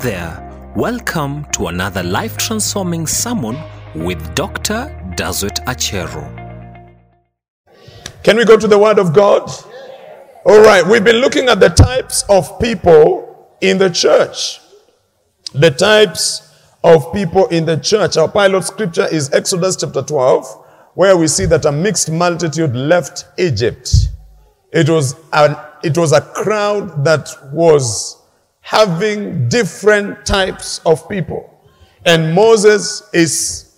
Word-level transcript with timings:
there. 0.00 0.72
Welcome 0.76 1.46
to 1.52 1.68
another 1.68 2.02
life 2.02 2.36
transforming 2.36 3.06
sermon 3.06 3.56
with 3.94 4.34
Dr. 4.34 4.94
Dazwet 5.16 5.64
Achero. 5.64 6.24
Can 8.22 8.36
we 8.36 8.44
go 8.44 8.56
to 8.56 8.66
the 8.66 8.78
Word 8.78 8.98
of 8.98 9.14
God? 9.14 9.50
All 10.44 10.60
right, 10.60 10.86
we've 10.86 11.04
been 11.04 11.16
looking 11.16 11.48
at 11.48 11.60
the 11.60 11.70
types 11.70 12.24
of 12.28 12.60
people 12.60 13.56
in 13.60 13.78
the 13.78 13.88
church. 13.88 14.60
The 15.54 15.70
types 15.70 16.54
of 16.84 17.12
people 17.12 17.46
in 17.46 17.64
the 17.64 17.76
church. 17.76 18.16
Our 18.16 18.28
pilot 18.28 18.64
scripture 18.64 19.06
is 19.06 19.32
Exodus 19.32 19.76
chapter 19.76 20.02
12, 20.02 20.64
where 20.94 21.16
we 21.16 21.26
see 21.26 21.46
that 21.46 21.64
a 21.64 21.72
mixed 21.72 22.10
multitude 22.10 22.76
left 22.76 23.24
Egypt. 23.38 23.92
It 24.72 24.90
was 24.90 25.16
an, 25.32 25.56
it 25.82 25.96
was 25.96 26.12
a 26.12 26.20
crowd 26.20 27.04
that 27.04 27.30
was 27.52 28.22
having 28.66 29.48
different 29.48 30.26
types 30.26 30.80
of 30.84 31.08
people. 31.08 31.48
And 32.04 32.34
Moses 32.34 33.08
is 33.12 33.76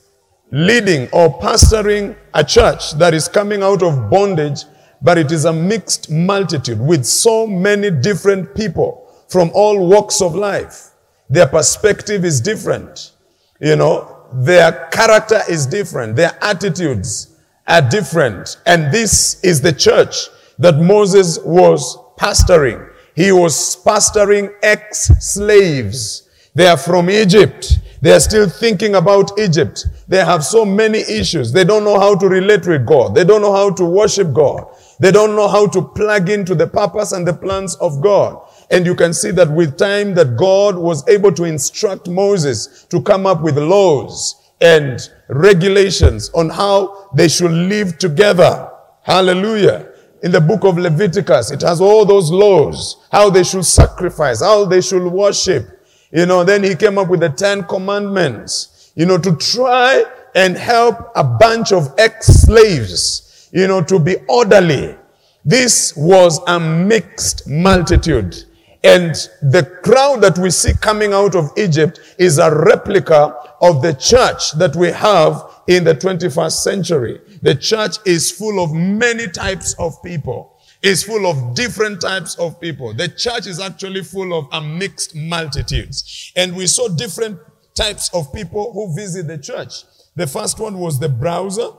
leading 0.50 1.10
or 1.12 1.38
pastoring 1.40 2.16
a 2.32 2.42
church 2.42 2.92
that 2.92 3.12
is 3.12 3.28
coming 3.28 3.62
out 3.62 3.82
of 3.82 4.08
bondage, 4.08 4.60
but 5.02 5.18
it 5.18 5.30
is 5.30 5.44
a 5.44 5.52
mixed 5.52 6.10
multitude 6.10 6.80
with 6.80 7.04
so 7.04 7.46
many 7.46 7.90
different 7.90 8.54
people 8.54 9.12
from 9.28 9.50
all 9.52 9.86
walks 9.86 10.22
of 10.22 10.34
life. 10.34 10.92
Their 11.28 11.48
perspective 11.48 12.24
is 12.24 12.40
different. 12.40 13.12
You 13.60 13.76
know, 13.76 14.26
their 14.32 14.88
character 14.90 15.42
is 15.50 15.66
different. 15.66 16.16
Their 16.16 16.32
attitudes 16.40 17.36
are 17.66 17.82
different. 17.82 18.56
And 18.64 18.90
this 18.90 19.44
is 19.44 19.60
the 19.60 19.74
church 19.74 20.28
that 20.58 20.78
Moses 20.78 21.38
was 21.44 21.98
pastoring. 22.16 22.87
He 23.18 23.32
was 23.32 23.74
pastoring 23.84 24.54
ex-slaves. 24.62 26.28
They 26.54 26.68
are 26.68 26.76
from 26.76 27.10
Egypt. 27.10 27.80
They 28.00 28.12
are 28.12 28.20
still 28.20 28.48
thinking 28.48 28.94
about 28.94 29.36
Egypt. 29.40 29.86
They 30.06 30.24
have 30.24 30.44
so 30.44 30.64
many 30.64 30.98
issues. 31.00 31.50
They 31.50 31.64
don't 31.64 31.82
know 31.82 31.98
how 31.98 32.14
to 32.14 32.28
relate 32.28 32.64
with 32.68 32.86
God. 32.86 33.16
They 33.16 33.24
don't 33.24 33.42
know 33.42 33.52
how 33.52 33.70
to 33.72 33.84
worship 33.84 34.32
God. 34.32 34.68
They 35.00 35.10
don't 35.10 35.34
know 35.34 35.48
how 35.48 35.66
to 35.66 35.82
plug 35.82 36.28
into 36.28 36.54
the 36.54 36.68
purpose 36.68 37.10
and 37.10 37.26
the 37.26 37.34
plans 37.34 37.74
of 37.80 38.00
God. 38.00 38.40
And 38.70 38.86
you 38.86 38.94
can 38.94 39.12
see 39.12 39.32
that 39.32 39.50
with 39.50 39.76
time 39.76 40.14
that 40.14 40.36
God 40.36 40.76
was 40.76 41.02
able 41.08 41.32
to 41.32 41.42
instruct 41.42 42.08
Moses 42.08 42.84
to 42.84 43.02
come 43.02 43.26
up 43.26 43.42
with 43.42 43.58
laws 43.58 44.36
and 44.60 45.00
regulations 45.26 46.30
on 46.34 46.50
how 46.50 47.10
they 47.16 47.26
should 47.26 47.50
live 47.50 47.98
together. 47.98 48.70
Hallelujah. 49.02 49.87
In 50.22 50.32
the 50.32 50.40
book 50.40 50.64
of 50.64 50.78
Leviticus, 50.78 51.52
it 51.52 51.62
has 51.62 51.80
all 51.80 52.04
those 52.04 52.30
laws, 52.30 53.06
how 53.12 53.30
they 53.30 53.44
should 53.44 53.64
sacrifice, 53.64 54.40
how 54.40 54.64
they 54.64 54.80
should 54.80 55.04
worship. 55.04 55.86
You 56.10 56.26
know, 56.26 56.42
then 56.42 56.64
he 56.64 56.74
came 56.74 56.98
up 56.98 57.08
with 57.08 57.20
the 57.20 57.28
Ten 57.28 57.64
Commandments, 57.64 58.92
you 58.96 59.06
know, 59.06 59.18
to 59.18 59.36
try 59.36 60.04
and 60.34 60.56
help 60.56 61.12
a 61.14 61.22
bunch 61.22 61.72
of 61.72 61.94
ex-slaves, 61.98 63.48
you 63.52 63.68
know, 63.68 63.82
to 63.84 63.98
be 63.98 64.16
orderly. 64.28 64.96
This 65.44 65.94
was 65.96 66.40
a 66.46 66.58
mixed 66.58 67.48
multitude. 67.48 68.44
And 68.84 69.14
the 69.42 69.64
crowd 69.82 70.20
that 70.22 70.38
we 70.38 70.50
see 70.50 70.72
coming 70.74 71.12
out 71.12 71.34
of 71.34 71.50
Egypt 71.56 72.00
is 72.18 72.38
a 72.38 72.54
replica 72.54 73.34
of 73.60 73.82
the 73.82 73.94
church 73.94 74.52
that 74.52 74.76
we 74.76 74.88
have 74.88 75.62
in 75.66 75.84
the 75.84 75.94
21st 75.94 76.52
century. 76.52 77.20
The 77.42 77.54
church 77.54 77.96
is 78.04 78.30
full 78.30 78.62
of 78.62 78.72
many 78.72 79.28
types 79.28 79.74
of 79.78 80.02
people. 80.02 80.58
It's 80.82 81.02
full 81.02 81.26
of 81.26 81.54
different 81.54 82.00
types 82.00 82.36
of 82.36 82.60
people. 82.60 82.94
The 82.94 83.08
church 83.08 83.46
is 83.46 83.60
actually 83.60 84.04
full 84.04 84.36
of 84.36 84.48
a 84.52 84.60
mixed 84.60 85.14
multitudes. 85.14 86.32
And 86.36 86.54
we 86.54 86.66
saw 86.66 86.88
different 86.88 87.38
types 87.74 88.10
of 88.14 88.32
people 88.32 88.72
who 88.72 88.94
visit 88.94 89.26
the 89.26 89.38
church. 89.38 89.84
The 90.14 90.26
first 90.26 90.58
one 90.58 90.78
was 90.78 90.98
the 90.98 91.08
browser, 91.08 91.70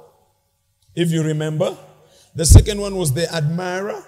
if 0.95 1.11
you 1.11 1.23
remember. 1.23 1.77
The 2.35 2.45
second 2.45 2.79
one 2.79 2.95
was 2.95 3.13
the 3.13 3.33
admirer. 3.33 4.03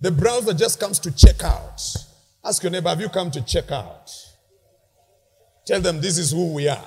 The 0.00 0.10
browser 0.10 0.54
just 0.54 0.78
comes 0.78 0.98
to 1.00 1.10
check 1.10 1.42
out. 1.42 1.80
Ask 2.44 2.62
your 2.62 2.70
neighbor, 2.70 2.88
have 2.90 3.00
you 3.00 3.08
come 3.08 3.30
to 3.32 3.42
check 3.42 3.72
out? 3.72 4.10
Tell 5.66 5.80
them 5.80 6.00
this 6.00 6.18
is 6.18 6.30
who 6.30 6.52
we 6.52 6.68
are. 6.68 6.84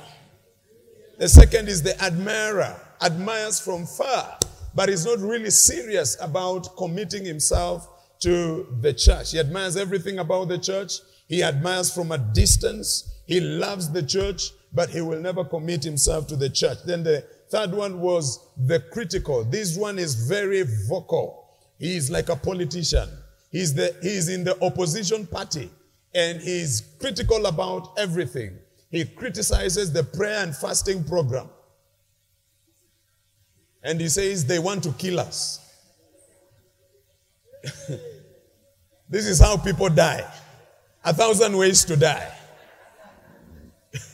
The 1.17 1.27
second 1.27 1.67
is 1.67 1.83
the 1.83 2.01
admirer, 2.01 2.79
admires 3.01 3.59
from 3.59 3.85
far, 3.85 4.37
but 4.75 4.89
is 4.89 5.05
not 5.05 5.19
really 5.19 5.49
serious 5.49 6.17
about 6.21 6.75
committing 6.77 7.25
himself 7.25 7.87
to 8.19 8.67
the 8.81 8.93
church. 8.93 9.31
He 9.31 9.39
admires 9.39 9.77
everything 9.77 10.19
about 10.19 10.49
the 10.49 10.57
church. 10.57 10.99
He 11.27 11.43
admires 11.43 11.93
from 11.93 12.11
a 12.11 12.17
distance. 12.17 13.21
He 13.25 13.39
loves 13.39 13.91
the 13.91 14.03
church, 14.03 14.51
but 14.73 14.89
he 14.89 15.01
will 15.01 15.19
never 15.19 15.43
commit 15.43 15.83
himself 15.83 16.27
to 16.27 16.35
the 16.35 16.49
church. 16.49 16.79
Then 16.85 17.03
the 17.03 17.25
third 17.49 17.71
one 17.73 18.01
was 18.01 18.39
the 18.57 18.79
critical. 18.91 19.43
This 19.43 19.77
one 19.77 19.99
is 19.99 20.27
very 20.27 20.63
vocal. 20.87 21.57
He 21.77 21.95
is 21.95 22.11
like 22.11 22.29
a 22.29 22.35
politician. 22.35 23.09
He's, 23.51 23.73
the, 23.73 23.95
he's 24.01 24.29
in 24.29 24.43
the 24.43 24.61
opposition 24.63 25.25
party 25.25 25.69
and 26.13 26.41
he's 26.41 26.81
critical 26.99 27.45
about 27.45 27.93
everything. 27.97 28.57
He 28.91 29.05
criticizes 29.05 29.93
the 29.93 30.03
prayer 30.03 30.43
and 30.43 30.55
fasting 30.55 31.03
program. 31.03 31.49
And 33.83 33.99
he 33.99 34.09
says 34.09 34.45
they 34.45 34.59
want 34.59 34.83
to 34.83 34.91
kill 34.93 35.19
us. 35.19 35.59
this 39.09 39.25
is 39.27 39.39
how 39.39 39.57
people 39.57 39.89
die. 39.89 40.25
A 41.03 41.13
thousand 41.13 41.55
ways 41.55 41.85
to 41.85 41.95
die. 41.95 42.31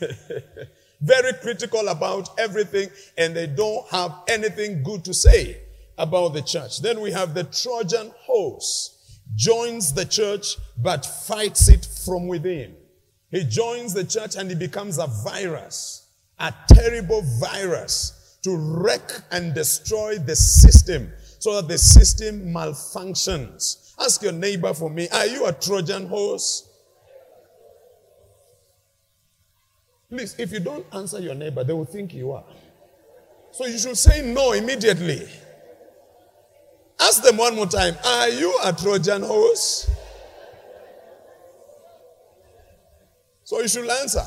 Very 1.00 1.32
critical 1.34 1.88
about 1.88 2.38
everything, 2.38 2.88
and 3.18 3.36
they 3.36 3.46
don't 3.46 3.86
have 3.88 4.14
anything 4.28 4.82
good 4.82 5.04
to 5.04 5.12
say 5.12 5.60
about 5.98 6.32
the 6.32 6.42
church. 6.42 6.80
Then 6.80 7.00
we 7.00 7.12
have 7.12 7.34
the 7.34 7.44
Trojan 7.44 8.12
horse 8.20 9.20
joins 9.34 9.92
the 9.92 10.04
church 10.04 10.56
but 10.78 11.04
fights 11.04 11.68
it 11.68 11.86
from 12.04 12.28
within. 12.28 12.76
He 13.30 13.44
joins 13.44 13.92
the 13.92 14.04
church 14.04 14.36
and 14.36 14.48
he 14.48 14.54
becomes 14.54 14.98
a 14.98 15.08
virus, 15.24 16.08
a 16.38 16.54
terrible 16.68 17.22
virus 17.40 18.15
to 18.46 18.56
wreck 18.56 19.10
and 19.32 19.54
destroy 19.54 20.18
the 20.18 20.36
system 20.36 21.12
so 21.40 21.56
that 21.56 21.66
the 21.66 21.76
system 21.76 22.54
malfunctions. 22.54 23.92
Ask 23.98 24.22
your 24.22 24.30
neighbor 24.30 24.72
for 24.72 24.88
me, 24.88 25.08
are 25.08 25.26
you 25.26 25.46
a 25.46 25.52
Trojan 25.52 26.06
horse? 26.06 26.68
Please, 30.08 30.36
if 30.38 30.52
you 30.52 30.60
don't 30.60 30.86
answer 30.94 31.18
your 31.18 31.34
neighbor, 31.34 31.64
they 31.64 31.72
will 31.72 31.86
think 31.86 32.14
you 32.14 32.30
are. 32.30 32.44
So 33.50 33.66
you 33.66 33.78
should 33.78 33.98
say 33.98 34.22
no 34.22 34.52
immediately. 34.52 35.26
Ask 37.00 37.24
them 37.24 37.38
one 37.38 37.56
more 37.56 37.66
time. 37.66 37.96
Are 38.04 38.28
you 38.28 38.56
a 38.62 38.72
Trojan 38.72 39.22
horse? 39.22 39.90
So 43.42 43.60
you 43.60 43.66
should 43.66 43.90
answer 43.90 44.24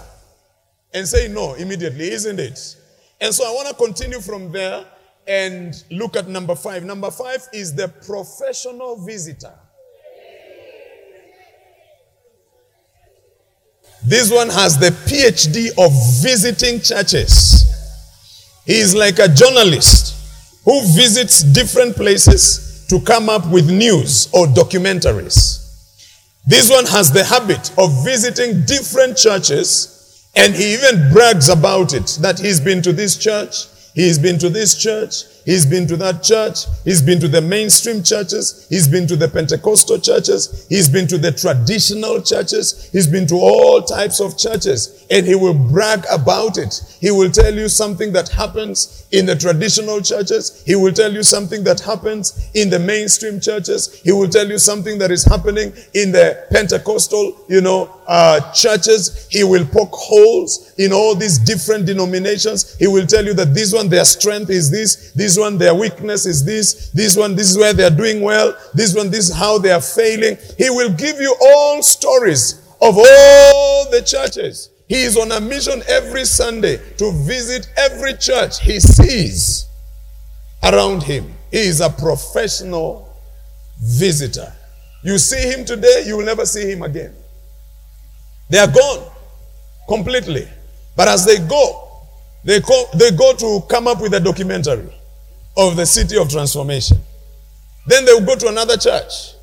and 0.94 1.08
say 1.08 1.30
no 1.30 1.54
immediately, 1.54 2.12
isn't 2.12 2.38
it? 2.38 2.76
And 3.22 3.34
so 3.34 3.46
I 3.46 3.52
want 3.54 3.68
to 3.68 3.74
continue 3.74 4.22
from 4.22 4.52
there 4.52 4.86
and 5.28 5.84
look 5.92 6.16
at 6.16 6.28
number 6.28 6.56
five. 6.56 6.84
Number 6.84 7.12
five 7.12 7.48
is 7.54 7.76
the 7.76 7.88
professional 7.88 8.96
visitor. 9.06 9.54
This 14.06 14.32
one 14.32 14.50
has 14.50 14.80
the 14.80 14.90
PhD 14.90 15.70
of 15.78 15.92
visiting 16.24 16.80
churches. 16.80 17.66
He 18.66 18.80
is 18.80 18.96
like 18.96 19.20
a 19.20 19.28
journalist 19.28 20.16
who 20.64 20.82
visits 20.96 21.44
different 21.44 21.96
places 21.96 22.86
to 22.90 23.02
come 23.02 23.30
up 23.30 23.46
with 23.52 23.70
news 23.70 24.30
or 24.34 24.48
documentaries. 24.48 25.58
This 26.48 26.70
one 26.70 26.86
has 26.86 27.12
the 27.12 27.24
habit 27.24 27.72
of 27.78 28.04
visiting 28.06 28.66
different 28.66 29.18
churches 29.18 29.99
and 30.40 30.56
he 30.56 30.74
even 30.74 31.12
brags 31.12 31.50
about 31.50 31.94
it 31.94 32.18
that 32.22 32.40
he's 32.40 32.62
been 32.62 32.82
to 32.82 32.94
this 32.94 33.18
church, 33.18 33.66
he's 33.94 34.18
been 34.18 34.40
to 34.40 34.50
this 34.50 34.82
church, 34.82 35.24
he's 35.46 35.66
been 35.66 35.88
to 35.88 35.98
that 35.98 36.24
church, 36.24 36.66
he's 36.84 37.02
been 37.02 37.20
to 37.20 37.28
the 37.28 37.42
mainstream 37.42 38.04
churches, 38.04 38.68
he's 38.70 38.88
been 38.88 39.08
to 39.08 39.16
the 39.16 39.28
Pentecostal 39.28 40.00
churches, 40.00 40.66
he's 40.70 40.90
been 40.90 41.08
to 41.08 41.18
the 41.18 41.32
traditional 41.32 42.22
churches, 42.22 42.90
he's 42.92 43.08
been 43.08 43.28
to 43.28 43.36
all 43.36 43.82
types 43.82 44.20
of 44.20 44.38
churches, 44.38 45.06
and 45.10 45.26
he 45.26 45.36
will 45.36 45.54
brag 45.54 46.06
about 46.12 46.58
it. 46.58 46.82
He 47.00 47.12
will 47.12 47.32
tell 47.32 47.54
you 47.54 47.70
something 47.70 48.14
that 48.14 48.30
happens 48.30 49.08
in 49.12 49.26
the 49.26 49.36
traditional 49.36 50.02
churches, 50.02 50.64
he 50.66 50.76
will 50.76 50.94
tell 50.94 51.12
you 51.12 51.24
something 51.24 51.64
that 51.64 51.80
happens 51.80 52.50
in 52.54 52.70
the 52.70 52.80
mainstream 52.80 53.40
churches, 53.40 54.02
he 54.02 54.12
will 54.12 54.30
tell 54.30 54.48
you 54.48 54.58
something 54.58 54.98
that 55.00 55.12
is 55.12 55.24
happening 55.24 55.74
in 55.94 56.12
the 56.12 56.46
Pentecostal, 56.52 57.36
you 57.48 57.62
know, 57.62 57.96
uh, 58.08 58.52
churches. 58.54 59.28
He 59.30 59.44
will 59.44 59.66
poke 59.66 59.94
holes 59.94 60.74
in 60.78 60.92
all 60.92 61.16
these 61.16 61.38
different 61.38 61.86
denominations. 61.86 62.76
He 62.78 62.88
will 62.88 63.06
tell 63.06 63.24
you 63.24 63.34
that 63.36 63.54
this 63.54 63.74
one, 63.74 63.90
their 63.90 64.06
strength 64.06 64.50
is 64.50 64.72
this, 64.72 65.12
this 65.14 65.29
one, 65.38 65.58
their 65.58 65.76
weakness 65.76 66.26
is 66.26 66.46
this, 66.46 66.90
this 66.92 67.16
one, 67.16 67.36
this 67.36 67.52
is 67.52 67.58
where 67.58 67.74
they 67.74 67.84
are 67.84 67.90
doing 67.90 68.22
well, 68.22 68.56
this 68.74 68.96
one, 68.96 69.12
this 69.12 69.30
is 69.30 69.36
how 69.36 69.58
they 69.58 69.72
are 69.72 69.82
failing. 69.82 70.38
He 70.58 70.70
will 70.70 70.92
give 70.94 71.20
you 71.20 71.36
all 71.42 71.82
stories 71.84 72.66
of 72.82 72.98
all 72.98 73.92
the 73.92 74.02
churches. 74.06 74.70
He 74.88 75.04
is 75.04 75.18
on 75.18 75.32
a 75.32 75.40
mission 75.40 75.84
every 75.88 76.26
Sunday 76.26 76.78
to 76.98 77.12
visit 77.12 77.70
every 77.78 78.14
church 78.14 78.62
he 78.62 78.80
sees 78.80 79.68
around 80.64 81.04
him. 81.04 81.34
He 81.52 81.60
is 81.60 81.82
a 81.82 81.90
professional 81.90 83.16
visitor. 83.82 84.52
You 85.04 85.18
see 85.18 85.52
him 85.52 85.66
today, 85.66 86.04
you 86.06 86.18
will 86.18 86.26
never 86.26 86.46
see 86.46 86.72
him 86.72 86.82
again. 86.82 87.14
They 88.50 88.58
are 88.58 88.68
gone 88.68 89.12
completely. 89.88 90.48
But 90.96 91.08
as 91.08 91.26
they 91.26 91.38
go, 91.38 91.88
they 92.44 92.60
go, 92.60 92.86
they 92.96 93.12
go 93.12 93.34
to 93.34 93.62
come 93.70 93.88
up 93.88 94.02
with 94.02 94.14
a 94.14 94.20
documentary 94.20 94.90
of 95.60 95.76
the 95.76 95.86
city 95.86 96.18
of 96.18 96.30
transformation. 96.30 96.98
Then 97.86 98.06
they 98.06 98.14
will 98.14 98.26
go 98.26 98.36
to 98.36 98.48
another 98.48 98.78
church 98.78 99.34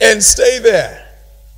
and 0.00 0.22
stay 0.22 0.58
there 0.58 1.06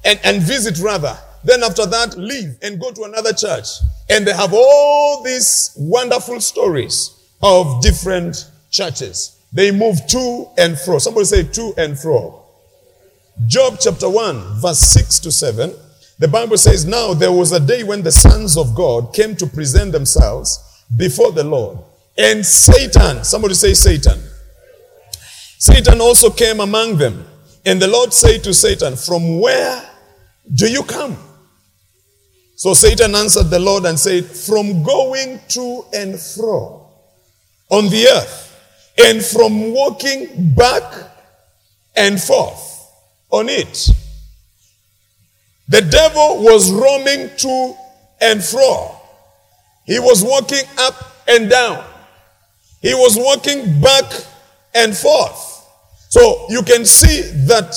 and, 0.05 0.20
and 0.23 0.43
visit 0.43 0.79
rather. 0.81 1.17
Then 1.44 1.62
after 1.62 1.87
that, 1.87 2.19
leave 2.19 2.56
and 2.62 2.79
go 2.79 2.93
to 2.93 3.05
another 3.05 3.32
church. 3.32 3.67
And 4.11 4.26
they 4.26 4.35
have 4.35 4.53
all 4.53 5.23
these 5.23 5.75
wonderful 5.79 6.41
stories 6.41 7.11
of 7.43 7.81
different 7.81 8.50
churches. 8.70 9.41
They 9.53 9.70
move 9.70 10.06
to 10.09 10.49
and 10.58 10.79
fro. 10.79 10.99
Somebody 10.99 11.25
say 11.25 11.44
to 11.44 11.75
and 11.79 11.99
fro. 11.99 12.44
Job 13.47 13.79
chapter 13.81 14.11
1, 14.11 14.61
verse 14.61 14.81
6 14.81 15.20
to 15.20 15.32
7. 15.32 15.75
The 16.19 16.29
Bible 16.29 16.58
says, 16.58 16.85
Now 16.85 17.15
there 17.15 17.32
was 17.32 17.53
a 17.53 17.61
day 17.61 17.82
when 17.82 18.03
the 18.03 18.12
sons 18.12 18.58
of 18.58 18.75
God 18.75 19.15
came 19.15 19.35
to 19.37 19.47
present 19.47 19.93
themselves 19.93 20.85
before 20.94 21.32
the 21.32 21.44
Lord. 21.44 21.79
And 22.17 22.44
Satan, 22.44 23.25
somebody 23.25 23.55
say 23.55 23.75
Satan. 23.75 24.20
Satan 25.59 26.00
also 26.00 26.31
came 26.31 26.61
among 26.61 26.99
them. 26.99 27.25
And 27.64 27.81
the 27.81 27.87
Lord 27.87 28.12
said 28.12 28.43
to 28.44 28.53
Satan, 28.53 28.97
From 28.97 29.41
where 29.41 29.82
do 30.53 30.70
you 30.70 30.82
come? 30.82 31.17
So 32.56 32.75
Satan 32.75 33.14
answered 33.14 33.44
the 33.44 33.59
Lord 33.59 33.85
and 33.85 33.99
said, 33.99 34.25
From 34.25 34.82
going 34.82 35.41
to 35.49 35.85
and 35.94 36.20
fro 36.20 36.91
on 37.70 37.88
the 37.88 38.06
earth, 38.06 38.93
and 38.99 39.23
from 39.25 39.73
walking 39.73 40.55
back 40.55 40.82
and 41.97 42.20
forth 42.20 42.88
on 43.31 43.49
it. 43.49 43.88
The 45.69 45.81
devil 45.81 46.43
was 46.43 46.70
roaming 46.70 47.31
to 47.38 47.75
and 48.20 48.44
fro. 48.44 48.94
He 49.87 49.99
was 49.99 50.23
walking 50.23 50.65
up 50.79 50.94
and 51.26 51.49
down. 51.49 51.92
He 52.82 52.94
was 52.94 53.17
walking 53.17 53.81
back 53.81 54.05
and 54.75 54.94
forth. 54.94 55.49
So 56.08 56.46
you 56.50 56.62
can 56.62 56.84
see 56.84 57.23
that 57.46 57.75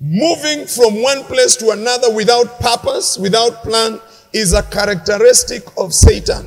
moving 0.00 0.66
from 0.66 1.02
one 1.02 1.24
place 1.24 1.56
to 1.56 1.70
another 1.70 2.14
without 2.14 2.60
purpose, 2.60 3.18
without 3.18 3.62
plan, 3.64 4.00
is 4.32 4.52
a 4.52 4.62
characteristic 4.62 5.64
of 5.76 5.92
Satan. 5.92 6.46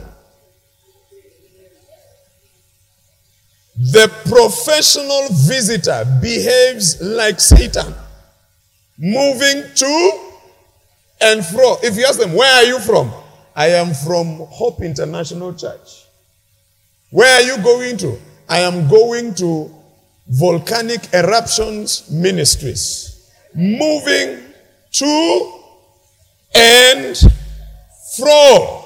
The 3.78 4.08
professional 4.30 5.28
visitor 5.32 6.06
behaves 6.22 7.02
like 7.02 7.42
Satan, 7.42 7.94
moving 8.98 9.64
to 9.76 10.30
and 11.20 11.46
fro. 11.46 11.78
If 11.84 11.98
you 11.98 12.06
ask 12.06 12.18
them, 12.18 12.34
Where 12.34 12.52
are 12.52 12.64
you 12.64 12.80
from? 12.80 13.12
I 13.54 13.68
am 13.68 13.94
from 13.94 14.38
Hope 14.38 14.82
International 14.82 15.54
Church. 15.54 16.05
Where 17.10 17.42
are 17.42 17.42
you 17.42 17.64
going 17.64 17.98
to? 17.98 18.20
I 18.50 18.60
am 18.60 18.88
going 18.88 19.34
to 19.36 19.74
Volcanic 20.28 21.14
Eruptions 21.14 22.10
Ministries. 22.10 23.32
Moving 23.54 24.42
to 24.92 25.62
and 26.56 27.18
fro. 28.18 28.86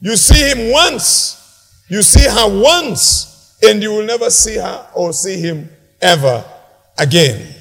You 0.00 0.16
see 0.16 0.50
him 0.50 0.72
once, 0.72 1.84
you 1.88 2.02
see 2.02 2.28
her 2.28 2.60
once, 2.60 3.56
and 3.62 3.82
you 3.82 3.90
will 3.90 4.06
never 4.06 4.30
see 4.30 4.56
her 4.56 4.86
or 4.94 5.12
see 5.12 5.38
him 5.38 5.68
ever 6.00 6.44
again. 6.98 7.54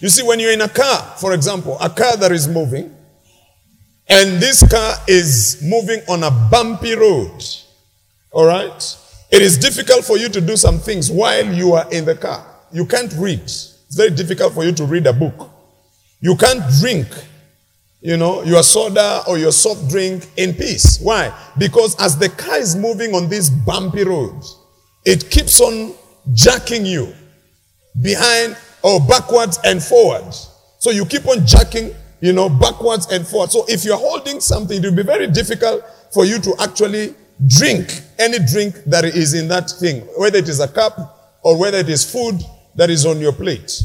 You 0.00 0.08
see, 0.08 0.22
when 0.22 0.40
you're 0.40 0.52
in 0.52 0.60
a 0.60 0.68
car, 0.68 1.14
for 1.18 1.32
example, 1.32 1.76
a 1.80 1.90
car 1.90 2.16
that 2.16 2.32
is 2.32 2.48
moving, 2.48 2.94
and 4.08 4.40
this 4.40 4.66
car 4.68 4.96
is 5.06 5.60
moving 5.62 6.00
on 6.08 6.22
a 6.24 6.30
bumpy 6.50 6.94
road, 6.94 7.42
all 8.32 8.46
right? 8.46 8.96
It 9.30 9.42
is 9.42 9.56
difficult 9.56 10.04
for 10.04 10.18
you 10.18 10.28
to 10.28 10.40
do 10.40 10.56
some 10.56 10.78
things 10.78 11.10
while 11.10 11.44
you 11.44 11.72
are 11.72 11.90
in 11.92 12.04
the 12.04 12.14
car. 12.14 12.44
You 12.70 12.86
can't 12.86 13.12
read. 13.18 13.40
It's 13.40 13.94
very 13.96 14.10
difficult 14.10 14.52
for 14.54 14.64
you 14.64 14.72
to 14.72 14.84
read 14.84 15.06
a 15.06 15.12
book. 15.12 15.50
You 16.20 16.36
can't 16.36 16.62
drink, 16.80 17.08
you 18.00 18.16
know, 18.16 18.42
your 18.42 18.62
soda 18.62 19.22
or 19.26 19.38
your 19.38 19.52
soft 19.52 19.88
drink 19.88 20.28
in 20.36 20.54
peace. 20.54 21.00
Why? 21.00 21.32
Because 21.58 21.98
as 22.00 22.18
the 22.18 22.28
car 22.28 22.58
is 22.58 22.76
moving 22.76 23.14
on 23.14 23.28
this 23.28 23.50
bumpy 23.50 24.04
road, 24.04 24.42
it 25.04 25.30
keeps 25.30 25.60
on 25.60 25.94
jacking 26.32 26.86
you 26.86 27.12
behind 28.00 28.56
or 28.82 29.00
backwards 29.00 29.58
and 29.64 29.82
forwards. 29.82 30.48
So 30.78 30.90
you 30.90 31.04
keep 31.04 31.26
on 31.26 31.46
jacking, 31.46 31.94
you 32.20 32.32
know, 32.32 32.48
backwards 32.48 33.06
and 33.10 33.26
forwards. 33.26 33.52
So 33.52 33.64
if 33.68 33.84
you're 33.84 33.96
holding 33.96 34.40
something, 34.40 34.82
it 34.82 34.84
will 34.84 34.96
be 34.96 35.02
very 35.02 35.26
difficult 35.26 35.84
for 36.12 36.24
you 36.24 36.38
to 36.38 36.54
actually 36.60 37.14
drink 37.46 38.00
any 38.18 38.38
drink 38.38 38.74
that 38.86 39.04
is 39.04 39.34
in 39.34 39.48
that 39.48 39.70
thing, 39.70 40.00
whether 40.16 40.38
it 40.38 40.48
is 40.48 40.60
a 40.60 40.68
cup 40.68 41.38
or 41.42 41.58
whether 41.58 41.78
it 41.78 41.88
is 41.88 42.10
food 42.10 42.40
that 42.76 42.90
is 42.90 43.04
on 43.04 43.20
your 43.20 43.32
plate. 43.32 43.82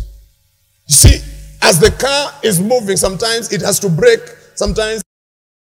You 0.88 0.95
see, 0.95 1.17
as 1.61 1.79
the 1.79 1.91
car 1.91 2.31
is 2.44 2.59
moving, 2.59 2.97
sometimes 2.97 3.51
it 3.51 3.61
has 3.61 3.79
to 3.79 3.89
brake, 3.89 4.21
sometimes 4.55 5.03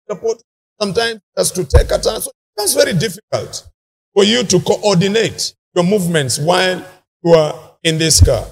support, 0.09 0.41
sometimes 0.79 1.15
it 1.15 1.21
has 1.37 1.51
to 1.51 1.63
take 1.63 1.91
a 1.91 1.99
turn. 1.99 2.21
So 2.21 2.31
that's 2.57 2.73
very 2.73 2.93
difficult 2.93 3.67
for 4.13 4.23
you 4.23 4.43
to 4.43 4.59
coordinate 4.59 5.53
your 5.73 5.83
movements 5.83 6.37
while 6.39 6.85
you 7.23 7.33
are 7.33 7.77
in 7.83 7.97
this 7.97 8.23
car. 8.23 8.45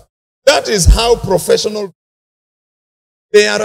That 0.45 0.67
is 0.67 0.85
how 0.85 1.15
professional 1.15 1.93
they 3.31 3.47
are. 3.47 3.59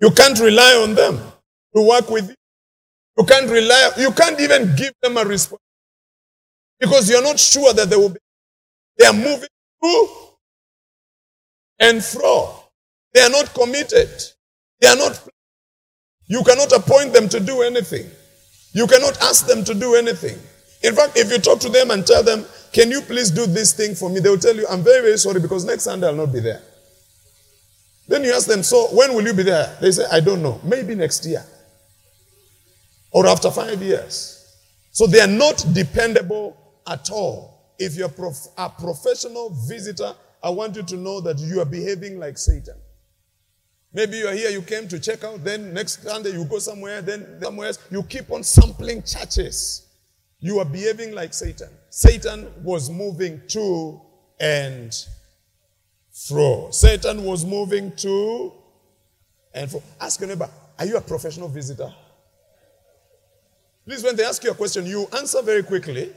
You 0.00 0.10
can't 0.10 0.38
rely 0.38 0.80
on 0.82 0.94
them 0.94 1.18
to 1.76 1.82
work 1.88 2.10
with 2.10 2.28
you. 2.28 2.34
You 3.18 3.24
can't 3.24 3.50
rely, 3.50 3.90
you 3.98 4.10
can't 4.12 4.40
even 4.40 4.74
give 4.76 4.92
them 5.02 5.16
a 5.16 5.24
response 5.24 5.60
because 6.80 7.10
you're 7.10 7.22
not 7.22 7.38
sure 7.38 7.72
that 7.74 7.90
they 7.90 7.96
will 7.96 8.08
be. 8.08 8.18
They 8.98 9.06
are 9.06 9.12
moving 9.12 9.48
through 9.80 10.08
and 11.80 12.02
fro. 12.02 12.54
They 13.12 13.20
are 13.20 13.30
not 13.30 13.52
committed. 13.54 14.08
They 14.80 14.88
are 14.88 14.96
not. 14.96 15.22
You 16.26 16.42
cannot 16.44 16.72
appoint 16.72 17.12
them 17.12 17.28
to 17.28 17.40
do 17.40 17.62
anything. 17.62 18.08
You 18.72 18.86
cannot 18.86 19.20
ask 19.22 19.46
them 19.46 19.64
to 19.64 19.74
do 19.74 19.94
anything. 19.96 20.38
In 20.82 20.94
fact, 20.94 21.16
if 21.16 21.30
you 21.30 21.38
talk 21.38 21.60
to 21.60 21.68
them 21.68 21.90
and 21.90 22.06
tell 22.06 22.22
them, 22.22 22.44
Can 22.72 22.90
you 22.90 23.02
please 23.02 23.30
do 23.30 23.46
this 23.46 23.74
thing 23.74 23.94
for 23.94 24.08
me? 24.08 24.20
They 24.20 24.30
will 24.30 24.38
tell 24.38 24.56
you, 24.56 24.66
I'm 24.68 24.82
very, 24.82 25.02
very 25.02 25.18
sorry 25.18 25.40
because 25.40 25.64
next 25.64 25.82
Sunday 25.84 26.06
I'll 26.06 26.14
not 26.14 26.32
be 26.32 26.40
there. 26.40 26.62
Then 28.08 28.24
you 28.24 28.32
ask 28.32 28.46
them, 28.46 28.62
So 28.62 28.86
when 28.96 29.14
will 29.14 29.24
you 29.24 29.34
be 29.34 29.42
there? 29.42 29.76
They 29.80 29.90
say, 29.90 30.06
I 30.10 30.20
don't 30.20 30.42
know. 30.42 30.58
Maybe 30.64 30.94
next 30.94 31.26
year 31.26 31.44
or 33.12 33.26
after 33.26 33.50
five 33.50 33.80
years. 33.82 34.38
So 34.90 35.06
they 35.06 35.20
are 35.20 35.26
not 35.26 35.64
dependable 35.72 36.56
at 36.86 37.10
all. 37.10 37.74
If 37.78 37.96
you're 37.96 38.08
prof- 38.08 38.48
a 38.58 38.68
professional 38.68 39.50
visitor, 39.68 40.14
I 40.42 40.50
want 40.50 40.76
you 40.76 40.82
to 40.82 40.96
know 40.96 41.20
that 41.20 41.38
you 41.38 41.60
are 41.60 41.64
behaving 41.64 42.18
like 42.18 42.36
Satan. 42.36 42.74
Maybe 43.94 44.16
you 44.18 44.26
are 44.26 44.32
here, 44.34 44.50
you 44.50 44.62
came 44.62 44.88
to 44.88 44.98
check 44.98 45.22
out, 45.22 45.44
then 45.44 45.74
next 45.74 46.02
Sunday 46.02 46.32
you 46.32 46.44
go 46.46 46.58
somewhere, 46.58 47.02
then 47.02 47.38
somewhere 47.42 47.68
else. 47.68 47.78
You 47.90 48.02
keep 48.02 48.30
on 48.30 48.42
sampling 48.42 49.02
churches. 49.02 49.86
You 50.40 50.58
are 50.58 50.64
behaving 50.64 51.14
like 51.14 51.34
Satan. 51.34 51.68
Satan 51.90 52.48
was 52.62 52.90
moving 52.90 53.42
to 53.48 54.00
and 54.40 54.92
fro. 56.26 56.70
Satan 56.70 57.22
was 57.24 57.44
moving 57.44 57.94
to 57.96 58.52
and 59.54 59.70
fro. 59.70 59.82
Ask 60.00 60.20
your 60.20 60.30
neighbor, 60.30 60.48
are 60.78 60.86
you 60.86 60.96
a 60.96 61.00
professional 61.00 61.48
visitor? 61.48 61.92
Please, 63.84 64.02
when 64.02 64.14
they 64.16 64.24
ask 64.24 64.42
you 64.44 64.50
a 64.50 64.54
question, 64.54 64.86
you 64.86 65.08
answer 65.16 65.42
very 65.42 65.62
quickly. 65.62 66.12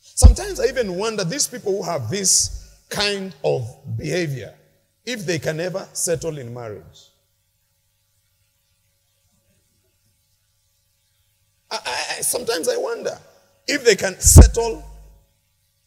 Sometimes 0.00 0.60
I 0.60 0.66
even 0.66 0.96
wonder 0.96 1.24
these 1.24 1.46
people 1.46 1.76
who 1.76 1.82
have 1.82 2.10
this 2.10 2.76
kind 2.88 3.34
of 3.44 3.68
behavior, 3.96 4.54
if 5.04 5.26
they 5.26 5.38
can 5.38 5.60
ever 5.60 5.88
settle 5.92 6.38
in 6.38 6.52
marriage. 6.52 7.08
I, 11.70 11.78
I, 11.84 12.20
sometimes 12.22 12.68
I 12.68 12.76
wonder 12.76 13.18
if 13.66 13.84
they 13.84 13.96
can 13.96 14.18
settle 14.20 14.84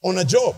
on 0.03 0.17
a 0.19 0.25
job. 0.25 0.55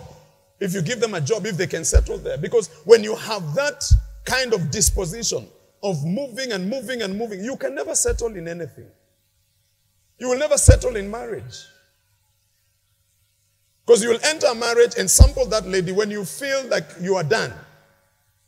If 0.60 0.74
you 0.74 0.82
give 0.82 1.00
them 1.00 1.14
a 1.14 1.22
job, 1.22 1.46
if 1.46 1.58
they 1.58 1.68
can 1.68 1.86
settle 1.86 2.18
there. 2.18 2.38
Because 2.38 2.68
when 2.86 3.04
you 3.04 3.16
have 3.16 3.54
that 3.56 3.84
kind 4.26 4.54
of 4.54 4.72
disposition, 4.72 5.48
of 5.84 6.04
moving 6.06 6.54
and 6.54 6.70
moving 6.70 7.02
and 7.02 7.18
moving. 7.18 7.44
You 7.44 7.58
can 7.58 7.76
never 7.76 7.94
settle 7.94 8.36
in 8.36 8.48
anything. 8.48 8.88
You 10.18 10.30
will 10.30 10.40
never 10.40 10.58
settle 10.58 10.96
in 10.96 11.12
marriage. 11.12 11.66
Because 13.86 14.02
you 14.02 14.10
will 14.10 14.20
enter 14.24 14.48
a 14.48 14.56
marriage 14.56 14.94
and 14.98 15.12
sample 15.12 15.46
that 15.48 15.68
lady 15.68 15.92
when 15.92 16.10
you 16.10 16.24
feel 16.24 16.66
like 16.68 16.86
you 17.02 17.16
are 17.16 17.24
done. 17.24 17.54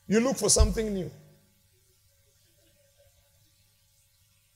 You 0.07 0.21
look 0.21 0.37
for 0.37 0.49
something 0.49 0.93
new. 0.93 1.11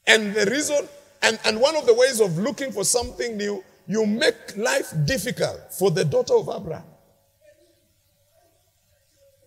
And 0.07 0.33
the 0.33 0.49
reason, 0.49 0.87
and, 1.21 1.37
and 1.43 1.59
one 1.59 1.75
of 1.75 1.85
the 1.85 1.93
ways 1.93 2.21
of 2.21 2.37
looking 2.37 2.71
for 2.71 2.85
something 2.85 3.35
new, 3.35 3.61
you 3.87 4.05
make 4.05 4.55
life 4.55 4.93
difficult 5.05 5.73
for 5.73 5.91
the 5.91 6.05
daughter 6.05 6.35
of 6.35 6.49
Abraham. 6.49 6.85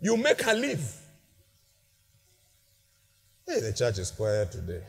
You 0.03 0.17
make 0.19 0.43
her 0.43 0.55
live. 0.55 1.02
Hey, 3.47 3.61
the 3.61 3.73
church 3.73 3.99
is 3.99 4.11
quiet 4.11 4.53
today. 4.53 4.83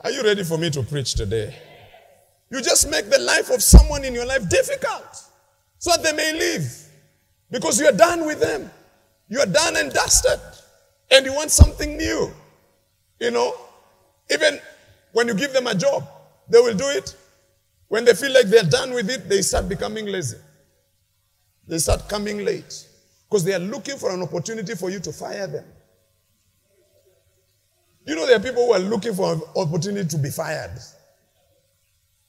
Are 0.00 0.10
you 0.10 0.24
ready 0.24 0.42
for 0.42 0.58
me 0.58 0.70
to 0.70 0.82
preach 0.82 1.14
today? 1.14 1.54
You 2.50 2.60
just 2.60 2.90
make 2.90 3.08
the 3.08 3.20
life 3.20 3.50
of 3.50 3.62
someone 3.62 4.04
in 4.04 4.12
your 4.12 4.26
life 4.26 4.48
difficult 4.48 5.22
so 5.78 5.92
that 5.92 6.02
they 6.02 6.12
may 6.12 6.32
live 6.32 6.88
because 7.50 7.80
you're 7.80 7.92
done 7.92 8.26
with 8.26 8.40
them. 8.40 8.70
You're 9.28 9.46
done 9.46 9.76
and 9.76 9.92
dusted 9.92 10.40
and 11.12 11.24
you 11.24 11.32
want 11.32 11.52
something 11.52 11.96
new. 11.96 12.32
You 13.20 13.30
know, 13.30 13.54
even 14.30 14.58
when 15.12 15.28
you 15.28 15.34
give 15.34 15.52
them 15.52 15.68
a 15.68 15.74
job, 15.74 16.06
they 16.48 16.58
will 16.58 16.76
do 16.76 16.88
it. 16.88 17.16
When 17.86 18.04
they 18.04 18.14
feel 18.14 18.32
like 18.34 18.46
they're 18.46 18.64
done 18.64 18.92
with 18.92 19.08
it, 19.10 19.28
they 19.28 19.42
start 19.42 19.68
becoming 19.68 20.06
lazy. 20.06 20.38
They 21.68 21.78
start 21.78 22.08
coming 22.08 22.44
late 22.44 22.86
because 23.30 23.44
they 23.44 23.54
are 23.54 23.60
looking 23.60 23.96
for 23.96 24.10
an 24.10 24.22
opportunity 24.22 24.74
for 24.74 24.90
you 24.90 24.98
to 24.98 25.12
fire 25.12 25.46
them. 25.46 25.64
You 28.04 28.16
know, 28.16 28.26
there 28.26 28.36
are 28.36 28.42
people 28.42 28.66
who 28.66 28.72
are 28.72 28.80
looking 28.80 29.14
for 29.14 29.34
an 29.34 29.42
opportunity 29.56 30.08
to 30.08 30.18
be 30.18 30.30
fired. 30.30 30.72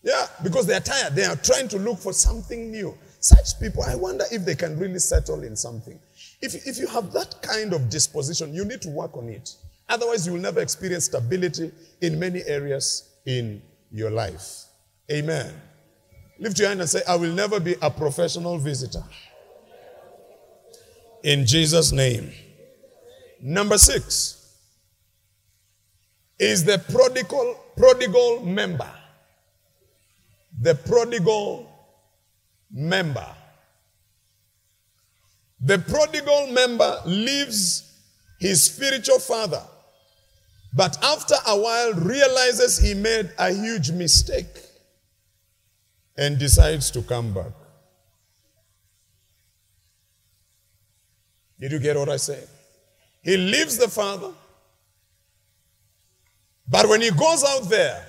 Yeah, 0.04 0.28
because 0.44 0.68
they 0.68 0.76
are 0.76 0.82
tired. 0.82 1.16
They 1.16 1.24
are 1.24 1.36
trying 1.36 1.68
to 1.70 1.78
look 1.78 1.98
for 1.98 2.14
something 2.14 2.70
new. 2.70 2.96
Such 3.20 3.60
people, 3.60 3.84
I 3.84 3.96
wonder 3.96 4.26
if 4.32 4.44
they 4.44 4.54
can 4.54 4.78
really 4.78 5.00
settle 5.00 5.44
in 5.44 5.56
something. 5.56 5.98
If, 6.42 6.68
if 6.68 6.78
you 6.78 6.88
have 6.88 7.14
that 7.14 7.42
kind 7.42 7.74
of 7.74 7.90
disposition, 7.90 8.54
you 8.54 8.66
need 8.66 8.82
to 8.82 8.90
work 8.90 9.16
on 9.16 9.30
it. 9.30 9.56
Otherwise, 9.88 10.28
you 10.28 10.34
will 10.34 10.42
never 10.42 10.60
experience 10.60 11.06
stability 11.06 11.72
in 12.02 12.20
many 12.20 12.44
areas 12.46 13.10
in 13.26 13.62
your 13.92 14.12
life. 14.12 14.66
Amen. 15.10 15.54
Lift 16.38 16.60
your 16.60 16.68
hand 16.68 16.82
and 16.82 16.90
say, 16.90 17.02
I 17.08 17.16
will 17.16 17.32
never 17.34 17.60
be 17.60 17.76
a 17.82 17.90
professional 17.90 18.58
visitor. 18.58 19.04
In 21.24 21.46
Jesus' 21.46 21.94
name. 21.94 22.32
Number 23.42 23.78
six 23.78 24.43
is 26.44 26.64
the 26.64 26.78
prodigal, 26.92 27.56
prodigal 27.78 28.46
member. 28.46 28.92
The 30.62 30.76
prodigal 30.76 31.70
member. 32.72 33.28
The 35.62 35.80
prodigal 35.80 36.48
member 36.48 37.00
leaves 37.06 37.90
his 38.40 38.62
spiritual 38.64 39.20
father, 39.20 39.62
but 40.74 41.02
after 41.04 41.36
a 41.48 41.58
while 41.58 41.94
realizes 41.94 42.78
he 42.78 42.94
made 42.94 43.32
a 43.38 43.54
huge 43.54 43.92
mistake 43.92 44.60
and 46.18 46.38
decides 46.38 46.92
to 46.92 47.02
come 47.02 47.34
back. 47.34 47.54
Did 51.60 51.72
you 51.72 51.80
get 51.80 51.96
what 51.96 52.10
I 52.10 52.18
said? 52.18 52.46
He 53.24 53.38
leaves 53.38 53.78
the 53.78 53.88
father, 53.88 54.34
but 56.68 56.88
when 56.88 57.02
he 57.02 57.12
goes 57.12 57.44
out 57.44 57.70
there, 57.70 58.06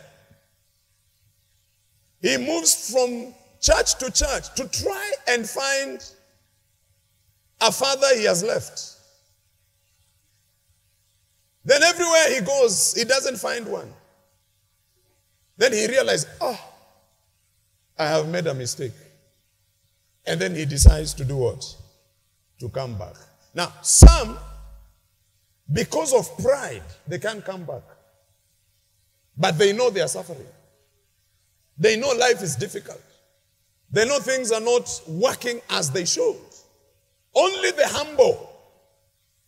he 2.20 2.36
moves 2.38 2.90
from 2.92 3.34
church 3.60 3.96
to 3.96 4.10
church 4.10 4.54
to 4.54 4.68
try 4.68 5.12
and 5.28 5.48
find 5.48 6.04
a 7.60 7.72
father 7.72 8.06
he 8.16 8.24
has 8.24 8.42
left. 8.42 8.94
Then 11.64 11.82
everywhere 11.82 12.34
he 12.34 12.40
goes, 12.40 12.94
he 12.94 13.04
doesn't 13.04 13.38
find 13.38 13.66
one. 13.66 13.92
Then 15.56 15.72
he 15.72 15.86
realizes, 15.86 16.26
oh, 16.40 16.60
I 17.98 18.06
have 18.06 18.28
made 18.28 18.46
a 18.46 18.54
mistake. 18.54 18.92
And 20.26 20.40
then 20.40 20.54
he 20.54 20.64
decides 20.64 21.14
to 21.14 21.24
do 21.24 21.36
what? 21.36 21.64
To 22.60 22.68
come 22.68 22.98
back. 22.98 23.14
Now, 23.54 23.72
some, 23.82 24.38
because 25.72 26.12
of 26.12 26.36
pride, 26.42 26.82
they 27.06 27.18
can't 27.18 27.44
come 27.44 27.64
back. 27.64 27.82
But 29.36 29.58
they 29.58 29.72
know 29.72 29.90
they 29.90 30.00
are 30.00 30.08
suffering. 30.08 30.46
They 31.76 31.96
know 31.96 32.10
life 32.10 32.42
is 32.42 32.56
difficult. 32.56 33.02
They 33.90 34.06
know 34.06 34.18
things 34.18 34.52
are 34.52 34.60
not 34.60 34.88
working 35.08 35.60
as 35.70 35.90
they 35.90 36.04
should. 36.04 36.36
Only 37.34 37.70
the 37.72 37.86
humble 37.88 38.50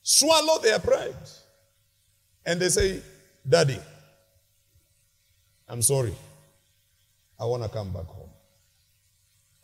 swallow 0.03 0.61
their 0.61 0.79
pride. 0.79 1.15
And 2.45 2.61
they 2.61 2.69
say, 2.69 3.03
Daddy, 3.49 3.79
I'm 5.69 5.83
sorry. 5.83 6.15
I 7.39 7.45
want 7.45 7.63
to 7.63 7.69
come 7.69 7.93
back 7.93 8.07
home. 8.07 8.31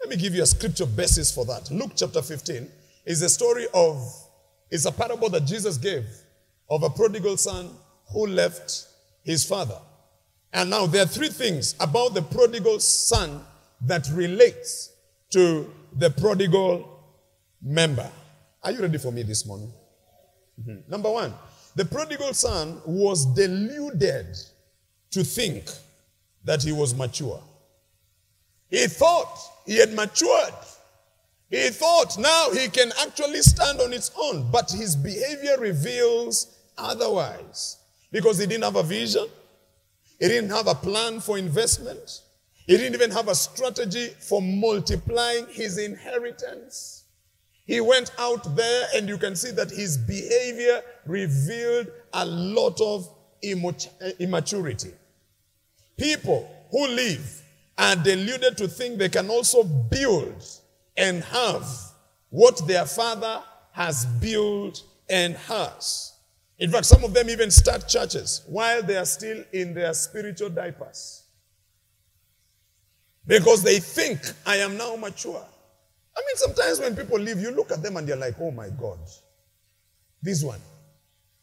Let 0.01 0.11
me 0.11 0.17
give 0.17 0.35
you 0.35 0.43
a 0.43 0.47
scripture 0.47 0.87
basis 0.87 1.33
for 1.33 1.45
that. 1.47 1.71
Luke 1.71 1.93
chapter 1.95 2.23
15 2.23 2.69
is 3.07 3.23
a 3.23 3.29
story 3.29 3.67
of, 3.73 4.03
it's 4.71 4.85
a 4.85 4.93
parable 4.93 5.29
that 5.31 5.45
Jesus 5.45 5.79
gave 5.79 6.07
of 6.69 6.83
a 6.83 6.91
prodigal 6.91 7.37
son 7.37 7.71
who 8.13 8.27
left 8.27 8.87
his 9.23 9.45
father. 9.45 9.79
And 10.53 10.71
now 10.71 10.87
there 10.87 11.03
are 11.03 11.07
three 11.07 11.29
things 11.29 11.75
about 11.81 12.15
the 12.15 12.23
prodigal 12.23 12.79
son 12.81 13.43
that 13.83 14.09
relates 14.13 14.93
to 15.31 15.73
the 15.95 16.11
prodigal 16.11 16.89
member. 17.63 18.11
Are 18.63 18.71
you 18.71 18.81
ready 18.81 18.99
for 18.99 19.11
me 19.11 19.23
this 19.23 19.47
morning? 19.47 19.73
Mm-hmm. 20.61 20.91
Number 20.91 21.11
one, 21.11 21.33
the 21.75 21.85
prodigal 21.85 22.35
son 22.35 22.81
was 22.85 23.25
deluded 23.35 24.37
to 25.11 25.25
think 25.25 25.65
that 26.45 26.63
he 26.63 26.73
was 26.73 26.95
mature. 26.95 27.43
He 28.69 28.87
thought 28.87 29.39
he 29.67 29.79
had 29.79 29.93
matured. 29.93 30.55
He 31.51 31.69
thought 31.69 32.19
now 32.19 32.51
he 32.53 32.69
can 32.69 32.91
actually 33.03 33.43
stand 33.43 33.81
on 33.81 33.93
his 33.93 34.11
own, 34.17 34.51
but 34.51 34.71
his 34.71 34.97
behavior 34.97 35.57
reveals 35.59 36.59
otherwise 36.79 37.79
because 38.11 38.39
he 38.39 38.47
didn't 38.47 38.65
have 38.65 38.77
a 38.77 38.83
vision, 38.83 39.27
he 40.19 40.29
didn't 40.29 40.51
have 40.51 40.67
a 40.67 40.75
plan 40.75 41.21
for 41.21 41.39
investment, 41.39 42.23
he 42.67 42.77
didn't 42.77 42.95
even 42.95 43.11
have 43.11 43.29
a 43.29 43.35
strategy 43.35 44.09
for 44.21 44.41
multiplying 44.41 45.47
his 45.51 45.79
inheritance. 45.79 47.05
He 47.65 47.81
went 47.81 48.13
out 48.19 48.57
there, 48.57 48.89
and 48.95 49.09
you 49.09 49.19
can 49.19 49.37
see 49.37 49.51
that 49.53 49.71
his 49.71 49.97
behavior 49.97 50.83
revealed 51.07 51.89
a 52.13 52.25
lot 52.27 52.81
of 52.81 53.09
immaturity. 53.43 54.93
People 55.97 56.49
who 56.71 56.89
live 56.89 57.43
are 57.79 57.97
deluded 57.97 58.57
to 58.59 58.69
think 58.69 58.99
they 58.99 59.09
can 59.09 59.31
also 59.31 59.65
build 59.65 60.45
and 60.97 61.23
have 61.25 61.67
what 62.31 62.67
their 62.67 62.87
father 62.87 63.43
has 63.73 64.07
built 64.07 64.83
and 65.09 65.35
has. 65.35 66.12
In 66.59 66.71
fact, 66.71 66.87
some 66.87 67.03
of 67.03 67.13
them 67.15 67.29
even 67.31 67.51
start 67.51 67.89
churches 67.89 68.43
while 68.47 68.83
they 68.83 68.97
are 68.97 69.05
still 69.05 69.43
in 69.53 69.75
their 69.75 69.93
spiritual 69.95 70.51
diapers. 70.51 71.25
Because 73.27 73.63
they 73.63 73.79
think, 73.79 74.21
I 74.47 74.57
am 74.57 74.77
now 74.77 74.97
mature. 74.97 75.45
I 76.17 76.21
mean, 76.21 76.37
sometimes 76.37 76.81
when 76.81 76.95
people 76.95 77.19
leave, 77.19 77.41
you 77.41 77.51
look 77.51 77.71
at 77.73 77.83
them 77.83 77.97
and 77.97 78.07
you're 78.07 78.17
like, 78.17 78.35
oh 78.41 78.51
my 78.51 78.69
God, 78.69 78.99
this 80.21 80.45
one 80.45 80.61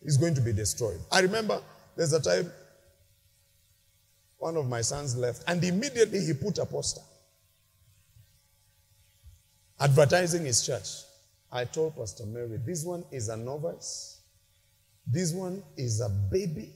is 0.01 0.18
going 0.18 0.36
to 0.36 0.42
be 0.42 0.54
destroyed. 0.54 1.00
I 1.12 1.22
remember 1.22 1.62
there's 1.96 2.13
a 2.13 2.22
time 2.22 2.51
one 4.38 4.56
of 4.56 4.68
my 4.68 4.80
sons 4.82 5.18
left, 5.18 5.44
and 5.48 5.62
immediately 5.63 6.22
he 6.25 6.34
put 6.34 6.58
a 6.60 6.66
poster 6.66 7.01
advertising 9.80 10.46
his 10.46 10.66
church. 10.66 10.88
I 11.51 11.66
told 11.66 11.96
Pastor 11.96 12.25
Mary, 12.25 12.58
this 12.66 12.86
one 12.86 13.04
is 13.12 13.30
a 13.30 13.38
novice, 13.38 14.19
this 15.12 15.34
one 15.34 15.63
is 15.75 16.01
a 16.01 16.10
baby, 16.10 16.72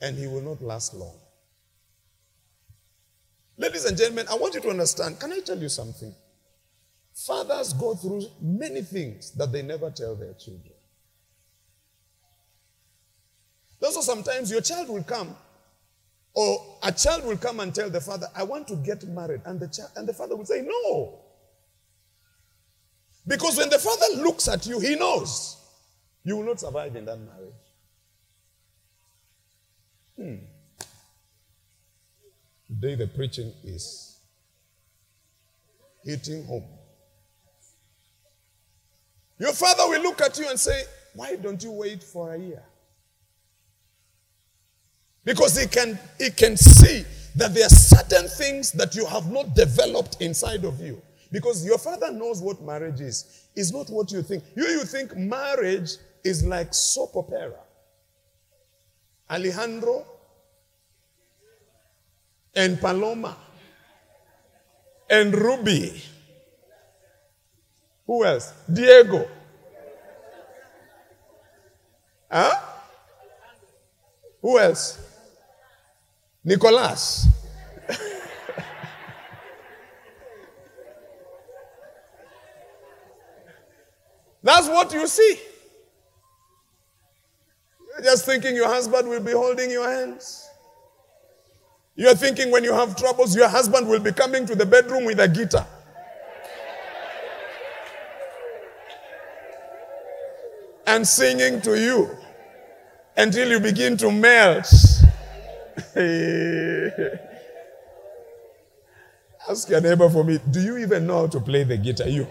and 0.00 0.16
he 0.16 0.26
will 0.26 0.40
not 0.40 0.62
last 0.62 0.94
long. 0.94 1.14
Ladies 3.58 3.84
and 3.84 3.96
gentlemen, 3.96 4.26
I 4.30 4.34
want 4.34 4.54
you 4.54 4.60
to 4.62 4.70
understand. 4.70 5.20
Can 5.20 5.32
I 5.32 5.40
tell 5.40 5.58
you 5.58 5.68
something? 5.68 6.12
Fathers 7.14 7.74
go 7.74 7.94
through 7.94 8.22
many 8.40 8.80
things 8.82 9.30
that 9.32 9.52
they 9.52 9.62
never 9.62 9.90
tell 9.90 10.16
their 10.16 10.32
children. 10.34 10.72
Also, 13.82 14.00
sometimes 14.00 14.50
your 14.50 14.62
child 14.62 14.88
will 14.88 15.02
come, 15.02 15.36
or 16.32 16.78
a 16.82 16.90
child 16.90 17.26
will 17.26 17.36
come 17.36 17.60
and 17.60 17.74
tell 17.74 17.90
the 17.90 18.00
father, 18.00 18.26
I 18.34 18.42
want 18.42 18.66
to 18.68 18.76
get 18.76 19.04
married. 19.04 19.42
And 19.44 19.60
the, 19.60 19.68
child, 19.68 19.90
and 19.96 20.08
the 20.08 20.14
father 20.14 20.34
will 20.34 20.46
say, 20.46 20.62
No. 20.62 21.20
Because 23.26 23.58
when 23.58 23.68
the 23.68 23.78
father 23.78 24.22
looks 24.22 24.48
at 24.48 24.66
you, 24.66 24.80
he 24.80 24.96
knows 24.96 25.63
you 26.24 26.36
will 26.36 26.44
not 26.44 26.58
survive 26.58 26.96
in 26.96 27.04
that 27.04 27.18
marriage. 27.18 27.54
Hmm. 30.16 30.44
Today, 32.66 32.94
the 32.94 33.06
preaching 33.06 33.52
is 33.62 34.18
hitting 36.02 36.44
home. 36.44 36.64
Your 39.38 39.52
father 39.52 39.82
will 39.88 40.02
look 40.02 40.20
at 40.22 40.38
you 40.38 40.48
and 40.48 40.58
say, 40.58 40.82
Why 41.14 41.36
don't 41.36 41.62
you 41.62 41.72
wait 41.72 42.02
for 42.02 42.34
a 42.34 42.38
year? 42.38 42.62
Because 45.24 45.60
he 45.60 45.66
can, 45.66 45.98
he 46.18 46.30
can 46.30 46.56
see 46.56 47.04
that 47.36 47.54
there 47.54 47.66
are 47.66 47.70
certain 47.70 48.28
things 48.28 48.72
that 48.72 48.94
you 48.94 49.04
have 49.06 49.30
not 49.30 49.54
developed 49.54 50.20
inside 50.20 50.64
of 50.64 50.80
you. 50.80 51.00
Because 51.32 51.64
your 51.66 51.78
father 51.78 52.12
knows 52.12 52.40
what 52.40 52.62
marriage 52.62 53.00
is. 53.00 53.48
It's 53.56 53.72
not 53.72 53.88
what 53.90 54.12
you 54.12 54.22
think. 54.22 54.44
You, 54.54 54.64
you 54.64 54.84
think 54.84 55.16
marriage 55.16 55.96
is 56.24 56.44
like 56.44 56.72
soap 56.72 57.16
opera. 57.16 57.60
Alejandro 59.30 60.04
and 62.54 62.80
Paloma 62.80 63.36
and 65.10 65.34
Ruby. 65.34 66.02
Who 68.06 68.24
else? 68.24 68.52
Diego. 68.72 69.28
Huh? 72.30 72.54
Who 74.40 74.58
else? 74.58 74.98
Nicolas. 76.44 77.26
That's 84.42 84.68
what 84.68 84.92
you 84.92 85.06
see. 85.06 85.38
You're 87.94 88.04
just 88.04 88.26
thinking 88.26 88.56
your 88.56 88.68
husband 88.68 89.08
will 89.08 89.20
be 89.20 89.32
holding 89.32 89.70
your 89.70 89.88
hands. 89.88 90.48
You're 91.96 92.16
thinking 92.16 92.50
when 92.50 92.64
you 92.64 92.72
have 92.72 92.96
troubles, 92.96 93.36
your 93.36 93.48
husband 93.48 93.88
will 93.88 94.00
be 94.00 94.10
coming 94.12 94.46
to 94.46 94.56
the 94.56 94.66
bedroom 94.66 95.04
with 95.04 95.20
a 95.20 95.28
guitar. 95.28 95.66
And 100.86 101.06
singing 101.06 101.60
to 101.62 101.80
you 101.80 102.10
until 103.16 103.48
you 103.48 103.60
begin 103.60 103.96
to 103.98 104.10
melt. 104.10 104.66
Ask 109.48 109.68
your 109.68 109.80
neighbor 109.80 110.10
for 110.10 110.24
me, 110.24 110.40
do 110.50 110.60
you 110.60 110.78
even 110.78 111.06
know 111.06 111.20
how 111.20 111.26
to 111.28 111.40
play 111.40 111.62
the 111.64 111.76
guitar? 111.76 112.08
You. 112.08 112.26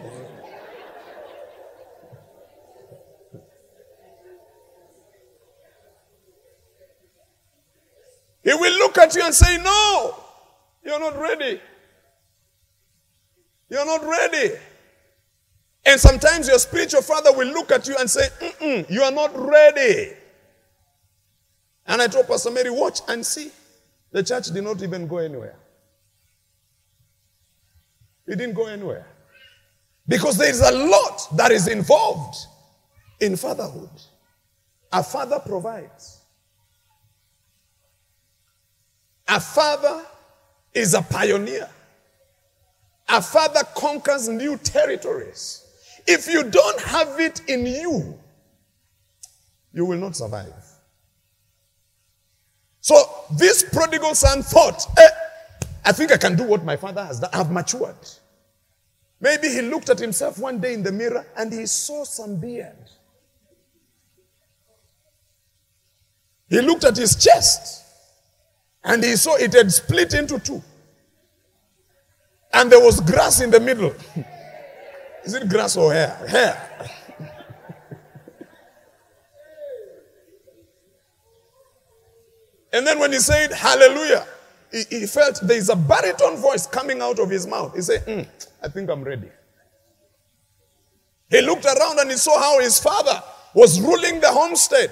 He 8.43 8.53
will 8.53 8.77
look 8.77 8.97
at 8.97 9.15
you 9.15 9.23
and 9.23 9.33
say, 9.33 9.57
No, 9.57 10.15
you're 10.83 10.99
not 10.99 11.17
ready. 11.17 11.61
You're 13.69 13.85
not 13.85 14.03
ready. 14.03 14.55
And 15.85 15.99
sometimes 15.99 16.47
your 16.47 16.59
spiritual 16.59 17.01
father 17.01 17.31
will 17.33 17.47
look 17.47 17.71
at 17.71 17.87
you 17.87 17.95
and 17.99 18.09
say, 18.09 18.27
Mm-mm, 18.39 18.89
You 18.89 19.01
are 19.03 19.11
not 19.11 19.31
ready. 19.35 20.13
And 21.85 22.01
I 22.01 22.07
told 22.07 22.27
Pastor 22.27 22.51
Mary, 22.51 22.69
Watch 22.69 22.99
and 23.07 23.25
see. 23.25 23.51
The 24.11 24.23
church 24.23 24.47
did 24.47 24.63
not 24.63 24.81
even 24.83 25.07
go 25.07 25.17
anywhere. 25.17 25.55
It 28.27 28.37
didn't 28.37 28.55
go 28.55 28.67
anywhere. 28.67 29.07
Because 30.07 30.37
there 30.37 30.49
is 30.49 30.61
a 30.61 30.71
lot 30.71 31.27
that 31.37 31.51
is 31.51 31.67
involved 31.67 32.35
in 33.19 33.35
fatherhood. 33.37 33.89
A 34.91 35.01
father 35.01 35.39
provides. 35.39 36.22
A 39.27 39.39
father 39.39 40.05
is 40.73 40.93
a 40.93 41.01
pioneer. 41.01 41.69
A 43.09 43.21
father 43.21 43.61
conquers 43.75 44.27
new 44.27 44.57
territories. 44.57 45.65
If 46.07 46.27
you 46.27 46.43
don't 46.43 46.81
have 46.81 47.19
it 47.19 47.41
in 47.47 47.65
you, 47.65 48.19
you 49.71 49.85
will 49.85 49.97
not 49.97 50.15
survive. 50.15 50.53
So 52.81 52.95
this 53.37 53.63
prodigal 53.63 54.13
son 54.13 54.41
thought, 54.43 54.85
eh, 54.99 55.09
I 55.85 55.91
think 55.93 56.11
I 56.11 56.17
can 56.17 56.35
do 56.35 56.43
what 56.43 56.65
my 56.65 56.75
father 56.75 57.05
has 57.05 57.19
done. 57.19 57.29
I've 57.33 57.51
matured. 57.51 57.95
Maybe 59.21 59.47
he 59.47 59.61
looked 59.61 59.89
at 59.89 59.99
himself 59.99 60.37
one 60.37 60.59
day 60.59 60.73
in 60.73 60.83
the 60.83 60.91
mirror 60.91 61.25
and 61.37 61.51
he 61.51 61.65
saw 61.65 62.03
some 62.03 62.35
beard. 62.35 62.89
He 66.49 66.59
looked 66.59 66.83
at 66.83 66.97
his 66.97 67.15
chest 67.15 67.82
and 68.83 69.03
he 69.03 69.15
saw 69.15 69.35
it 69.35 69.53
had 69.53 69.71
split 69.71 70.13
into 70.13 70.39
two. 70.39 70.61
And 72.51 72.71
there 72.71 72.79
was 72.79 72.99
grass 73.01 73.41
in 73.41 73.49
the 73.49 73.59
middle. 73.59 73.93
Is 75.23 75.33
it 75.33 75.47
grass 75.49 75.75
or 75.77 75.93
hair? 75.93 76.15
Hair. 76.27 76.69
and 82.73 82.85
then 82.85 82.99
when 82.99 83.11
he 83.13 83.19
said 83.19 83.51
hallelujah, 83.53 84.27
he, 84.71 84.83
he 84.89 85.05
felt 85.05 85.39
there 85.43 85.57
is 85.57 85.69
a 85.69 85.75
baritone 85.75 86.35
voice 86.37 86.67
coming 86.67 87.01
out 87.01 87.19
of 87.19 87.29
his 87.29 87.47
mouth. 87.47 87.73
He 87.75 87.81
said, 87.81 88.05
mm, 88.05 88.27
I 88.61 88.67
think 88.67 88.89
I'm 88.89 89.03
ready. 89.03 89.29
He 91.29 91.41
looked 91.41 91.65
around 91.65 91.99
and 91.99 92.11
he 92.11 92.17
saw 92.17 92.37
how 92.39 92.59
his 92.59 92.79
father 92.79 93.21
was 93.55 93.79
ruling 93.79 94.19
the 94.19 94.31
homestead. 94.31 94.91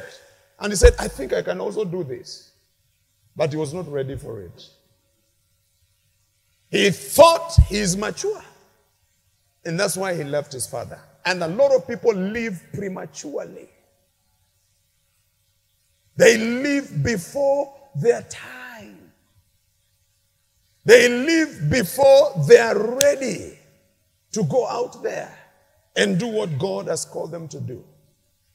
And 0.60 0.71
he 0.71 0.77
said, 0.77 0.93
I 0.97 1.08
think 1.08 1.34
I 1.34 1.41
can 1.41 1.60
also 1.60 1.84
do 1.84 2.04
this. 2.04 2.51
But 3.36 3.52
he 3.52 3.58
was 3.58 3.74
not 3.74 3.91
ready 3.91 4.15
for 4.15 4.41
it. 4.41 4.70
He 6.70 6.89
thought 6.89 7.54
he 7.67 7.78
is 7.78 7.98
mature. 7.98 8.41
And 9.65 9.80
that's 9.80 9.98
why 9.98 10.15
he 10.15 10.24
left 10.24 10.54
his 10.54 10.67
father. 10.67 11.00
And 11.26 11.44
a 11.44 11.48
lot 11.48 11.72
of 11.74 11.88
people 11.88 12.13
live 12.13 12.62
prematurely. 12.74 13.70
They 16.15 16.38
live 16.38 17.04
before 17.04 17.74
their 17.96 18.22
time. 18.24 19.12
They 20.84 21.10
live 21.10 21.70
before 21.70 22.34
they 22.48 22.58
are 22.58 22.78
ready 22.98 23.58
to 24.32 24.44
go 24.44 24.67
out 24.67 25.04
there 25.04 25.38
and 25.96 26.20
do 26.20 26.28
what 26.28 26.58
God 26.58 26.88
has 26.88 27.06
called 27.06 27.32
them 27.32 27.48
to 27.50 27.60
do. 27.60 27.84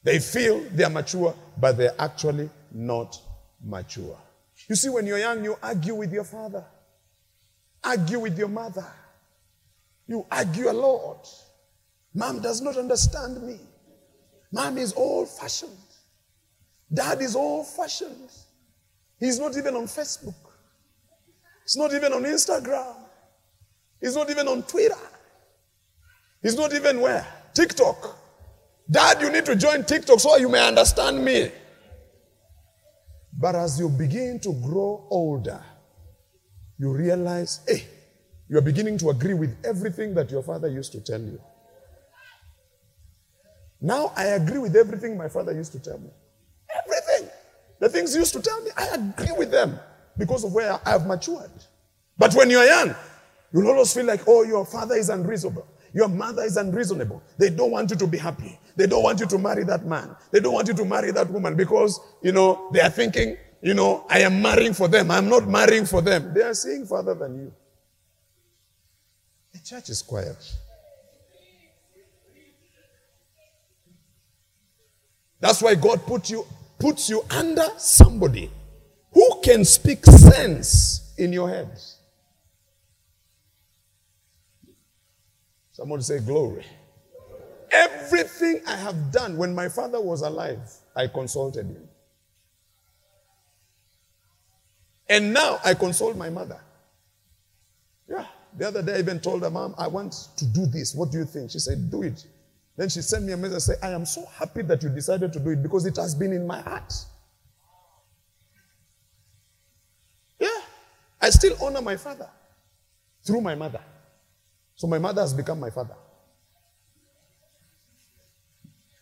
They 0.03 0.19
feel 0.19 0.61
they 0.73 0.85
are 0.85 0.91
mature, 0.91 1.35
but 1.59 1.77
they're 1.77 1.95
actually 1.99 2.51
not 2.73 3.21
mature. 3.65 4.17
You 4.69 4.77
see, 4.77 4.89
when 4.89 5.07
you're 5.07 5.19
young, 5.19 5.45
you 5.45 5.57
argue 5.63 5.95
with 5.95 6.13
your 6.13 6.25
father, 6.25 6.65
argue 7.85 8.21
with 8.21 8.39
your 8.39 8.49
mother. 8.49 8.87
You 10.07 10.27
argue 10.31 10.71
a 10.71 10.73
lot. 10.73 11.29
Mom 12.15 12.41
does 12.41 12.61
not 12.63 12.77
understand 12.77 13.43
me. 13.43 13.59
Mom 14.53 14.79
is 14.79 14.93
old 14.95 15.29
fashioned. 15.29 15.71
Dad 16.93 17.21
is 17.21 17.35
old 17.35 17.67
fashioned. 17.67 18.31
He's 19.19 19.39
not 19.39 19.57
even 19.57 19.75
on 19.75 19.85
Facebook. 19.85 20.35
He's 21.65 21.77
not 21.77 21.93
even 21.93 22.13
on 22.13 22.23
Instagram. 22.23 22.97
He's 24.01 24.15
not 24.15 24.31
even 24.31 24.47
on 24.47 24.63
Twitter. 24.63 24.95
He's 26.43 26.57
not 26.57 26.73
even 26.75 27.01
where? 27.01 27.27
TikTok. 27.55 28.17
Dad, 28.89 29.21
you 29.21 29.33
need 29.33 29.45
to 29.47 29.57
join 29.57 29.85
TikTok 29.85 30.21
so 30.21 30.37
you 30.37 30.49
may 30.49 30.67
understand 30.67 31.25
me. 31.25 31.51
But 33.39 33.55
as 33.55 33.79
you 33.79 33.89
begin 33.89 34.41
to 34.41 34.53
grow 34.53 35.07
older, 35.11 35.63
you 36.79 36.93
realize, 36.93 37.61
hey, 37.69 37.87
you 38.49 38.57
are 38.57 38.63
beginning 38.63 38.97
to 38.99 39.11
agree 39.11 39.35
with 39.35 39.57
everything 39.65 40.15
that 40.15 40.31
your 40.31 40.43
father 40.43 40.69
used 40.69 40.93
to 40.93 41.01
tell 41.01 41.21
you. 41.21 41.41
Now 43.81 44.13
I 44.17 44.27
agree 44.27 44.59
with 44.59 44.75
everything 44.75 45.17
my 45.19 45.29
father 45.29 45.53
used 45.53 45.73
to 45.73 45.79
tell 45.79 45.99
me. 45.99 46.11
Everything. 46.85 47.31
The 47.79 47.89
things 47.89 48.15
he 48.15 48.21
used 48.21 48.33
to 48.35 48.41
tell 48.41 48.61
me, 48.63 48.71
I 48.77 48.87
agree 48.95 49.33
with 49.37 49.51
them 49.51 49.79
because 50.17 50.45
of 50.45 50.55
where 50.55 50.81
I 50.87 50.91
have 50.91 51.07
matured. 51.07 51.51
But 52.17 52.35
when 52.35 52.49
you're 52.49 52.65
young, 52.65 52.95
you'll 53.53 53.69
always 53.69 53.93
feel 53.93 54.07
like, 54.07 54.23
oh, 54.27 54.45
your 54.45 54.65
father 54.65 54.95
is 54.95 55.11
unreasonable. 55.11 55.67
Your 55.97 56.09
mother 56.09 56.43
is 56.43 56.59
unreasonable. 56.59 57.23
They 57.39 57.49
don't 57.49 57.71
want 57.71 57.89
you 57.89 57.97
to 57.97 58.07
be 58.07 58.19
happy. 58.19 58.59
They 58.77 58.87
don't 58.87 59.03
want 59.03 59.19
you 59.19 59.25
to 59.25 59.39
marry 59.39 59.65
that 59.65 59.87
man. 59.87 60.15
They 60.31 60.41
don't 60.41 60.53
want 60.53 60.69
you 60.69 60.75
to 60.75 60.85
marry 60.85 61.11
that 61.11 61.31
woman 61.31 61.57
because, 61.57 61.99
you 62.21 62.33
know, 62.33 62.69
they 62.71 62.83
are 62.83 62.91
thinking, 62.91 63.39
you 63.63 63.73
know, 63.73 64.05
I 64.11 64.19
am 64.19 64.43
marrying 64.43 64.75
for 64.75 64.89
them. 64.89 65.11
I'm 65.11 65.31
not 65.31 65.49
marrying 65.49 65.87
for 65.87 66.03
them. 66.03 66.35
They 66.35 66.43
are 66.43 66.53
seeing 66.53 66.85
further 66.85 67.15
than 67.15 67.37
you. 67.37 67.55
The 69.55 69.61
church 69.61 69.89
is 69.89 70.03
quiet. 70.03 70.37
That's 75.41 75.63
why 75.63 75.77
God 75.77 76.05
put 76.05 76.29
you, 76.29 76.45
puts 76.79 77.09
you 77.09 77.25
under 77.31 77.69
somebody 77.79 78.51
who 79.15 79.41
can 79.43 79.65
speak 79.65 80.05
sense 80.05 81.15
in 81.17 81.33
your 81.33 81.49
head. 81.49 81.71
Someone 85.77 86.01
say 86.01 86.21
glory. 86.21 86.65
Everything 87.71 88.63
I 88.67 88.77
have 88.77 89.13
done 89.13 89.37
when 89.37 89.55
my 89.55 89.69
father 89.69 90.01
was 90.01 90.23
alive, 90.23 90.73
I 90.97 91.07
consulted 91.07 91.67
him. 91.67 91.87
And 95.07 95.35
now 95.35 95.61
I 95.63 95.75
consult 95.75 96.17
my 96.17 96.31
mother. 96.31 96.59
Yeah. 98.09 98.25
The 98.57 98.69
other 98.69 98.83
day 98.83 98.95
I 98.95 98.99
even 99.01 99.21
told 99.21 99.43
her, 99.43 99.51
Mom, 99.51 99.75
I 99.77 99.87
want 99.87 100.15
to 100.39 100.47
do 100.47 100.65
this. 100.65 100.95
What 100.95 101.13
do 101.13 101.19
you 101.19 101.27
think? 101.27 101.51
She 101.51 101.59
said, 101.59 101.91
Do 101.91 102.05
it. 102.05 102.25
Then 102.79 102.89
she 102.89 103.03
sent 103.03 103.27
me 103.27 103.35
a 103.35 103.37
message 103.37 103.61
say, 103.61 103.75
I 103.83 103.91
am 103.91 104.07
so 104.07 104.25
happy 104.33 104.63
that 104.63 104.83
you 104.83 104.89
decided 104.89 105.31
to 105.35 105.39
do 105.39 105.51
it 105.51 105.63
because 105.63 105.85
it 105.85 105.97
has 105.97 106.15
been 106.15 106.33
in 106.33 106.47
my 106.47 106.63
heart. 106.63 106.91
Yeah. 110.41 110.61
I 111.21 111.29
still 111.29 111.55
honor 111.63 111.83
my 111.83 111.99
father 111.99 112.31
through 113.27 113.43
my 113.43 113.55
mother. 113.55 113.83
So 114.77 114.87
my 114.87 114.99
mother 114.99 115.23
has 115.23 115.35
become 115.35 115.59
my 115.59 115.71
father. 115.71 115.97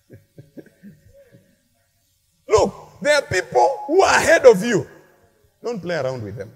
Look, 2.48 2.74
there 3.02 3.16
are 3.16 3.22
people 3.22 3.68
who 3.88 4.00
are 4.02 4.16
ahead 4.16 4.46
of 4.46 4.64
you. 4.64 4.86
Don't 5.62 5.80
play 5.80 5.96
around 5.96 6.22
with 6.22 6.36
them. 6.36 6.52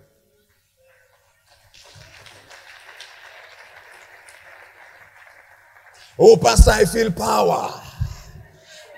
Oh, 6.19 6.37
Pastor, 6.37 6.73
I 6.73 6.85
feel 6.85 7.13
power. 7.13 7.81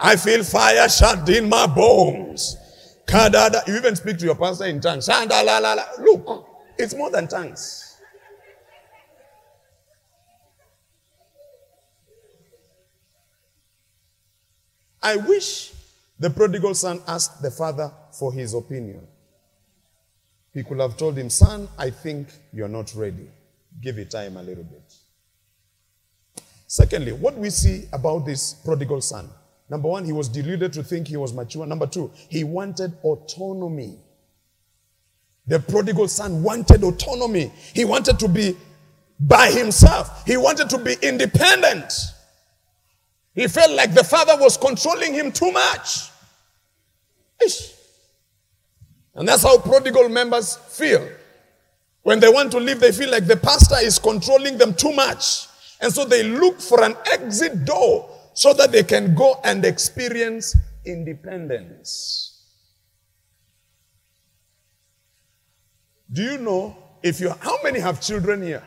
I 0.01 0.17
feel 0.17 0.43
fire 0.43 0.89
shut 0.89 1.29
in 1.29 1.49
my 1.49 1.67
bones. 1.67 2.57
You 3.13 3.77
even 3.77 3.97
speak 3.97 4.19
to 4.19 4.25
your 4.25 4.35
pastor 4.37 4.65
in 4.67 4.81
tongues. 4.81 5.09
Look, 5.09 6.47
it's 6.79 6.95
more 6.95 7.11
than 7.11 7.29
tongues. 7.29 7.90
I 15.03 15.17
wish 15.17 15.73
the 16.19 16.31
prodigal 16.31 16.75
son 16.75 17.01
asked 17.07 17.43
the 17.43 17.51
father 17.51 17.91
for 18.13 18.33
his 18.33 18.55
opinion. 18.55 19.07
He 20.53 20.63
could 20.63 20.81
have 20.81 20.97
told 20.97 21.17
him, 21.17 21.31
Son, 21.31 21.69
I 21.79 21.91
think 21.91 22.29
you're 22.53 22.69
not 22.69 22.93
ready. 22.95 23.29
Give 23.81 23.99
it 23.99 24.11
time 24.11 24.37
a 24.37 24.43
little 24.43 24.65
bit. 24.65 24.95
Secondly, 26.67 27.13
what 27.13 27.37
we 27.37 27.51
see 27.51 27.89
about 27.93 28.27
this 28.27 28.55
prodigal 28.55 29.01
son 29.01 29.29
number 29.69 29.89
one, 29.89 30.05
he 30.05 30.13
was 30.13 30.29
deluded 30.29 30.73
to 30.73 30.83
think 30.83 31.07
he 31.07 31.17
was 31.17 31.33
mature. 31.33 31.65
Number 31.65 31.87
two, 31.87 32.11
he 32.29 32.45
wanted 32.45 32.93
autonomy. 33.05 33.97
The 35.47 35.61
prodigal 35.61 36.09
son 36.09 36.43
wanted 36.43 36.83
autonomy, 36.83 37.53
he 37.73 37.85
wanted 37.85 38.19
to 38.19 38.29
be 38.29 38.57
by 39.19 39.51
himself, 39.51 40.27
he 40.27 40.37
wanted 40.37 40.69
to 40.71 40.79
be 40.79 40.97
independent. 41.03 41.93
He 43.41 43.49
felt 43.49 43.71
like 43.71 43.95
the 43.95 44.05
father 44.05 44.37
was 44.37 44.59
controlling 44.59 45.15
him 45.15 45.33
too 45.33 45.51
much. 45.51 46.11
Ish. 47.43 47.73
And 49.15 49.27
that's 49.27 49.45
how 49.45 49.57
prodigal 49.57 50.11
members 50.11 50.57
feel. 50.57 51.09
When 52.03 52.21
they 52.21 52.29
want 52.29 52.53
to 52.53 52.59
leave, 52.61 52.81
they 52.81 52.93
feel 52.93 53.11
like 53.11 53.27
the 53.27 53.39
pastor 53.39 53.77
is 53.81 53.99
controlling 53.99 54.59
them 54.59 54.75
too 54.75 54.93
much. 54.93 55.47
And 55.81 55.91
so 55.91 56.05
they 56.05 56.23
look 56.23 56.61
for 56.61 56.85
an 56.85 56.95
exit 57.11 57.65
door 57.65 58.11
so 58.35 58.53
that 58.53 58.73
they 58.73 58.83
can 58.83 59.15
go 59.15 59.41
and 59.43 59.65
experience 59.65 60.55
independence. 60.85 62.45
Do 66.13 66.23
you 66.23 66.37
know 66.37 66.77
if 67.03 67.21
you 67.21 67.31
how 67.41 67.57
many 67.63 67.81
have 67.81 68.03
children 68.03 68.43
here? 68.43 68.65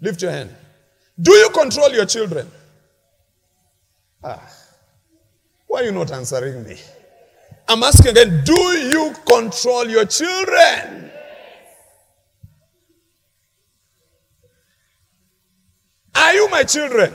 Lift 0.00 0.22
your 0.22 0.30
hand. 0.30 0.56
Do 1.20 1.32
you 1.32 1.50
control 1.50 1.90
your 1.90 2.06
children? 2.06 2.50
Ah. 4.24 4.40
Why 5.66 5.80
are 5.80 5.84
you 5.84 5.92
not 5.92 6.10
answering 6.10 6.64
me? 6.64 6.78
I'm 7.68 7.82
asking 7.82 8.12
again, 8.12 8.42
do 8.44 8.54
you 8.54 9.14
control 9.26 9.86
your 9.86 10.06
children? 10.06 11.10
Are 16.14 16.32
you 16.34 16.48
my 16.48 16.62
children? 16.62 17.12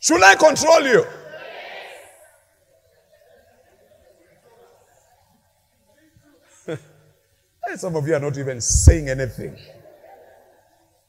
Should 0.00 0.22
I 0.22 0.34
control 0.34 0.82
you? 0.82 1.06
Some 7.76 7.96
of 7.96 8.06
you 8.06 8.14
are 8.14 8.20
not 8.20 8.36
even 8.36 8.60
saying 8.60 9.08
anything. 9.08 9.56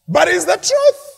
But 0.08 0.30
it's 0.30 0.46
the 0.46 0.56
truth. 0.56 1.17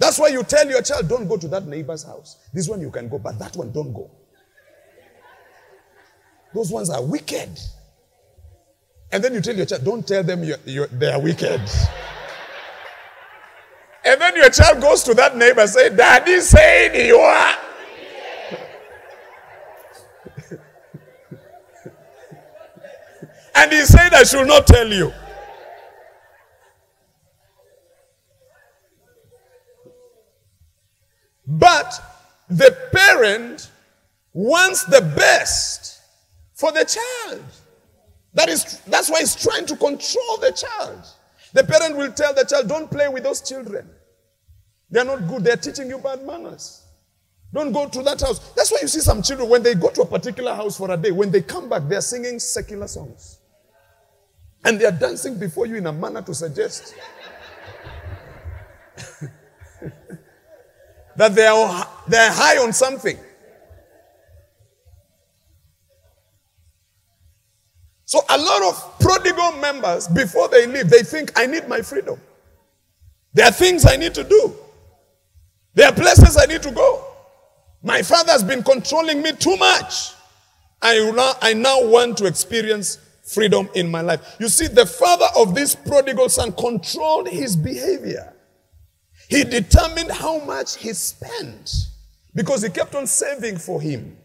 That's 0.00 0.18
why 0.18 0.28
you 0.28 0.42
tell 0.42 0.66
your 0.66 0.80
child, 0.80 1.08
don't 1.10 1.28
go 1.28 1.36
to 1.36 1.46
that 1.48 1.66
neighbor's 1.66 2.02
house. 2.04 2.38
This 2.54 2.66
one 2.66 2.80
you 2.80 2.90
can 2.90 3.10
go, 3.10 3.18
but 3.18 3.38
that 3.38 3.54
one 3.54 3.70
don't 3.70 3.92
go. 3.92 4.10
Those 6.54 6.72
ones 6.72 6.88
are 6.88 7.04
wicked. 7.04 7.50
And 9.12 9.22
then 9.22 9.34
you 9.34 9.42
tell 9.42 9.54
your 9.54 9.66
child, 9.66 9.84
don't 9.84 10.08
tell 10.08 10.22
them 10.22 10.42
you're, 10.42 10.56
you're, 10.64 10.86
they 10.86 11.12
are 11.12 11.20
wicked. 11.20 11.60
And 14.02 14.18
then 14.18 14.36
your 14.36 14.48
child 14.48 14.80
goes 14.80 15.02
to 15.02 15.12
that 15.14 15.36
neighbor 15.36 15.60
and 15.60 15.68
say, 15.68 15.94
Daddy 15.94 16.40
said 16.40 16.94
you 17.06 17.18
are. 17.18 17.54
and 23.56 23.70
he 23.70 23.82
said, 23.82 24.14
I 24.14 24.22
should 24.22 24.46
not 24.46 24.66
tell 24.66 24.88
you. 24.88 25.12
But 31.50 32.00
the 32.48 32.76
parent 32.92 33.70
wants 34.32 34.84
the 34.84 35.00
best 35.00 36.00
for 36.54 36.70
the 36.70 36.84
child. 36.84 37.42
That 38.34 38.48
is, 38.48 38.78
that's 38.86 39.10
why 39.10 39.18
he's 39.18 39.34
trying 39.34 39.66
to 39.66 39.76
control 39.76 40.36
the 40.40 40.52
child. 40.52 41.04
The 41.52 41.64
parent 41.64 41.96
will 41.96 42.12
tell 42.12 42.32
the 42.32 42.44
child, 42.44 42.68
don't 42.68 42.88
play 42.88 43.08
with 43.08 43.24
those 43.24 43.40
children. 43.40 43.90
They're 44.90 45.04
not 45.04 45.26
good. 45.26 45.42
They're 45.42 45.56
teaching 45.56 45.88
you 45.88 45.98
bad 45.98 46.24
manners. 46.24 46.84
Don't 47.52 47.72
go 47.72 47.88
to 47.88 48.02
that 48.04 48.20
house. 48.20 48.52
That's 48.52 48.70
why 48.70 48.78
you 48.82 48.88
see 48.88 49.00
some 49.00 49.20
children, 49.20 49.48
when 49.48 49.64
they 49.64 49.74
go 49.74 49.90
to 49.90 50.02
a 50.02 50.06
particular 50.06 50.54
house 50.54 50.78
for 50.78 50.88
a 50.92 50.96
day, 50.96 51.10
when 51.10 51.32
they 51.32 51.42
come 51.42 51.68
back, 51.68 51.82
they're 51.88 52.00
singing 52.00 52.38
secular 52.38 52.86
songs. 52.86 53.40
And 54.64 54.80
they're 54.80 54.92
dancing 54.92 55.36
before 55.36 55.66
you 55.66 55.76
in 55.76 55.86
a 55.86 55.92
manner 55.92 56.22
to 56.22 56.32
suggest 56.32 56.94
that 61.20 61.34
they 61.34 61.46
are, 61.46 61.86
they're 62.08 62.32
high 62.32 62.56
on 62.56 62.72
something. 62.72 63.18
So 68.06 68.20
a 68.26 68.38
lot 68.38 68.62
of 68.62 68.98
prodigal 69.00 69.52
members, 69.60 70.08
before 70.08 70.48
they 70.48 70.66
leave, 70.66 70.88
they 70.88 71.02
think, 71.02 71.30
I 71.36 71.44
need 71.44 71.68
my 71.68 71.82
freedom. 71.82 72.18
There 73.34 73.46
are 73.46 73.52
things 73.52 73.84
I 73.84 73.96
need 73.96 74.14
to 74.14 74.24
do. 74.24 74.54
There 75.74 75.90
are 75.90 75.92
places 75.92 76.38
I 76.40 76.46
need 76.46 76.62
to 76.62 76.70
go. 76.70 77.04
My 77.82 78.00
father 78.00 78.32
has 78.32 78.42
been 78.42 78.62
controlling 78.62 79.20
me 79.20 79.32
too 79.32 79.58
much. 79.58 80.14
I 80.80 81.10
now, 81.14 81.32
I 81.42 81.52
now 81.52 81.86
want 81.86 82.16
to 82.16 82.24
experience 82.24 82.96
freedom 83.24 83.68
in 83.74 83.90
my 83.90 84.00
life. 84.00 84.36
You 84.40 84.48
see, 84.48 84.68
the 84.68 84.86
father 84.86 85.26
of 85.36 85.54
this 85.54 85.74
prodigal 85.74 86.30
son 86.30 86.52
controlled 86.52 87.28
his 87.28 87.56
behavior. 87.56 88.34
He 89.30 89.44
determined 89.44 90.10
how 90.10 90.40
much 90.44 90.76
he 90.76 90.92
spent 90.92 91.72
because 92.34 92.62
he 92.62 92.68
kept 92.68 92.96
on 92.96 93.06
saving 93.06 93.58
for 93.58 93.80
him. 93.80 94.16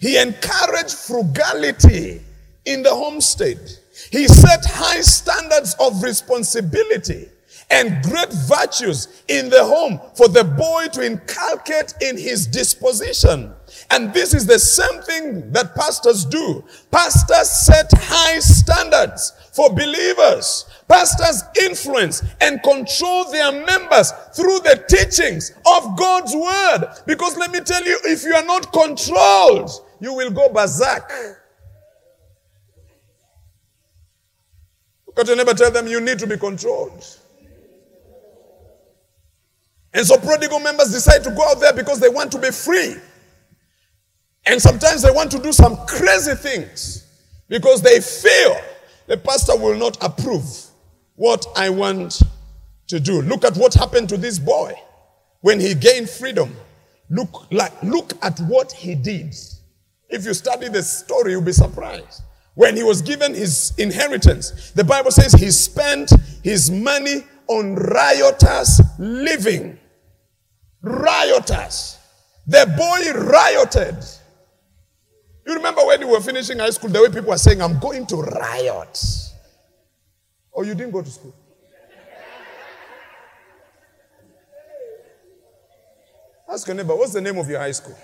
He 0.00 0.16
encouraged 0.20 0.94
frugality 0.94 2.22
in 2.64 2.82
the 2.82 2.94
homestead. 2.94 3.60
He 4.10 4.26
set 4.26 4.64
high 4.64 5.02
standards 5.02 5.76
of 5.78 6.02
responsibility 6.02 7.28
and 7.70 8.02
great 8.02 8.32
virtues 8.32 9.22
in 9.28 9.50
the 9.50 9.64
home 9.64 10.00
for 10.14 10.28
the 10.28 10.44
boy 10.44 10.86
to 10.94 11.04
inculcate 11.04 11.94
in 12.00 12.16
his 12.16 12.46
disposition. 12.46 13.52
And 13.92 14.10
this 14.14 14.32
is 14.32 14.46
the 14.46 14.58
same 14.58 15.02
thing 15.02 15.52
that 15.52 15.74
pastors 15.74 16.24
do. 16.24 16.64
Pastors 16.90 17.50
set 17.50 17.90
high 17.94 18.38
standards 18.38 19.34
for 19.52 19.68
believers. 19.68 20.64
Pastors 20.88 21.42
influence 21.60 22.22
and 22.40 22.62
control 22.62 23.30
their 23.30 23.52
members 23.52 24.12
through 24.34 24.60
the 24.60 24.82
teachings 24.88 25.52
of 25.66 25.98
God's 25.98 26.34
word. 26.34 26.88
Because 27.06 27.36
let 27.36 27.50
me 27.50 27.60
tell 27.60 27.84
you, 27.84 27.98
if 28.04 28.24
you 28.24 28.34
are 28.34 28.44
not 28.46 28.72
controlled, 28.72 29.70
you 30.00 30.14
will 30.14 30.30
go 30.30 30.48
berserk. 30.48 31.12
Because 35.06 35.28
you 35.28 35.36
never 35.36 35.52
tell 35.52 35.70
them 35.70 35.86
you 35.86 36.00
need 36.00 36.18
to 36.18 36.26
be 36.26 36.38
controlled. 36.38 37.04
And 39.92 40.06
so 40.06 40.16
prodigal 40.16 40.60
members 40.60 40.90
decide 40.92 41.22
to 41.24 41.30
go 41.30 41.46
out 41.46 41.60
there 41.60 41.74
because 41.74 42.00
they 42.00 42.08
want 42.08 42.32
to 42.32 42.38
be 42.38 42.50
free. 42.50 42.96
And 44.46 44.60
sometimes 44.60 45.02
they 45.02 45.10
want 45.10 45.30
to 45.32 45.38
do 45.38 45.52
some 45.52 45.76
crazy 45.86 46.34
things 46.34 47.06
because 47.48 47.82
they 47.82 48.00
feel 48.00 48.56
the 49.06 49.16
pastor 49.16 49.56
will 49.56 49.76
not 49.76 50.02
approve 50.02 50.44
what 51.14 51.46
I 51.56 51.70
want 51.70 52.22
to 52.88 52.98
do. 52.98 53.22
Look 53.22 53.44
at 53.44 53.56
what 53.56 53.74
happened 53.74 54.08
to 54.08 54.16
this 54.16 54.38
boy 54.38 54.74
when 55.40 55.60
he 55.60 55.74
gained 55.74 56.08
freedom. 56.10 56.54
Look 57.10 57.46
like 57.52 57.72
look 57.82 58.12
at 58.22 58.40
what 58.40 58.72
he 58.72 58.94
did. 58.94 59.34
If 60.08 60.24
you 60.24 60.34
study 60.34 60.68
the 60.68 60.82
story, 60.82 61.32
you'll 61.32 61.42
be 61.42 61.52
surprised. 61.52 62.22
When 62.54 62.76
he 62.76 62.82
was 62.82 63.00
given 63.00 63.34
his 63.34 63.72
inheritance, 63.78 64.72
the 64.72 64.84
Bible 64.84 65.10
says 65.10 65.32
he 65.32 65.50
spent 65.50 66.12
his 66.42 66.70
money 66.70 67.24
on 67.48 67.74
riotous 67.76 68.80
living. 68.98 69.78
Rioters. 70.82 71.98
The 72.46 72.66
boy 72.76 73.20
rioted. 73.30 73.96
You 75.46 75.54
remember 75.54 75.84
when 75.84 76.00
you 76.00 76.08
were 76.08 76.20
finishing 76.20 76.58
high 76.58 76.70
school, 76.70 76.90
the 76.90 77.02
way 77.02 77.08
people 77.08 77.30
were 77.30 77.38
saying, 77.38 77.60
I'm 77.60 77.78
going 77.78 78.06
to 78.06 78.16
riot. 78.16 78.98
Or 80.52 80.62
oh, 80.62 80.66
you 80.66 80.74
didn't 80.74 80.92
go 80.92 81.02
to 81.02 81.10
school? 81.10 81.34
Ask 86.48 86.66
your 86.66 86.76
neighbor, 86.76 86.94
what's 86.94 87.14
the 87.14 87.20
name 87.20 87.38
of 87.38 87.48
your 87.48 87.58
high 87.58 87.70
school? 87.72 87.96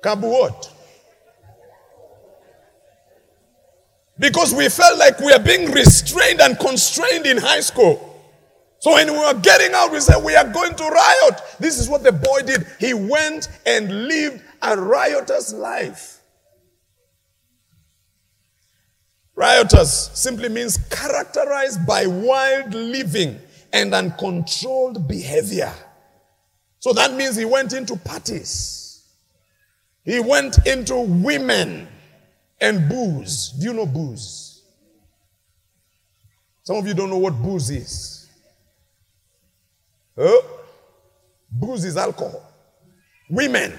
Kabu 0.00 0.30
what? 0.30 0.70
Because 4.18 4.54
we 4.54 4.68
felt 4.68 4.96
like 4.98 5.18
we 5.18 5.32
are 5.32 5.40
being 5.40 5.72
restrained 5.72 6.40
and 6.40 6.58
constrained 6.58 7.26
in 7.26 7.36
high 7.38 7.60
school. 7.60 8.13
So 8.84 8.92
when 8.92 9.10
we 9.10 9.18
were 9.18 9.40
getting 9.40 9.72
out, 9.72 9.92
we 9.92 10.00
said, 10.00 10.22
We 10.22 10.36
are 10.36 10.46
going 10.46 10.74
to 10.74 10.84
riot. 10.84 11.40
This 11.58 11.78
is 11.78 11.88
what 11.88 12.02
the 12.02 12.12
boy 12.12 12.42
did. 12.44 12.66
He 12.78 12.92
went 12.92 13.48
and 13.64 14.08
lived 14.08 14.42
a 14.60 14.76
riotous 14.76 15.54
life. 15.54 16.20
Riotous 19.34 20.10
simply 20.12 20.50
means 20.50 20.76
characterized 20.90 21.86
by 21.86 22.04
wild 22.04 22.74
living 22.74 23.40
and 23.72 23.94
uncontrolled 23.94 25.08
behavior. 25.08 25.72
So 26.78 26.92
that 26.92 27.14
means 27.14 27.36
he 27.36 27.46
went 27.46 27.72
into 27.72 27.96
parties. 27.96 29.02
He 30.02 30.20
went 30.20 30.66
into 30.66 31.00
women 31.00 31.88
and 32.60 32.86
booze. 32.90 33.48
Do 33.58 33.64
you 33.64 33.72
know 33.72 33.86
booze? 33.86 34.62
Some 36.64 36.76
of 36.76 36.86
you 36.86 36.92
don't 36.92 37.08
know 37.08 37.16
what 37.16 37.32
booze 37.40 37.70
is. 37.70 38.13
Oh. 40.16 40.60
Booze 41.50 41.84
is 41.84 41.96
alcohol. 41.96 42.42
Women, 43.30 43.78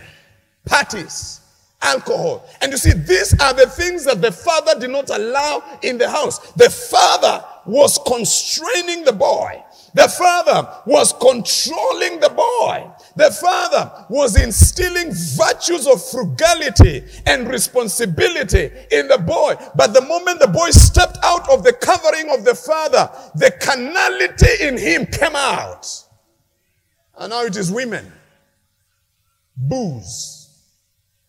parties, 0.65 1.41
alcohol. 1.81 2.47
And 2.61 2.71
you 2.71 2.77
see, 2.77 2.93
these 2.93 3.39
are 3.39 3.53
the 3.53 3.67
things 3.67 4.05
that 4.05 4.21
the 4.21 4.31
father 4.31 4.79
did 4.79 4.89
not 4.89 5.09
allow 5.09 5.79
in 5.81 5.97
the 5.97 6.09
house. 6.09 6.39
The 6.53 6.69
father 6.69 7.43
was 7.65 7.99
constraining 8.05 9.03
the 9.03 9.13
boy. 9.13 9.61
The 9.93 10.09
father 10.09 10.69
was 10.85 11.13
controlling 11.13 12.19
the 12.19 12.29
boy. 12.29 12.91
The 13.15 13.31
father 13.31 14.05
was 14.09 14.41
instilling 14.41 15.13
virtues 15.13 15.87
of 15.87 16.03
frugality 16.09 17.05
and 17.25 17.47
responsibility 17.47 18.71
in 18.91 19.07
the 19.07 19.17
boy. 19.17 19.55
But 19.75 19.93
the 19.93 20.01
moment 20.01 20.41
the 20.41 20.47
boy 20.47 20.71
stepped 20.71 21.17
out 21.23 21.49
of 21.49 21.63
the 21.63 21.73
covering 21.73 22.29
of 22.29 22.43
the 22.43 22.55
father, 22.55 23.09
the 23.35 23.51
carnality 23.51 24.67
in 24.67 24.77
him 24.77 25.05
came 25.05 25.35
out. 25.35 26.04
And 27.17 27.29
now 27.29 27.43
it 27.43 27.55
is 27.55 27.71
women, 27.71 28.11
booze, 29.55 30.49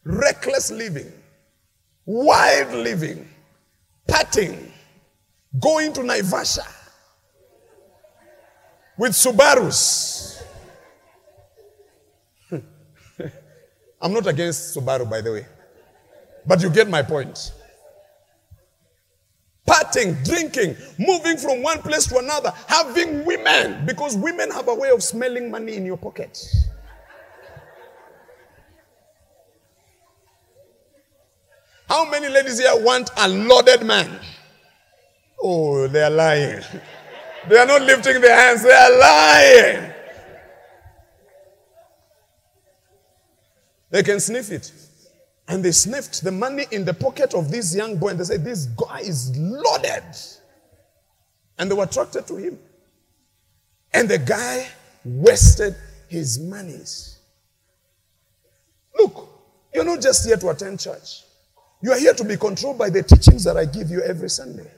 reckless 0.04 0.70
living, 0.70 1.12
wild 2.04 2.72
living, 2.72 3.28
partying, 4.08 4.70
going 5.60 5.92
to 5.92 6.00
Naivasha. 6.00 6.66
With 8.98 9.12
Subarus. 9.12 10.42
I'm 14.00 14.12
not 14.12 14.26
against 14.26 14.74
Subaru, 14.74 15.08
by 15.08 15.20
the 15.20 15.32
way, 15.32 15.46
but 16.46 16.62
you 16.62 16.70
get 16.70 16.88
my 16.88 17.02
point. 17.02 17.52
Parting, 19.66 20.14
drinking, 20.22 20.76
moving 20.98 21.36
from 21.36 21.62
one 21.62 21.82
place 21.82 22.06
to 22.06 22.18
another, 22.18 22.52
having 22.68 23.24
women, 23.24 23.84
because 23.84 24.16
women 24.16 24.50
have 24.52 24.68
a 24.68 24.74
way 24.74 24.90
of 24.90 25.02
smelling 25.02 25.50
money 25.50 25.74
in 25.74 25.84
your 25.84 25.96
pocket. 25.96 26.38
How 31.88 32.08
many 32.08 32.28
ladies 32.28 32.58
here 32.58 32.72
want 32.76 33.10
a 33.16 33.28
loaded 33.28 33.84
man? 33.84 34.20
Oh, 35.40 35.86
they 35.88 36.02
are 36.02 36.10
lying. 36.10 36.62
They 37.48 37.56
are 37.58 37.66
not 37.66 37.82
lifting 37.82 38.20
their 38.20 38.34
hands, 38.36 38.64
they 38.64 38.72
are 38.72 38.98
lying. 38.98 39.92
They 43.88 44.02
can 44.02 44.18
sniff 44.18 44.50
it. 44.50 44.72
And 45.48 45.64
they 45.64 45.72
sniffed 45.72 46.22
the 46.24 46.32
money 46.32 46.66
in 46.72 46.84
the 46.84 46.94
pocket 46.94 47.34
of 47.34 47.50
this 47.50 47.74
young 47.74 47.96
boy 47.96 48.08
and 48.08 48.20
they 48.20 48.24
said, 48.24 48.44
This 48.44 48.66
guy 48.66 49.00
is 49.00 49.36
loaded. 49.36 50.04
And 51.58 51.70
they 51.70 51.74
were 51.74 51.84
attracted 51.84 52.26
to 52.26 52.36
him. 52.36 52.58
And 53.94 54.08
the 54.08 54.18
guy 54.18 54.68
wasted 55.04 55.76
his 56.08 56.38
monies. 56.38 57.18
Look, 58.98 59.28
you're 59.72 59.84
not 59.84 60.00
just 60.00 60.26
here 60.26 60.36
to 60.36 60.48
attend 60.48 60.80
church. 60.80 61.22
You 61.80 61.92
are 61.92 61.98
here 61.98 62.14
to 62.14 62.24
be 62.24 62.36
controlled 62.36 62.78
by 62.78 62.90
the 62.90 63.02
teachings 63.02 63.44
that 63.44 63.56
I 63.56 63.64
give 63.64 63.90
you 63.90 64.02
every 64.02 64.30
Sunday. 64.30 64.70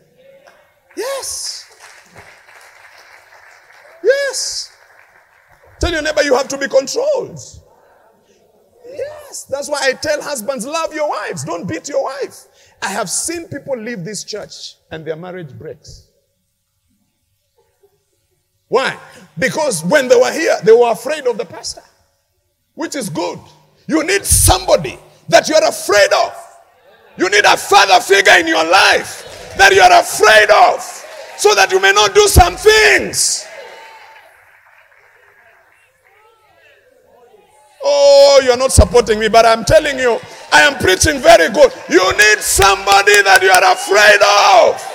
Yes. 0.97 1.65
Yes. 4.03 4.73
Tell 5.81 5.93
your 5.93 6.03
neighbor 6.03 6.23
you 6.23 6.35
have 6.35 6.49
to 6.49 6.59
be 6.59 6.69
controlled. 6.69 7.41
Yes. 9.29 9.45
That's 9.45 9.69
why 9.69 9.81
I 9.83 9.93
tell 9.93 10.23
husbands, 10.23 10.67
love 10.67 10.95
your 10.95 11.09
wives. 11.09 11.45
Don't 11.45 11.69
beat 11.69 11.89
your 11.89 12.05
wife. 12.05 12.47
I 12.81 12.89
have 12.89 13.11
seen 13.11 13.47
people 13.49 13.77
leave 13.77 14.05
this 14.05 14.25
church 14.25 14.77
and 14.91 15.05
their 15.05 15.17
marriage 15.17 15.53
breaks. 15.53 16.09
Why? 18.69 18.99
Because 19.39 19.85
when 19.85 20.09
they 20.09 20.17
were 20.17 20.33
here, 20.33 20.57
they 20.63 20.73
were 20.73 20.91
afraid 20.93 21.27
of 21.27 21.39
the 21.39 21.45
pastor, 21.45 21.83
which 22.75 22.97
is 22.97 23.09
good. 23.09 23.39
You 23.87 24.05
need 24.05 24.25
somebody 24.25 24.99
that 25.29 25.49
you're 25.49 25.67
afraid 25.67 26.13
of. 26.13 26.33
You 27.17 27.29
need 27.31 27.45
a 27.45 27.57
father 27.57 28.01
figure 28.01 28.35
in 28.39 28.47
your 28.47 28.65
life 28.65 29.55
that 29.59 29.73
you're 29.73 29.85
afraid 29.85 30.51
of 30.51 30.81
so 31.37 31.55
that 31.55 31.73
you 31.73 31.81
may 31.81 31.93
not 31.93 32.15
do 32.15 32.29
some 32.29 32.57
things. 32.57 33.47
Oh, 37.83 38.41
you're 38.45 38.57
not 38.57 38.73
supporting 38.73 39.21
me, 39.21 39.29
but 39.29 39.47
I'm 39.47 39.65
telling 39.65 39.99
you, 39.99 40.19
I 40.53 40.63
am 40.63 40.79
preaching 40.79 41.21
very 41.21 41.53
good. 41.53 41.73
You 41.89 42.13
need 42.13 42.39
somebody 42.41 43.23
that 43.23 43.41
you 43.43 43.51
are 43.51 43.73
afraid 43.73 44.21
of. 44.73 44.95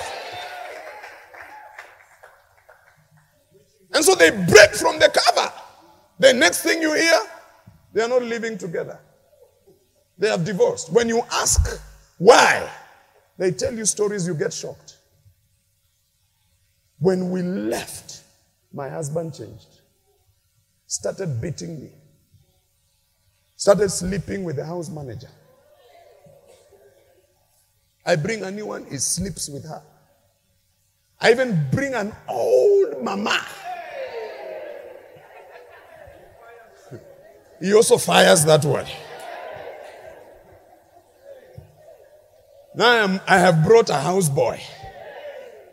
And 3.94 4.04
so 4.04 4.14
they 4.14 4.30
break 4.30 4.74
from 4.74 4.98
the 4.98 5.08
cover. 5.08 5.52
The 6.18 6.32
next 6.32 6.62
thing 6.62 6.82
you 6.82 6.94
hear, 6.94 7.20
they 7.92 8.02
are 8.02 8.08
not 8.08 8.22
living 8.22 8.58
together. 8.58 8.98
They 10.18 10.28
have 10.28 10.44
divorced. 10.44 10.92
When 10.92 11.08
you 11.08 11.22
ask 11.32 11.80
why, 12.18 12.68
they 13.38 13.50
tell 13.52 13.72
you 13.72 13.84
stories, 13.84 14.26
you 14.26 14.34
get 14.34 14.52
shocked. 14.52 14.98
When 16.98 17.30
we 17.30 17.42
left, 17.42 18.22
my 18.72 18.88
husband 18.88 19.34
changed, 19.34 19.80
started 20.86 21.40
beating 21.40 21.80
me 21.80 21.90
Started 23.64 23.88
sleeping 23.88 24.44
with 24.44 24.56
the 24.56 24.64
house 24.66 24.90
manager. 24.90 25.30
I 28.04 28.14
bring 28.14 28.42
a 28.42 28.50
new 28.50 28.66
one, 28.66 28.84
he 28.90 28.98
sleeps 28.98 29.48
with 29.48 29.64
her. 29.64 29.82
I 31.18 31.30
even 31.30 31.66
bring 31.72 31.94
an 31.94 32.14
old 32.28 33.02
mama. 33.02 33.40
He 37.58 37.72
also 37.72 37.96
fires 37.96 38.44
that 38.44 38.66
one. 38.66 38.84
Now 42.74 43.02
I'm, 43.02 43.18
i 43.26 43.38
have 43.38 43.64
brought 43.64 43.88
a 43.88 43.94
houseboy. 43.94 44.60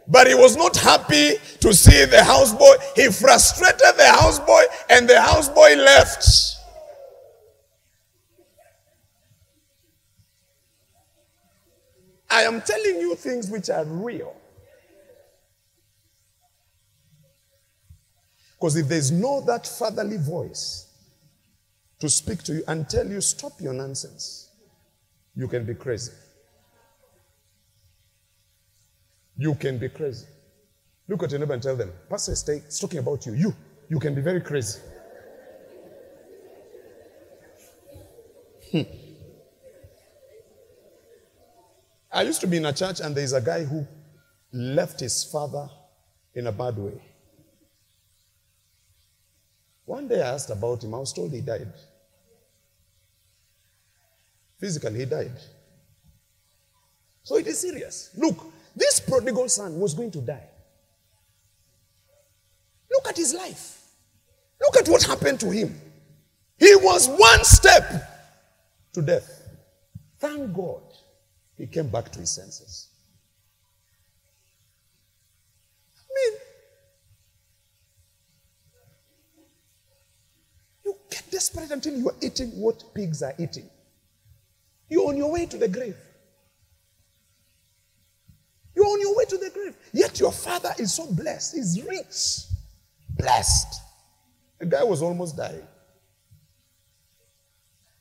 But 0.07 0.27
he 0.27 0.35
was 0.35 0.55
not 0.55 0.77
happy 0.77 1.33
to 1.59 1.73
see 1.73 2.05
the 2.05 2.23
houseboy. 2.23 2.77
He 2.95 3.11
frustrated 3.11 3.97
the 3.97 4.09
houseboy, 4.15 4.63
and 4.89 5.09
the 5.09 5.15
houseboy 5.15 5.75
left. 5.75 6.50
I 12.31 12.43
am 12.43 12.61
telling 12.61 13.01
you 13.01 13.15
things 13.15 13.49
which 13.49 13.69
are 13.69 13.83
real. 13.85 14.35
Because 18.53 18.77
if 18.77 18.87
there's 18.87 19.11
no 19.11 19.41
that 19.41 19.67
fatherly 19.67 20.17
voice 20.17 20.87
to 21.99 22.07
speak 22.09 22.43
to 22.43 22.53
you 22.53 22.63
and 22.67 22.87
tell 22.87 23.07
you, 23.07 23.19
stop 23.19 23.59
your 23.59 23.73
nonsense, 23.73 24.49
you 25.35 25.47
can 25.47 25.65
be 25.65 25.73
crazy. 25.73 26.11
You 29.37 29.55
can 29.55 29.77
be 29.77 29.89
crazy. 29.89 30.27
Look 31.07 31.23
at 31.23 31.31
your 31.31 31.39
neighbor 31.39 31.53
and 31.53 31.63
tell 31.63 31.75
them, 31.75 31.91
Pastor 32.09 32.31
is 32.31 32.79
talking 32.79 32.99
about 32.99 33.25
you. 33.25 33.33
You, 33.33 33.55
you 33.89 33.99
can 33.99 34.15
be 34.15 34.21
very 34.21 34.41
crazy. 34.41 34.79
Hmm. 38.71 39.00
I 42.11 42.23
used 42.23 42.41
to 42.41 42.47
be 42.47 42.57
in 42.57 42.65
a 42.65 42.73
church, 42.73 42.99
and 42.99 43.15
there's 43.15 43.33
a 43.33 43.41
guy 43.41 43.63
who 43.63 43.87
left 44.51 44.99
his 44.99 45.23
father 45.23 45.69
in 46.35 46.47
a 46.47 46.51
bad 46.51 46.77
way. 46.77 47.01
One 49.85 50.07
day 50.07 50.21
I 50.21 50.33
asked 50.33 50.49
about 50.49 50.83
him. 50.83 50.93
I 50.93 50.99
was 50.99 51.13
told 51.13 51.31
he 51.31 51.41
died. 51.41 51.71
Physically, 54.59 54.99
he 54.99 55.05
died. 55.05 55.37
So 57.23 57.37
it 57.37 57.47
is 57.47 57.59
serious. 57.59 58.09
Look, 58.17 58.45
this 58.75 58.99
prodigal 58.99 59.49
son 59.49 59.79
was 59.79 59.93
going 59.93 60.11
to 60.11 60.21
die. 60.21 60.47
Look 62.91 63.07
at 63.07 63.17
his 63.17 63.33
life. 63.33 63.81
Look 64.61 64.77
at 64.77 64.89
what 64.89 65.03
happened 65.03 65.39
to 65.39 65.49
him. 65.49 65.79
He 66.57 66.75
was 66.75 67.07
one 67.07 67.43
step 67.43 67.89
to 68.93 69.01
death. 69.01 69.49
Thank 70.19 70.53
God 70.53 70.83
he 71.61 71.67
came 71.67 71.89
back 71.89 72.11
to 72.11 72.19
his 72.19 72.31
senses. 72.31 72.87
I 75.95 76.09
mean, 76.15 76.39
you 80.83 80.95
get 81.11 81.29
desperate 81.29 81.69
until 81.69 81.95
you 81.95 82.09
are 82.09 82.15
eating 82.19 82.49
what 82.59 82.83
pigs 82.95 83.21
are 83.21 83.35
eating. 83.37 83.69
You're 84.89 85.07
on 85.07 85.17
your 85.17 85.31
way 85.31 85.45
to 85.45 85.57
the 85.57 85.67
grave. 85.67 85.95
You're 88.75 88.87
on 88.87 88.99
your 88.99 89.15
way 89.15 89.25
to 89.25 89.37
the 89.37 89.51
grave. 89.51 89.75
Yet 89.93 90.19
your 90.19 90.31
father 90.31 90.71
is 90.79 90.91
so 90.91 91.13
blessed. 91.13 91.57
He's 91.57 91.79
rich. 91.87 92.47
Blessed. 93.19 93.81
The 94.57 94.65
guy 94.65 94.83
was 94.83 95.03
almost 95.03 95.37
dying. 95.37 95.67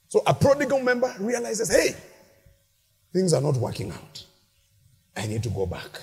So 0.09 0.23
a 0.27 0.33
prodigal 0.33 0.81
member 0.81 1.15
realizes, 1.21 1.69
hey, 1.69 1.95
things 3.13 3.33
are 3.33 3.41
not 3.41 3.57
working 3.57 3.91
out. 3.91 4.25
I 5.17 5.27
need 5.27 5.43
to 5.43 5.51
go 5.51 5.67
back. 5.67 6.01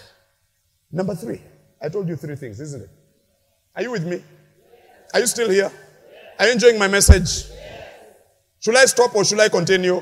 Number 0.91 1.15
three, 1.15 1.41
I 1.81 1.89
told 1.89 2.07
you 2.07 2.15
three 2.15 2.35
things, 2.35 2.59
isn't 2.59 2.83
it? 2.83 2.89
Are 3.75 3.81
you 3.81 3.91
with 3.91 4.05
me? 4.05 4.23
Are 5.13 5.19
you 5.19 5.27
still 5.27 5.49
here? 5.49 5.71
Are 6.39 6.45
you 6.45 6.53
enjoying 6.53 6.79
my 6.79 6.87
message? 6.87 7.45
Should 8.59 8.75
I 8.75 8.85
stop 8.85 9.15
or 9.15 9.23
should 9.23 9.39
I 9.39 9.49
continue? 9.49 10.01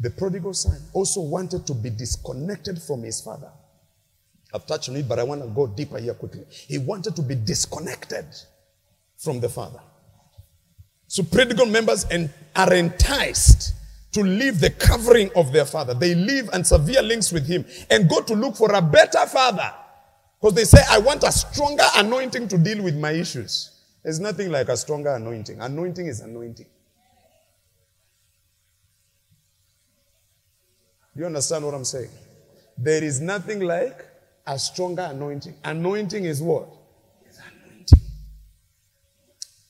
The 0.00 0.10
prodigal 0.10 0.54
son 0.54 0.80
also 0.92 1.20
wanted 1.20 1.66
to 1.66 1.74
be 1.74 1.90
disconnected 1.90 2.82
from 2.82 3.04
his 3.04 3.20
father. 3.20 3.50
I've 4.52 4.66
touched 4.66 4.88
on 4.88 4.96
it, 4.96 5.08
but 5.08 5.18
I 5.18 5.22
want 5.22 5.42
to 5.42 5.48
go 5.48 5.66
deeper 5.66 5.98
here 5.98 6.14
quickly. 6.14 6.44
He 6.50 6.78
wanted 6.78 7.14
to 7.16 7.22
be 7.22 7.36
disconnected 7.36 8.26
from 9.16 9.40
the 9.40 9.48
father. 9.48 9.80
So 11.06 11.22
prodigal 11.22 11.66
members 11.66 12.04
are 12.56 12.72
enticed 12.74 13.74
to 14.12 14.22
leave 14.22 14.60
the 14.60 14.70
covering 14.70 15.30
of 15.34 15.52
their 15.52 15.64
father. 15.64 15.94
They 15.94 16.14
leave 16.14 16.50
and 16.52 16.66
severe 16.66 17.02
links 17.02 17.32
with 17.32 17.46
him 17.46 17.64
and 17.90 18.08
go 18.08 18.20
to 18.20 18.34
look 18.34 18.56
for 18.56 18.72
a 18.72 18.82
better 18.82 19.26
father. 19.26 19.72
Because 20.40 20.54
they 20.54 20.64
say, 20.64 20.82
I 20.90 20.98
want 20.98 21.22
a 21.24 21.32
stronger 21.32 21.84
anointing 21.96 22.48
to 22.48 22.58
deal 22.58 22.82
with 22.82 22.96
my 22.96 23.12
issues. 23.12 23.70
There's 24.02 24.20
nothing 24.20 24.50
like 24.50 24.68
a 24.68 24.76
stronger 24.76 25.14
anointing. 25.14 25.60
Anointing 25.60 26.06
is 26.06 26.20
anointing. 26.20 26.66
Do 31.14 31.20
you 31.20 31.26
understand 31.26 31.64
what 31.64 31.74
I'm 31.74 31.84
saying? 31.84 32.10
There 32.76 33.02
is 33.04 33.20
nothing 33.20 33.60
like 33.60 34.04
a 34.46 34.58
stronger 34.58 35.08
anointing. 35.10 35.54
Anointing 35.64 36.24
is 36.24 36.42
what? 36.42 36.68
It's 37.24 37.38
anointing. 37.38 38.00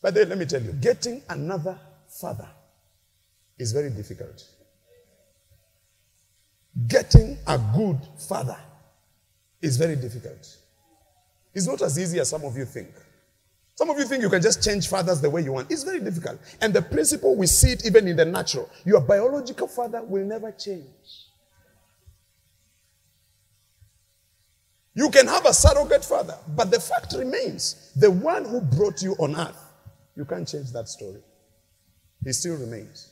But 0.00 0.14
then 0.14 0.30
let 0.30 0.38
me 0.38 0.46
tell 0.46 0.62
you, 0.62 0.72
getting 0.72 1.22
another 1.28 1.78
father 2.08 2.48
is 3.62 3.72
very 3.72 3.90
difficult. 3.90 4.44
Getting 6.88 7.38
a 7.46 7.58
good 7.74 7.98
father 8.28 8.58
is 9.60 9.76
very 9.76 9.96
difficult. 9.96 10.56
It's 11.54 11.66
not 11.66 11.80
as 11.82 11.98
easy 11.98 12.18
as 12.18 12.28
some 12.28 12.44
of 12.44 12.56
you 12.56 12.64
think. 12.64 12.88
Some 13.74 13.88
of 13.88 13.98
you 13.98 14.04
think 14.04 14.22
you 14.22 14.28
can 14.28 14.42
just 14.42 14.62
change 14.62 14.88
fathers 14.88 15.20
the 15.20 15.30
way 15.30 15.42
you 15.42 15.52
want. 15.52 15.70
It's 15.70 15.84
very 15.84 16.00
difficult. 16.00 16.40
And 16.60 16.74
the 16.74 16.82
principle, 16.82 17.36
we 17.36 17.46
see 17.46 17.70
it 17.70 17.86
even 17.86 18.08
in 18.08 18.16
the 18.16 18.24
natural. 18.24 18.68
Your 18.84 19.00
biological 19.00 19.68
father 19.68 20.02
will 20.02 20.24
never 20.24 20.50
change. 20.52 20.86
You 24.94 25.08
can 25.08 25.26
have 25.26 25.46
a 25.46 25.54
surrogate 25.54 26.04
father, 26.04 26.36
but 26.48 26.70
the 26.70 26.80
fact 26.80 27.14
remains 27.16 27.92
the 27.96 28.10
one 28.10 28.44
who 28.44 28.60
brought 28.60 29.02
you 29.02 29.14
on 29.18 29.36
earth, 29.36 29.72
you 30.16 30.26
can't 30.26 30.46
change 30.46 30.70
that 30.72 30.88
story. 30.88 31.22
He 32.24 32.32
still 32.32 32.56
remains. 32.56 33.11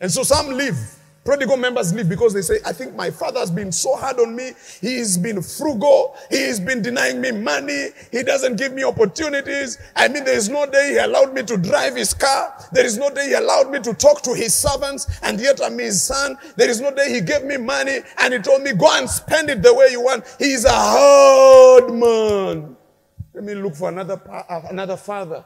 And 0.00 0.10
so 0.10 0.22
some 0.22 0.48
leave. 0.48 0.78
Prodigal 1.22 1.58
members 1.58 1.92
leave 1.92 2.08
because 2.08 2.32
they 2.32 2.40
say, 2.40 2.60
I 2.64 2.72
think 2.72 2.94
my 2.94 3.10
father 3.10 3.40
has 3.40 3.50
been 3.50 3.70
so 3.70 3.94
hard 3.94 4.18
on 4.18 4.34
me. 4.34 4.52
He's 4.80 5.18
been 5.18 5.42
frugal. 5.42 6.16
He's 6.30 6.58
been 6.58 6.80
denying 6.80 7.20
me 7.20 7.30
money. 7.30 7.88
He 8.10 8.22
doesn't 8.22 8.56
give 8.56 8.72
me 8.72 8.84
opportunities. 8.84 9.76
I 9.94 10.08
mean, 10.08 10.24
there 10.24 10.36
is 10.36 10.48
no 10.48 10.64
day 10.64 10.92
he 10.92 10.96
allowed 10.96 11.34
me 11.34 11.42
to 11.42 11.58
drive 11.58 11.94
his 11.94 12.14
car. 12.14 12.54
There 12.72 12.86
is 12.86 12.96
no 12.96 13.10
day 13.10 13.28
he 13.28 13.34
allowed 13.34 13.70
me 13.70 13.80
to 13.80 13.92
talk 13.92 14.22
to 14.22 14.34
his 14.34 14.54
servants, 14.54 15.06
and 15.22 15.38
yet 15.38 15.60
I'm 15.62 15.78
his 15.78 16.02
son. 16.02 16.38
There 16.56 16.70
is 16.70 16.80
no 16.80 16.90
day 16.90 17.12
he 17.12 17.20
gave 17.20 17.44
me 17.44 17.58
money 17.58 17.98
and 18.18 18.32
he 18.32 18.40
told 18.40 18.62
me, 18.62 18.72
go 18.72 18.88
and 18.92 19.08
spend 19.08 19.50
it 19.50 19.62
the 19.62 19.74
way 19.74 19.88
you 19.90 20.00
want. 20.00 20.24
He's 20.38 20.64
a 20.64 20.72
hard 20.72 21.92
man. 21.92 22.76
Let 23.34 23.44
me 23.44 23.54
look 23.54 23.74
for 23.74 23.90
another, 23.90 24.18
uh, 24.28 24.62
another 24.70 24.96
father 24.96 25.44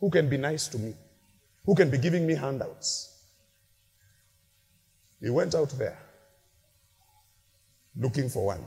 who 0.00 0.10
can 0.10 0.28
be 0.28 0.38
nice 0.38 0.66
to 0.68 0.78
me, 0.78 0.94
who 1.64 1.76
can 1.76 1.88
be 1.88 1.98
giving 1.98 2.26
me 2.26 2.34
handouts. 2.34 3.07
He 5.20 5.30
went 5.30 5.54
out 5.54 5.70
there 5.70 5.98
looking 7.96 8.28
for 8.28 8.46
one. 8.46 8.64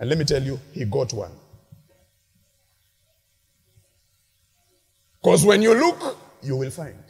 And 0.00 0.08
let 0.08 0.18
me 0.18 0.24
tell 0.24 0.42
you, 0.42 0.60
he 0.72 0.84
got 0.84 1.12
one. 1.12 1.30
Because 5.22 5.44
when 5.46 5.62
you 5.62 5.74
look, 5.74 6.18
you 6.42 6.56
will 6.56 6.70
find. 6.70 7.02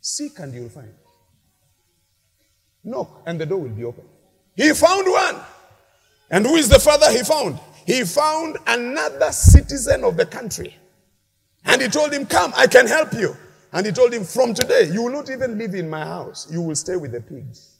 Seek 0.00 0.38
and 0.40 0.52
you'll 0.52 0.68
find. 0.68 0.92
Knock 2.84 3.22
and 3.26 3.40
the 3.40 3.46
door 3.46 3.60
will 3.60 3.68
be 3.68 3.84
open. 3.84 4.04
He 4.56 4.72
found 4.74 5.06
one. 5.06 5.40
And 6.30 6.44
who 6.44 6.56
is 6.56 6.68
the 6.68 6.80
father 6.80 7.10
he 7.10 7.22
found? 7.22 7.58
He 7.86 8.04
found 8.04 8.58
another 8.66 9.30
citizen 9.32 10.04
of 10.04 10.16
the 10.16 10.26
country. 10.26 10.76
And 11.64 11.80
he 11.80 11.88
told 11.88 12.12
him, 12.12 12.26
Come, 12.26 12.52
I 12.56 12.66
can 12.66 12.86
help 12.86 13.12
you. 13.12 13.36
And 13.72 13.86
he 13.86 13.92
told 13.92 14.12
him, 14.12 14.24
From 14.24 14.54
today, 14.54 14.90
you 14.92 15.02
will 15.02 15.12
not 15.12 15.30
even 15.30 15.58
live 15.58 15.74
in 15.74 15.88
my 15.88 16.04
house. 16.04 16.46
You 16.50 16.60
will 16.60 16.74
stay 16.74 16.96
with 16.96 17.12
the 17.12 17.20
pigs. 17.20 17.76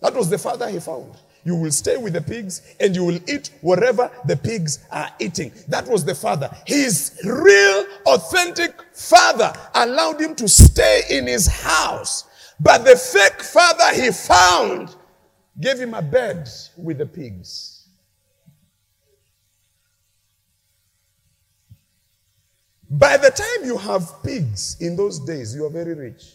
That 0.00 0.14
was 0.14 0.30
the 0.30 0.38
father 0.38 0.68
he 0.68 0.80
found. 0.80 1.14
You 1.44 1.56
will 1.56 1.70
stay 1.70 1.96
with 1.96 2.12
the 2.12 2.20
pigs 2.20 2.62
and 2.80 2.94
you 2.94 3.04
will 3.04 3.18
eat 3.28 3.50
whatever 3.60 4.10
the 4.26 4.36
pigs 4.36 4.80
are 4.90 5.10
eating. 5.18 5.52
That 5.68 5.86
was 5.86 6.04
the 6.04 6.14
father. 6.14 6.50
His 6.66 7.18
real, 7.24 7.86
authentic 8.06 8.74
father 8.92 9.52
allowed 9.74 10.20
him 10.20 10.34
to 10.36 10.48
stay 10.48 11.02
in 11.10 11.26
his 11.26 11.46
house. 11.46 12.24
But 12.58 12.84
the 12.84 12.96
fake 12.96 13.42
father 13.42 13.94
he 13.94 14.10
found 14.10 14.94
gave 15.58 15.78
him 15.78 15.94
a 15.94 16.02
bed 16.02 16.48
with 16.76 16.98
the 16.98 17.06
pigs. 17.06 17.79
By 22.90 23.16
the 23.16 23.30
time 23.30 23.64
you 23.64 23.78
have 23.78 24.20
pigs 24.24 24.76
in 24.80 24.96
those 24.96 25.20
days, 25.20 25.54
you 25.54 25.64
are 25.64 25.70
very 25.70 25.94
rich. 25.94 26.34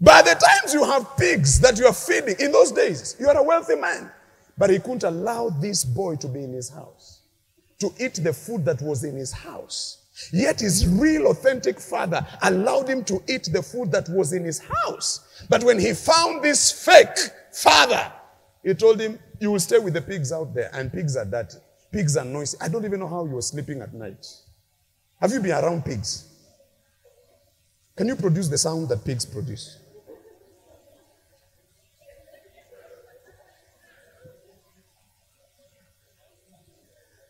By 0.00 0.22
the 0.22 0.34
times 0.34 0.74
you 0.74 0.84
have 0.84 1.16
pigs 1.16 1.58
that 1.60 1.76
you 1.78 1.86
are 1.86 1.92
feeding 1.92 2.36
in 2.38 2.52
those 2.52 2.70
days, 2.70 3.16
you 3.18 3.28
are 3.28 3.36
a 3.36 3.42
wealthy 3.42 3.74
man. 3.74 4.12
But 4.56 4.70
he 4.70 4.78
couldn't 4.78 5.02
allow 5.02 5.50
this 5.50 5.84
boy 5.84 6.16
to 6.16 6.28
be 6.28 6.44
in 6.44 6.52
his 6.52 6.68
house, 6.70 7.22
to 7.80 7.90
eat 7.98 8.14
the 8.14 8.32
food 8.32 8.64
that 8.66 8.80
was 8.80 9.02
in 9.02 9.16
his 9.16 9.32
house. 9.32 10.04
Yet 10.32 10.60
his 10.60 10.86
real 10.86 11.26
authentic 11.26 11.80
father 11.80 12.24
allowed 12.42 12.88
him 12.88 13.04
to 13.04 13.22
eat 13.28 13.50
the 13.52 13.62
food 13.62 13.90
that 13.92 14.08
was 14.08 14.32
in 14.32 14.44
his 14.44 14.60
house. 14.60 15.44
But 15.50 15.64
when 15.64 15.78
he 15.78 15.92
found 15.92 16.42
this 16.42 16.70
fake 16.70 17.18
father, 17.52 18.12
he 18.62 18.72
told 18.72 19.00
him, 19.00 19.18
You 19.40 19.52
will 19.52 19.60
stay 19.60 19.78
with 19.78 19.94
the 19.94 20.02
pigs 20.02 20.32
out 20.32 20.54
there, 20.54 20.70
and 20.72 20.92
pigs 20.92 21.16
are 21.16 21.24
dirty. 21.24 21.58
Pigs 21.92 22.16
are 22.16 22.24
noisy. 22.24 22.56
I 22.60 22.68
don't 22.68 22.84
even 22.84 23.00
know 23.00 23.08
how 23.08 23.24
you 23.26 23.36
are 23.36 23.42
sleeping 23.42 23.80
at 23.80 23.92
night. 23.92 24.26
Have 25.20 25.32
you 25.32 25.40
been 25.40 25.52
around 25.52 25.84
pigs? 25.84 26.28
Can 27.96 28.08
you 28.08 28.16
produce 28.16 28.48
the 28.48 28.58
sound 28.58 28.88
that 28.88 29.04
pigs 29.04 29.24
produce? 29.24 29.78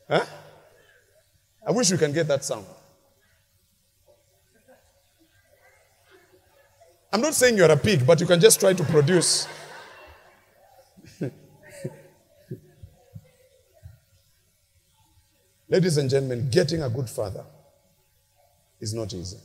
Huh? 0.08 0.24
I 1.66 1.70
wish 1.72 1.90
we 1.90 1.98
can 1.98 2.12
get 2.12 2.28
that 2.28 2.44
sound. 2.44 2.66
I'm 7.12 7.20
not 7.20 7.34
saying 7.34 7.56
you're 7.56 7.70
a 7.70 7.76
pig, 7.76 8.06
but 8.06 8.20
you 8.20 8.26
can 8.26 8.40
just 8.40 8.60
try 8.60 8.72
to 8.72 8.84
produce. 8.84 9.48
Ladies 15.68 15.96
and 15.96 16.08
gentlemen, 16.08 16.48
getting 16.50 16.82
a 16.82 16.88
good 16.88 17.10
father 17.10 17.44
is 18.80 18.94
not 18.94 19.12
easy. 19.12 19.38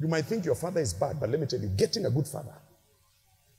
You 0.00 0.08
might 0.08 0.24
think 0.24 0.44
your 0.44 0.56
father 0.56 0.80
is 0.80 0.92
bad, 0.92 1.20
but 1.20 1.30
let 1.30 1.38
me 1.38 1.46
tell 1.46 1.60
you, 1.60 1.68
getting 1.68 2.06
a 2.06 2.10
good 2.10 2.26
father 2.26 2.54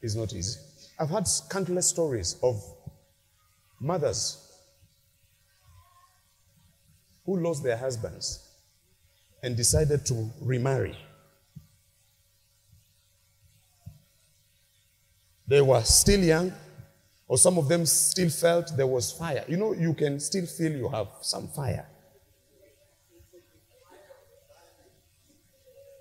is 0.01 0.15
not 0.15 0.33
easy. 0.33 0.59
I've 0.99 1.09
had 1.09 1.27
countless 1.49 1.87
stories 1.87 2.35
of 2.43 2.61
mothers 3.79 4.37
who 7.25 7.37
lost 7.37 7.63
their 7.63 7.77
husbands 7.77 8.47
and 9.43 9.55
decided 9.55 10.05
to 10.07 10.29
remarry. 10.41 10.97
They 15.47 15.61
were 15.61 15.83
still 15.83 16.21
young, 16.21 16.51
or 17.31 17.37
some 17.37 17.57
of 17.57 17.69
them 17.69 17.85
still 17.85 18.29
felt 18.29 18.75
there 18.75 18.85
was 18.85 19.13
fire. 19.13 19.45
You 19.47 19.55
know, 19.55 19.71
you 19.71 19.93
can 19.93 20.19
still 20.19 20.45
feel 20.45 20.73
you 20.73 20.89
have 20.89 21.07
some 21.21 21.47
fire. 21.47 21.87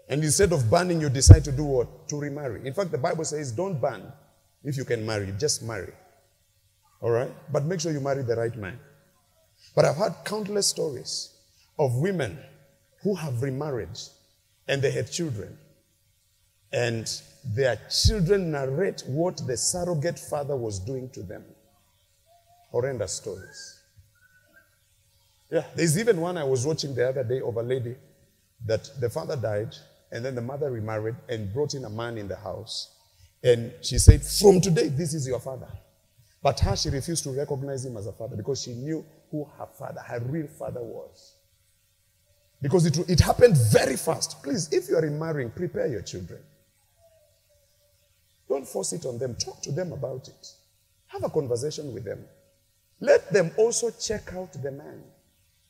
And 0.09 0.25
instead 0.25 0.53
of 0.53 0.69
burning, 0.69 1.01
you 1.01 1.09
decide 1.09 1.45
to 1.45 1.53
do 1.53 1.63
what? 1.63 2.09
To 2.09 2.19
remarry. 2.19 2.67
In 2.67 2.75
fact, 2.75 2.91
the 2.91 2.99
Bible 2.99 3.25
says, 3.25 3.53
don't 3.53 3.81
burn 3.81 4.13
if 4.65 4.77
you 4.77 4.85
can 4.85 5.07
marry, 5.07 5.33
just 5.39 5.63
marry. 5.63 5.93
All 7.01 7.13
right? 7.13 7.31
But 7.53 7.65
make 7.65 7.79
sure 7.79 7.93
you 7.93 8.01
marry 8.01 8.25
the 8.25 8.35
right 8.35 8.57
man. 8.57 8.81
But 9.77 9.85
I've 9.85 9.99
heard 9.99 10.15
countless 10.25 10.67
stories 10.67 11.33
of 11.79 11.95
women 11.95 12.41
who 13.05 13.15
have 13.15 13.41
remarried 13.41 13.97
and 14.67 14.83
they 14.83 14.91
had 14.91 15.13
children. 15.13 15.57
And 16.73 17.11
their 17.45 17.81
children 17.91 18.53
narrate 18.53 19.03
what 19.07 19.43
the 19.47 19.57
surrogate 19.57 20.19
father 20.19 20.57
was 20.57 20.79
doing 20.79 21.09
to 21.11 21.23
them. 21.23 21.45
Horrendous 22.71 23.13
stories. 23.13 23.81
Yeah, 25.51 25.65
there's 25.75 25.99
even 25.99 26.21
one 26.21 26.37
I 26.37 26.45
was 26.45 26.65
watching 26.65 26.95
the 26.95 27.09
other 27.09 27.25
day 27.25 27.41
of 27.41 27.57
a 27.57 27.63
lady 27.63 27.97
that 28.67 28.89
the 29.01 29.11
father 29.11 29.37
died 29.37 29.75
and 30.13 30.25
then 30.25 30.35
the 30.35 30.43
mother 30.43 30.71
remarried 30.71 31.17
and 31.29 31.53
brought 31.53 31.75
in 31.75 31.85
a 31.85 31.91
man 31.91 32.19
in 32.19 32.29
the 32.29 32.37
house. 32.37 32.95
And 33.43 33.73
she 33.81 33.99
said, 33.99 34.23
From 34.23 34.61
today, 34.61 34.89
this 34.89 35.15
is 35.15 35.27
your 35.27 35.41
father. 35.41 35.69
But 36.43 36.61
her, 36.61 36.77
she 36.77 36.89
refused 36.91 37.25
to 37.25 37.31
recognize 37.31 37.85
him 37.85 37.97
as 37.97 38.07
a 38.07 38.13
father 38.13 38.37
because 38.37 38.63
she 38.63 38.73
knew 38.73 39.05
who 39.31 39.45
her 39.59 39.67
father, 39.67 40.01
her 40.01 40.21
real 40.21 40.47
father 40.47 40.83
was. 40.83 41.35
Because 42.63 42.87
it, 42.87 42.99
it 43.09 43.21
happened 43.21 43.57
very 43.57 43.97
fast. 43.97 44.43
Please, 44.43 44.73
if 44.73 44.89
you 44.89 44.97
are 44.97 45.03
remarrying, 45.03 45.51
prepare 45.51 45.87
your 45.87 46.03
children. 46.03 46.41
Don't 48.51 48.67
force 48.67 48.93
it 48.93 49.07
on 49.07 49.17
them. 49.17 49.37
Talk 49.37 49.63
to 49.63 49.71
them 49.71 49.93
about 49.93 50.27
it. 50.27 50.49
Have 51.07 51.23
a 51.23 51.31
conversation 51.31 51.95
with 51.95 52.05
them. 52.05 52.25
Let 52.99 53.33
them 53.33 53.53
also 53.57 53.93
check 53.93 54.33
out 54.35 54.53
the 54.53 54.73
man. 54.73 55.05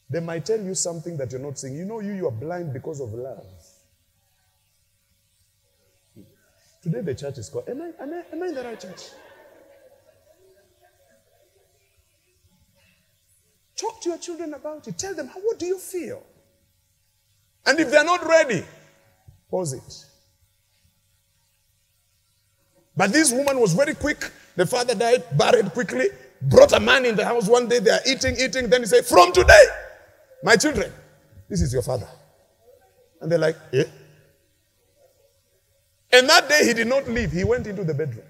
They 0.08 0.20
might 0.20 0.46
tell 0.46 0.58
you 0.58 0.74
something 0.74 1.18
that 1.18 1.30
you're 1.30 1.42
not 1.42 1.58
seeing. 1.58 1.76
You 1.76 1.84
know, 1.84 2.00
you, 2.00 2.14
you 2.14 2.26
are 2.26 2.32
blind 2.32 2.72
because 2.72 3.02
of 3.02 3.12
love. 3.12 3.44
Today 6.82 7.02
the 7.02 7.14
church 7.14 7.36
is 7.36 7.50
called. 7.50 7.68
Am 7.68 7.82
I, 7.82 8.02
am 8.02 8.14
I, 8.14 8.22
am 8.32 8.42
I 8.42 8.46
in 8.46 8.54
the 8.54 8.64
right 8.64 8.80
church? 8.80 9.02
Talk 13.76 14.00
to 14.02 14.08
your 14.08 14.18
children 14.18 14.54
about 14.54 14.88
it. 14.88 14.96
Tell 14.96 15.14
them, 15.14 15.28
how, 15.28 15.40
what 15.40 15.58
do 15.58 15.66
you 15.66 15.78
feel? 15.78 16.22
And 17.66 17.78
if 17.78 17.90
they're 17.90 18.04
not 18.04 18.26
ready, 18.26 18.64
pause 19.50 19.74
it. 19.74 20.09
But 23.00 23.14
this 23.14 23.32
woman 23.32 23.58
was 23.58 23.72
very 23.72 23.94
quick. 23.94 24.30
The 24.56 24.66
father 24.66 24.94
died, 24.94 25.24
buried 25.38 25.72
quickly, 25.72 26.08
brought 26.42 26.74
a 26.74 26.80
man 26.80 27.06
in 27.06 27.16
the 27.16 27.24
house 27.24 27.48
one 27.48 27.66
day. 27.66 27.78
They 27.78 27.92
are 27.92 28.00
eating, 28.06 28.36
eating. 28.38 28.68
Then 28.68 28.82
he 28.82 28.86
said, 28.88 29.06
From 29.06 29.32
today, 29.32 29.64
my 30.42 30.54
children, 30.56 30.92
this 31.48 31.62
is 31.62 31.72
your 31.72 31.80
father. 31.80 32.06
And 33.22 33.32
they're 33.32 33.38
like, 33.38 33.56
Eh? 33.72 33.84
And 36.12 36.28
that 36.28 36.46
day 36.50 36.66
he 36.66 36.74
did 36.74 36.88
not 36.88 37.08
leave, 37.08 37.32
he 37.32 37.42
went 37.42 37.66
into 37.66 37.84
the 37.84 37.94
bedroom. 37.94 38.26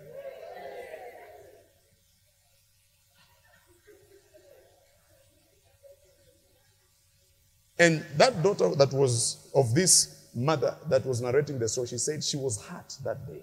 And 7.76 8.04
that 8.18 8.40
daughter 8.40 8.72
that 8.76 8.92
was 8.92 9.50
of 9.52 9.74
this 9.74 10.28
mother 10.32 10.76
that 10.88 11.04
was 11.04 11.20
narrating 11.20 11.58
the 11.58 11.68
story, 11.68 11.88
she 11.88 11.98
said 11.98 12.22
she 12.22 12.36
was 12.36 12.62
hurt 12.62 12.96
that 13.02 13.26
day. 13.26 13.42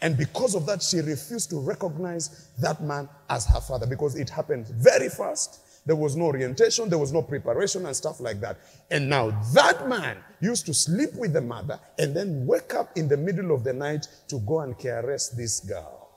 And 0.00 0.16
because 0.16 0.54
of 0.54 0.66
that, 0.66 0.82
she 0.82 0.98
refused 0.98 1.50
to 1.50 1.58
recognize 1.58 2.48
that 2.58 2.82
man 2.82 3.08
as 3.30 3.46
her 3.46 3.60
father 3.60 3.86
because 3.86 4.14
it 4.14 4.28
happened 4.28 4.68
very 4.68 5.08
fast. 5.08 5.60
There 5.86 5.96
was 5.96 6.16
no 6.16 6.24
orientation, 6.24 6.88
there 6.88 6.98
was 6.98 7.12
no 7.12 7.22
preparation 7.22 7.86
and 7.86 7.94
stuff 7.94 8.20
like 8.20 8.40
that. 8.40 8.58
And 8.90 9.08
now 9.08 9.30
that 9.54 9.88
man 9.88 10.18
used 10.40 10.66
to 10.66 10.74
sleep 10.74 11.14
with 11.14 11.32
the 11.32 11.40
mother 11.40 11.78
and 11.98 12.14
then 12.14 12.44
wake 12.44 12.74
up 12.74 12.96
in 12.96 13.08
the 13.08 13.16
middle 13.16 13.54
of 13.54 13.62
the 13.62 13.72
night 13.72 14.08
to 14.28 14.40
go 14.40 14.60
and 14.60 14.76
caress 14.76 15.28
this 15.28 15.60
girl. 15.60 16.08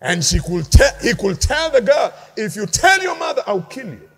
And 0.00 0.22
she 0.22 0.38
could 0.38 0.70
tell, 0.70 0.92
he 1.00 1.14
could 1.14 1.40
tell 1.40 1.70
the 1.70 1.80
girl, 1.80 2.12
if 2.36 2.54
you 2.56 2.66
tell 2.66 3.02
your 3.02 3.16
mother, 3.16 3.42
I'll 3.46 3.62
kill 3.62 3.88
you. 3.88 4.10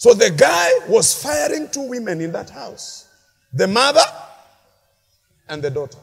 So 0.00 0.14
the 0.14 0.30
guy 0.30 0.70
was 0.88 1.12
firing 1.22 1.68
two 1.68 1.82
women 1.86 2.22
in 2.22 2.32
that 2.32 2.48
house 2.48 3.06
the 3.52 3.66
mother 3.66 4.00
and 5.46 5.62
the 5.62 5.68
daughter 5.68 5.98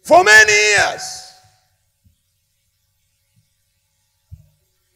for 0.00 0.24
many 0.24 0.52
years. 0.52 1.34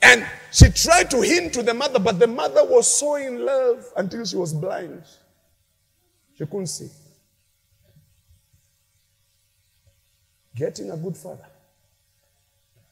And 0.01 0.27
she 0.51 0.71
tried 0.71 1.11
to 1.11 1.21
hint 1.21 1.53
to 1.53 1.63
the 1.63 1.75
mother, 1.75 1.99
but 1.99 2.19
the 2.19 2.27
mother 2.27 2.65
was 2.65 2.89
so 2.89 3.17
in 3.17 3.45
love 3.45 3.85
until 3.95 4.25
she 4.25 4.37
was 4.37 4.55
blind. 4.55 5.03
She 6.39 6.47
couldn't 6.47 6.69
see. 6.69 6.89
Getting 10.57 10.91
a 10.91 10.97
good 10.97 11.19
father 11.19 11.47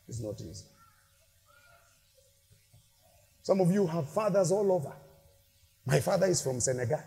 is 0.07 0.23
not 0.23 0.39
easy. 0.43 0.67
Some 3.41 3.63
of 3.63 3.73
you 3.73 3.87
have 3.87 4.11
fathers 4.11 4.53
all 4.53 4.71
over. 4.71 4.93
My 5.89 6.01
father 6.01 6.27
is 6.27 6.43
from 6.43 6.61
Senegal. 6.61 7.03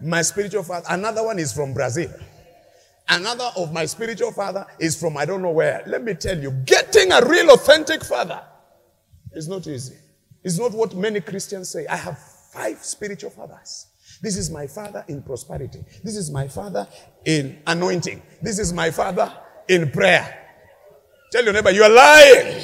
My 0.00 0.22
spiritual 0.22 0.62
father, 0.62 0.86
another 0.88 1.24
one 1.24 1.40
is 1.40 1.52
from 1.52 1.74
Brazil. 1.74 2.10
Another 3.08 3.50
of 3.56 3.72
my 3.72 3.86
spiritual 3.86 4.30
father 4.30 4.64
is 4.78 4.98
from 4.98 5.16
I 5.16 5.24
don't 5.24 5.42
know 5.42 5.50
where. 5.50 5.82
Let 5.84 6.04
me 6.04 6.14
tell 6.14 6.38
you, 6.38 6.52
getting 6.64 7.10
a 7.10 7.26
real 7.26 7.50
authentic 7.50 8.04
father 8.04 8.40
is 9.32 9.48
not 9.48 9.66
easy. 9.66 9.96
It's 10.44 10.60
not 10.60 10.70
what 10.70 10.94
many 10.94 11.20
Christians 11.20 11.70
say. 11.70 11.88
I 11.88 11.96
have 11.96 12.16
five 12.52 12.78
spiritual 12.84 13.30
fathers. 13.30 13.88
This 14.22 14.36
is 14.36 14.48
my 14.48 14.68
father 14.68 15.04
in 15.08 15.24
prosperity. 15.24 15.80
This 16.04 16.16
is 16.16 16.30
my 16.30 16.46
father 16.46 16.86
in 17.24 17.58
anointing. 17.66 18.22
This 18.40 18.60
is 18.60 18.72
my 18.72 18.92
father 18.92 19.32
in 19.68 19.90
prayer. 19.90 20.46
Tell 21.32 21.42
your 21.42 21.52
neighbor, 21.52 21.72
you 21.72 21.82
are 21.82 21.90
lying. 21.90 22.62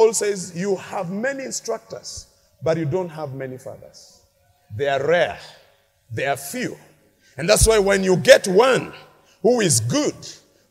Paul 0.00 0.14
says, 0.14 0.56
You 0.56 0.76
have 0.76 1.10
many 1.10 1.44
instructors, 1.44 2.26
but 2.62 2.78
you 2.78 2.86
don't 2.86 3.10
have 3.10 3.34
many 3.34 3.58
fathers. 3.58 4.22
They 4.74 4.88
are 4.88 5.06
rare, 5.06 5.38
they 6.10 6.24
are 6.24 6.38
few. 6.38 6.78
And 7.36 7.46
that's 7.46 7.66
why 7.68 7.78
when 7.80 8.02
you 8.02 8.16
get 8.16 8.48
one 8.48 8.94
who 9.42 9.60
is 9.60 9.80
good, 9.80 10.14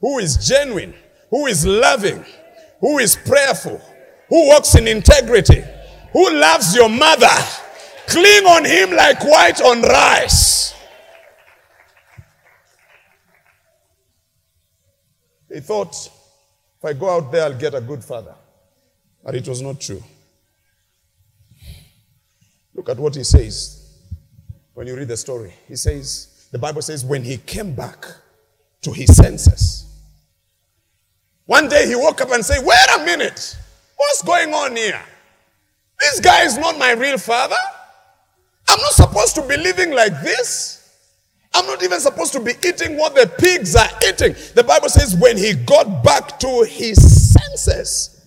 who 0.02 0.18
is 0.18 0.48
genuine, 0.48 0.96
who 1.30 1.46
is 1.46 1.64
loving, 1.64 2.26
who 2.82 2.98
is 2.98 3.16
prayerful, 3.18 3.80
who 4.30 4.48
walks 4.48 4.74
in 4.74 4.88
integrity, 4.88 5.64
who 6.12 6.34
loves 6.34 6.76
your 6.76 6.90
mother, 6.90 7.28
cling 8.08 8.48
on 8.48 8.66
him 8.66 8.96
like 8.96 9.24
white 9.24 9.62
on 9.62 9.84
rice. 9.84 10.74
He 15.54 15.60
thought, 15.60 15.94
if 16.80 16.84
I 16.84 16.94
go 16.94 17.12
out 17.12 17.32
there, 17.32 17.44
I'll 17.44 17.54
get 17.54 17.76
a 17.76 17.82
good 17.82 18.04
father. 18.04 18.34
But 19.24 19.36
it 19.36 19.48
was 19.48 19.62
not 19.62 19.80
true. 19.80 20.04
Look 22.74 22.90
at 22.90 22.98
what 22.98 23.16
he 23.16 23.24
says 23.24 24.00
when 24.74 24.88
you 24.88 24.96
read 24.96 25.10
the 25.10 25.18
story. 25.18 25.54
He 25.68 25.76
says, 25.76 26.48
the 26.52 26.58
Bible 26.58 26.82
says, 26.82 27.04
when 27.04 27.24
he 27.24 27.38
came 27.38 27.76
back 27.76 28.06
to 28.82 28.92
his 28.92 29.16
senses, 29.16 29.86
one 31.46 31.68
day 31.68 31.88
he 31.88 31.96
woke 31.96 32.22
up 32.22 32.32
and 32.32 32.46
said, 32.46 32.64
Wait 32.64 32.78
a 32.96 33.04
minute, 33.04 33.58
what's 33.96 34.22
going 34.22 34.54
on 34.54 34.76
here? 34.76 35.02
This 36.00 36.20
guy 36.20 36.44
is 36.44 36.58
not 36.58 36.78
my 36.78 36.92
real 36.92 37.18
father. 37.18 37.56
I'm 38.68 38.80
not 38.80 38.92
supposed 38.92 39.36
to 39.36 39.42
be 39.42 39.58
living 39.58 39.92
like 39.92 40.22
this. 40.22 40.80
I'm 41.54 41.66
not 41.66 41.84
even 41.84 42.00
supposed 42.00 42.34
to 42.34 42.40
be 42.40 42.54
eating 42.66 42.98
what 42.98 43.16
the 43.16 43.30
pigs 43.40 43.76
are 43.76 43.90
eating. 44.08 44.36
The 44.54 44.64
Bible 44.64 44.90
says, 44.90 45.16
when 45.16 45.38
he 45.38 45.56
got 45.56 46.04
back 46.04 46.40
to 46.40 46.64
his 46.70 47.34
senses, 47.34 48.19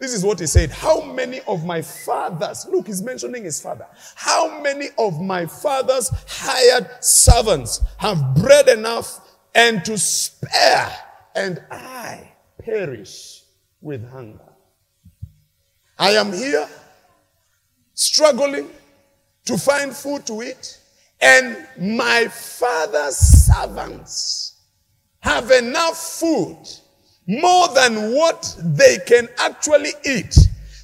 this 0.00 0.14
is 0.14 0.24
what 0.24 0.40
he 0.40 0.46
said. 0.46 0.70
How 0.70 1.02
many 1.02 1.40
of 1.46 1.64
my 1.66 1.82
fathers, 1.82 2.66
look, 2.70 2.86
he's 2.86 3.02
mentioning 3.02 3.44
his 3.44 3.60
father. 3.60 3.86
How 4.14 4.60
many 4.62 4.88
of 4.96 5.20
my 5.20 5.44
father's 5.44 6.10
hired 6.26 6.88
servants 7.04 7.82
have 7.98 8.34
bread 8.34 8.68
enough 8.68 9.20
and 9.54 9.84
to 9.84 9.98
spare, 9.98 10.90
and 11.34 11.62
I 11.70 12.32
perish 12.58 13.42
with 13.82 14.10
hunger? 14.10 14.40
I 15.98 16.12
am 16.12 16.32
here 16.32 16.66
struggling 17.92 18.70
to 19.44 19.58
find 19.58 19.94
food 19.94 20.26
to 20.28 20.42
eat, 20.42 20.78
and 21.20 21.66
my 21.78 22.26
father's 22.28 23.16
servants 23.16 24.62
have 25.20 25.50
enough 25.50 25.98
food 25.98 26.64
more 27.30 27.68
than 27.74 28.12
what 28.12 28.56
they 28.58 28.98
can 29.06 29.28
actually 29.38 29.92
eat. 30.04 30.36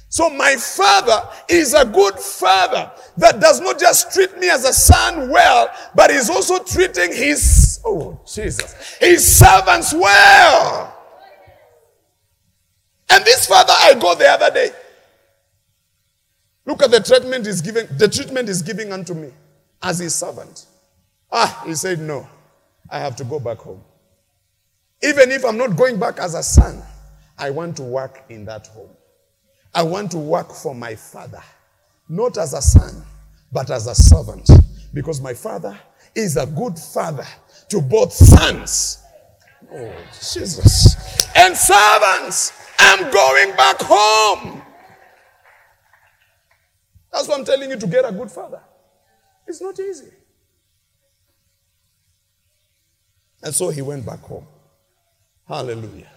So 0.09 0.29
my 0.29 0.55
father 0.55 1.27
is 1.49 1.73
a 1.73 1.83
good 1.83 2.15
father 2.15 2.89
that 3.17 3.41
does 3.41 3.59
not 3.59 3.77
just 3.77 4.13
treat 4.13 4.37
me 4.39 4.49
as 4.49 4.63
a 4.63 4.71
son 4.71 5.29
well, 5.29 5.69
but 5.93 6.09
is 6.09 6.29
also 6.29 6.63
treating 6.63 7.13
his, 7.13 7.81
oh 7.85 8.17
Jesus, 8.25 8.97
his 8.99 9.37
servants 9.37 9.93
well. 9.93 10.93
And 13.09 13.25
this 13.25 13.45
father 13.45 13.73
I 13.75 13.95
got 13.95 14.17
the 14.17 14.29
other 14.29 14.49
day. 14.49 14.71
Look 16.65 16.83
at 16.83 16.91
the 16.91 17.01
treatment 17.01 17.45
he's 17.45 17.61
giving, 17.61 17.87
the 17.97 18.07
treatment 18.07 18.47
is 18.47 18.61
giving 18.61 18.93
unto 18.93 19.13
me 19.13 19.31
as 19.81 19.99
his 19.99 20.15
servant. 20.15 20.65
Ah, 21.29 21.63
he 21.65 21.75
said, 21.75 21.99
no, 21.99 22.27
I 22.89 22.99
have 22.99 23.17
to 23.17 23.25
go 23.25 23.39
back 23.39 23.57
home. 23.57 23.81
Even 25.03 25.31
if 25.31 25.45
I'm 25.45 25.57
not 25.57 25.75
going 25.75 25.99
back 25.99 26.19
as 26.19 26.33
a 26.33 26.43
son, 26.43 26.81
I 27.37 27.49
want 27.51 27.77
to 27.77 27.83
work 27.83 28.23
in 28.29 28.45
that 28.45 28.67
home. 28.67 28.89
I 29.73 29.83
want 29.83 30.11
to 30.11 30.17
work 30.17 30.51
for 30.51 30.73
my 30.73 30.95
father, 30.95 31.43
not 32.09 32.37
as 32.37 32.53
a 32.53 32.61
son, 32.61 33.05
but 33.51 33.69
as 33.69 33.85
a 33.87 33.93
servant. 33.93 34.49
Because 34.93 35.21
my 35.21 35.33
father 35.33 35.77
is 36.15 36.37
a 36.37 36.47
good 36.47 36.79
father 36.79 37.27
to 37.69 37.81
both 37.81 38.11
sons. 38.11 39.03
Oh, 39.71 39.93
Jesus. 40.13 41.27
And 41.35 41.55
servants. 41.55 42.53
I'm 42.79 43.11
going 43.11 43.55
back 43.55 43.77
home. 43.81 44.61
That's 47.11 47.27
what 47.27 47.39
I'm 47.39 47.45
telling 47.45 47.69
you 47.69 47.77
to 47.77 47.87
get 47.87 48.05
a 48.05 48.11
good 48.11 48.31
father. 48.31 48.61
It's 49.45 49.61
not 49.61 49.79
easy. 49.79 50.11
And 53.43 53.53
so 53.53 53.69
he 53.69 53.81
went 53.81 54.05
back 54.05 54.19
home. 54.19 54.47
Hallelujah. 55.47 56.11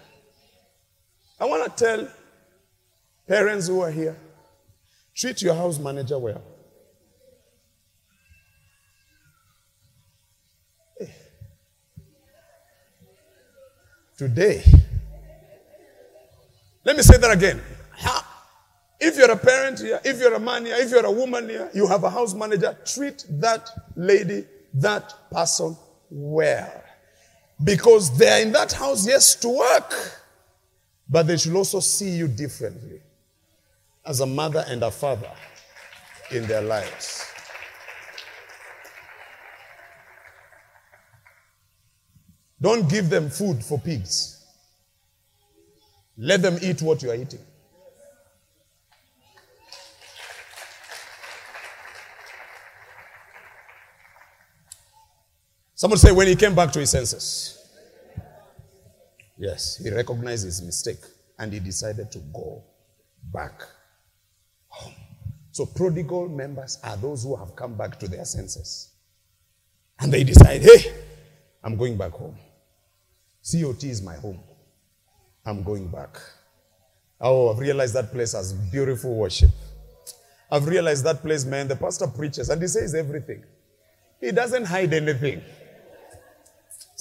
I 1.39 1.45
want 1.45 1.77
to 1.77 1.83
tell 1.83 2.07
parents 3.27 3.67
who 3.67 3.81
are 3.81 3.91
here 3.91 4.15
treat 5.15 5.41
your 5.41 5.55
house 5.55 5.79
manager 5.79 6.17
well. 6.19 6.41
Today, 14.17 14.63
let 16.83 16.95
me 16.95 17.01
say 17.01 17.17
that 17.17 17.31
again. 17.31 17.59
If 18.99 19.17
you're 19.17 19.31
a 19.31 19.37
parent 19.37 19.79
here, 19.79 19.99
if 20.05 20.19
you're 20.19 20.35
a 20.35 20.39
man 20.39 20.65
here, 20.65 20.75
if 20.77 20.91
you're 20.91 21.05
a 21.05 21.11
woman 21.11 21.49
here, 21.49 21.71
you 21.73 21.87
have 21.87 22.03
a 22.03 22.09
house 22.09 22.35
manager, 22.35 22.77
treat 22.85 23.25
that 23.29 23.67
lady, 23.95 24.45
that 24.75 25.31
person 25.31 25.75
well. 26.11 26.83
Because 27.63 28.17
they're 28.17 28.41
in 28.41 28.51
that 28.53 28.71
house, 28.71 29.05
yes, 29.05 29.35
to 29.35 29.49
work, 29.49 29.93
but 31.09 31.27
they 31.27 31.37
should 31.37 31.55
also 31.55 31.79
see 31.79 32.09
you 32.09 32.27
differently 32.27 33.01
as 34.05 34.19
a 34.21 34.25
mother 34.25 34.65
and 34.67 34.81
a 34.83 34.89
father 34.89 35.29
in 36.31 36.47
their 36.47 36.61
lives. 36.61 37.25
Don't 42.59 42.87
give 42.89 43.09
them 43.09 43.29
food 43.29 43.63
for 43.63 43.79
pigs. 43.79 44.45
Let 46.17 46.41
them 46.41 46.57
eat 46.61 46.81
what 46.81 47.01
you 47.01 47.09
are 47.09 47.15
eating. 47.15 47.39
Someone 55.81 55.97
say 55.97 56.11
when 56.11 56.27
he 56.27 56.35
came 56.35 56.53
back 56.53 56.71
to 56.73 56.79
his 56.79 56.91
senses. 56.91 57.57
Yes, 59.35 59.77
he 59.77 59.89
recognized 59.89 60.45
his 60.45 60.61
mistake 60.61 60.99
and 61.39 61.51
he 61.51 61.59
decided 61.59 62.11
to 62.11 62.19
go 62.31 62.63
back 63.33 63.63
home. 64.67 64.93
So, 65.49 65.65
prodigal 65.65 66.29
members 66.29 66.77
are 66.83 66.95
those 66.97 67.23
who 67.23 67.35
have 67.35 67.55
come 67.55 67.73
back 67.73 67.97
to 67.97 68.07
their 68.07 68.25
senses. 68.25 68.91
And 69.99 70.13
they 70.13 70.23
decide, 70.23 70.61
hey, 70.61 70.93
I'm 71.63 71.77
going 71.77 71.97
back 71.97 72.11
home. 72.11 72.37
COT 73.51 73.83
is 73.85 74.03
my 74.03 74.17
home. 74.17 74.39
I'm 75.43 75.63
going 75.63 75.87
back. 75.87 76.15
Oh, 77.19 77.51
I've 77.51 77.57
realized 77.57 77.95
that 77.95 78.11
place 78.11 78.33
has 78.33 78.53
beautiful 78.53 79.15
worship. 79.15 79.49
I've 80.51 80.67
realized 80.67 81.03
that 81.05 81.23
place, 81.23 81.43
man, 81.43 81.67
the 81.67 81.75
pastor 81.75 82.05
preaches 82.05 82.49
and 82.49 82.61
he 82.61 82.67
says 82.67 82.93
everything. 82.93 83.43
He 84.19 84.31
doesn't 84.31 84.65
hide 84.65 84.93
anything. 84.93 85.41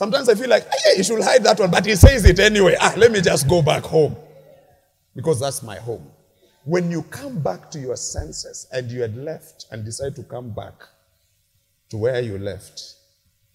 Sometimes 0.00 0.30
I 0.30 0.34
feel 0.34 0.48
like, 0.48 0.66
hey, 0.66 0.96
he 0.96 1.02
should 1.02 1.22
hide 1.22 1.44
that 1.44 1.60
one, 1.60 1.70
but 1.70 1.84
he 1.84 1.94
says 1.94 2.24
it 2.24 2.38
anyway. 2.38 2.74
Ah, 2.80 2.94
let 2.96 3.12
me 3.12 3.20
just 3.20 3.46
go 3.46 3.60
back 3.60 3.82
home. 3.82 4.16
Because 5.14 5.40
that's 5.40 5.62
my 5.62 5.76
home. 5.76 6.10
When 6.64 6.90
you 6.90 7.02
come 7.02 7.38
back 7.38 7.70
to 7.72 7.78
your 7.78 7.96
senses 7.96 8.66
and 8.72 8.90
you 8.90 9.02
had 9.02 9.14
left 9.14 9.66
and 9.70 9.84
decide 9.84 10.16
to 10.16 10.22
come 10.22 10.54
back 10.54 10.72
to 11.90 11.98
where 11.98 12.18
you 12.22 12.38
left, 12.38 12.94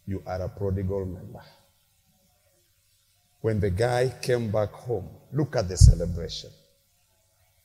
you 0.05 0.21
are 0.27 0.39
a 0.39 0.47
prodigal 0.47 1.07
member. 1.07 1.41
When 3.41 3.59
the 3.59 3.71
guy 3.71 4.13
came 4.21 4.51
back 4.51 4.69
home, 4.69 5.09
look 5.33 5.55
at 5.55 5.67
the 5.67 5.77
celebration. 5.77 6.51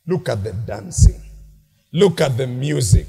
Look 0.07 0.31
at 0.31 0.43
the 0.43 0.55
dancing. 0.55 1.20
Look 1.93 2.22
at 2.22 2.39
the 2.39 2.47
music. 2.47 3.09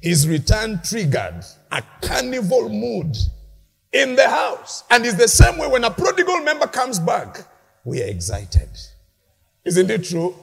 His 0.00 0.28
return 0.28 0.80
triggered 0.84 1.44
a 1.72 1.82
carnival 2.00 2.68
mood 2.68 3.16
in 3.92 4.16
the 4.16 4.28
house. 4.28 4.84
And 4.90 5.04
it's 5.04 5.16
the 5.16 5.28
same 5.28 5.58
way 5.58 5.66
when 5.66 5.84
a 5.84 5.90
prodigal 5.90 6.40
member 6.40 6.66
comes 6.66 6.98
back, 6.98 7.46
we 7.84 8.02
are 8.02 8.06
excited. 8.06 8.68
Isn't 9.64 9.90
it 9.90 10.04
true? 10.04 10.34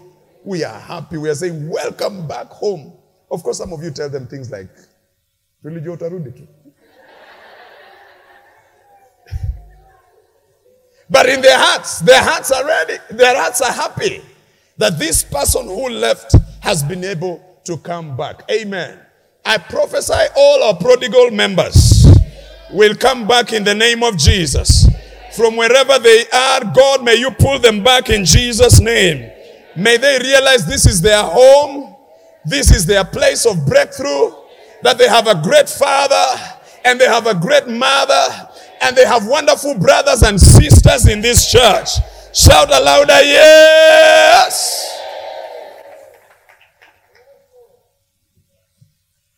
We 0.43 0.64
are 0.64 0.80
happy. 0.80 1.18
We 1.18 1.30
are 1.30 1.36
saying, 1.36 1.68
Welcome 1.70 2.28
back 2.28 2.48
home. 2.48 2.93
Of 3.30 3.43
course, 3.43 3.58
some 3.58 3.74
of 3.74 3.84
you 3.84 3.91
tell 3.91 4.10
them 4.10 4.28
things 4.28 4.50
like, 4.52 4.70
Tulijua 5.64 5.98
utarudi. 5.98 6.48
But 11.10 11.30
in 11.30 11.41
their 11.41 11.58
hearts, 11.58 12.00
their 12.00 12.22
hearts 12.22 12.52
are 12.52 12.66
ready. 12.66 12.98
Their 13.12 13.36
hearts 13.36 13.62
are 13.62 13.72
happy 13.72 14.22
that 14.78 15.00
this 15.00 15.24
person 15.24 15.66
who 15.66 15.89
left 15.89 16.36
has 16.62 16.84
been 16.84 17.04
able 17.04 17.41
to 17.64 17.78
come 17.78 18.16
back. 18.18 18.43
Amen. 18.52 19.00
I 19.45 19.58
prophesy 19.58 20.28
all 20.36 20.64
our 20.64 20.76
prodigal 20.76 21.32
members 21.32 22.06
will 22.72 22.95
come 22.95 23.28
back 23.28 23.53
in 23.53 23.63
the 23.63 23.76
name 23.76 24.03
of 24.03 24.18
Jesus. 24.18 24.88
From 25.36 25.55
wherever 25.55 25.99
they 25.99 26.26
are, 26.34 26.65
God, 26.74 27.03
may 27.03 27.15
you 27.15 27.32
pull 27.32 27.59
them 27.59 27.84
back 27.84 28.09
in 28.09 28.26
Jesus' 28.26 28.80
name. 28.80 29.32
May 29.76 29.97
they 29.97 30.18
realize 30.20 30.65
this 30.65 30.86
is 30.86 31.01
their 31.01 31.24
home, 31.24 31.95
this 32.45 32.72
is 32.74 32.86
their 32.86 33.05
place 33.05 33.45
of 33.45 33.65
breakthrough, 33.65 34.32
that 34.82 34.97
they 34.97 35.07
have 35.07 35.28
a 35.28 35.39
great 35.41 35.70
father 35.70 36.41
and 36.86 36.99
they 36.99 37.05
have 37.05 37.28
a 37.28 37.36
great 37.36 37.68
mother 37.68 38.49
and 38.82 38.95
they 38.95 39.05
have 39.05 39.28
wonderful 39.28 39.78
brothers 39.78 40.24
and 40.24 40.39
sisters 40.39 41.07
in 41.07 41.22
this 41.22 41.51
church. 41.51 41.89
Shout 42.34 42.70
a 42.70 42.80
louder, 42.82 43.22
yes! 43.22 44.93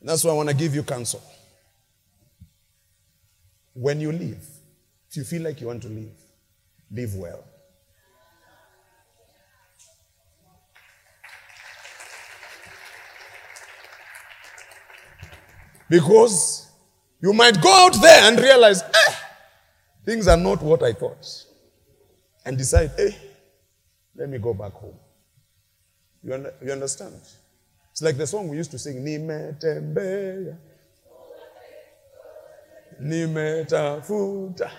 That's 0.01 0.23
why 0.23 0.31
I 0.31 0.33
want 0.33 0.49
to 0.49 0.55
give 0.55 0.73
you 0.73 0.83
counsel. 0.83 1.21
When 3.79 4.01
you 4.01 4.11
leave, 4.11 4.45
if 5.09 5.15
you 5.15 5.23
feel 5.23 5.41
like 5.43 5.61
you 5.61 5.67
want 5.67 5.81
to 5.83 5.87
leave, 5.87 6.11
live 6.91 7.15
well. 7.15 7.45
Because 15.89 16.69
you 17.21 17.31
might 17.31 17.61
go 17.61 17.71
out 17.71 17.93
there 18.01 18.29
and 18.29 18.37
realize, 18.37 18.83
eh, 18.83 19.13
things 20.03 20.27
are 20.27 20.35
not 20.35 20.61
what 20.61 20.83
I 20.83 20.91
thought. 20.91 21.25
And 22.45 22.57
decide, 22.57 22.91
hey, 22.97 23.15
let 24.13 24.27
me 24.27 24.39
go 24.39 24.53
back 24.53 24.73
home. 24.73 24.99
You, 26.21 26.33
un- 26.33 26.51
you 26.61 26.73
understand? 26.73 27.15
It's 27.91 28.01
like 28.01 28.17
the 28.17 28.27
song 28.27 28.49
we 28.49 28.57
used 28.57 28.71
to 28.71 28.77
sing, 28.77 29.05
Nimetembea, 29.05 30.57
Nimetafuta, 32.99 34.71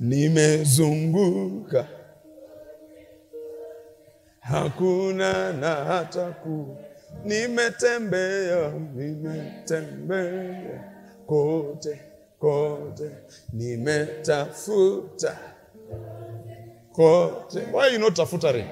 Nimezunguka, 0.00 1.86
hakuna 4.40 5.52
na 5.52 5.74
hata 5.74 6.30
ku 6.30 6.76
Nimetembea, 7.24 8.70
nimetembea 8.94 10.84
kote 11.26 12.00
kote, 12.38 13.10
nimetafuta 13.52 15.38
kote. 16.92 17.60
Why 17.72 17.92
you 17.92 17.98
not 17.98 18.14
tafutering? 18.16 18.68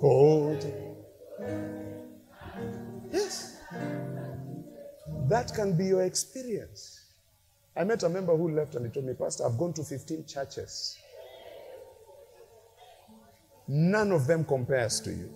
Kote. 0.00 0.74
Yes. 3.12 3.43
That 5.28 5.54
can 5.54 5.76
be 5.76 5.86
your 5.86 6.02
experience. 6.02 7.00
I 7.76 7.84
met 7.84 8.02
a 8.02 8.08
member 8.08 8.36
who 8.36 8.50
left 8.50 8.74
and 8.74 8.86
he 8.86 8.92
told 8.92 9.06
me, 9.06 9.14
Pastor, 9.14 9.46
I've 9.46 9.58
gone 9.58 9.72
to 9.74 9.82
15 9.82 10.26
churches. 10.26 10.98
None 13.66 14.12
of 14.12 14.26
them 14.26 14.44
compares 14.44 15.00
to 15.00 15.10
you. 15.10 15.32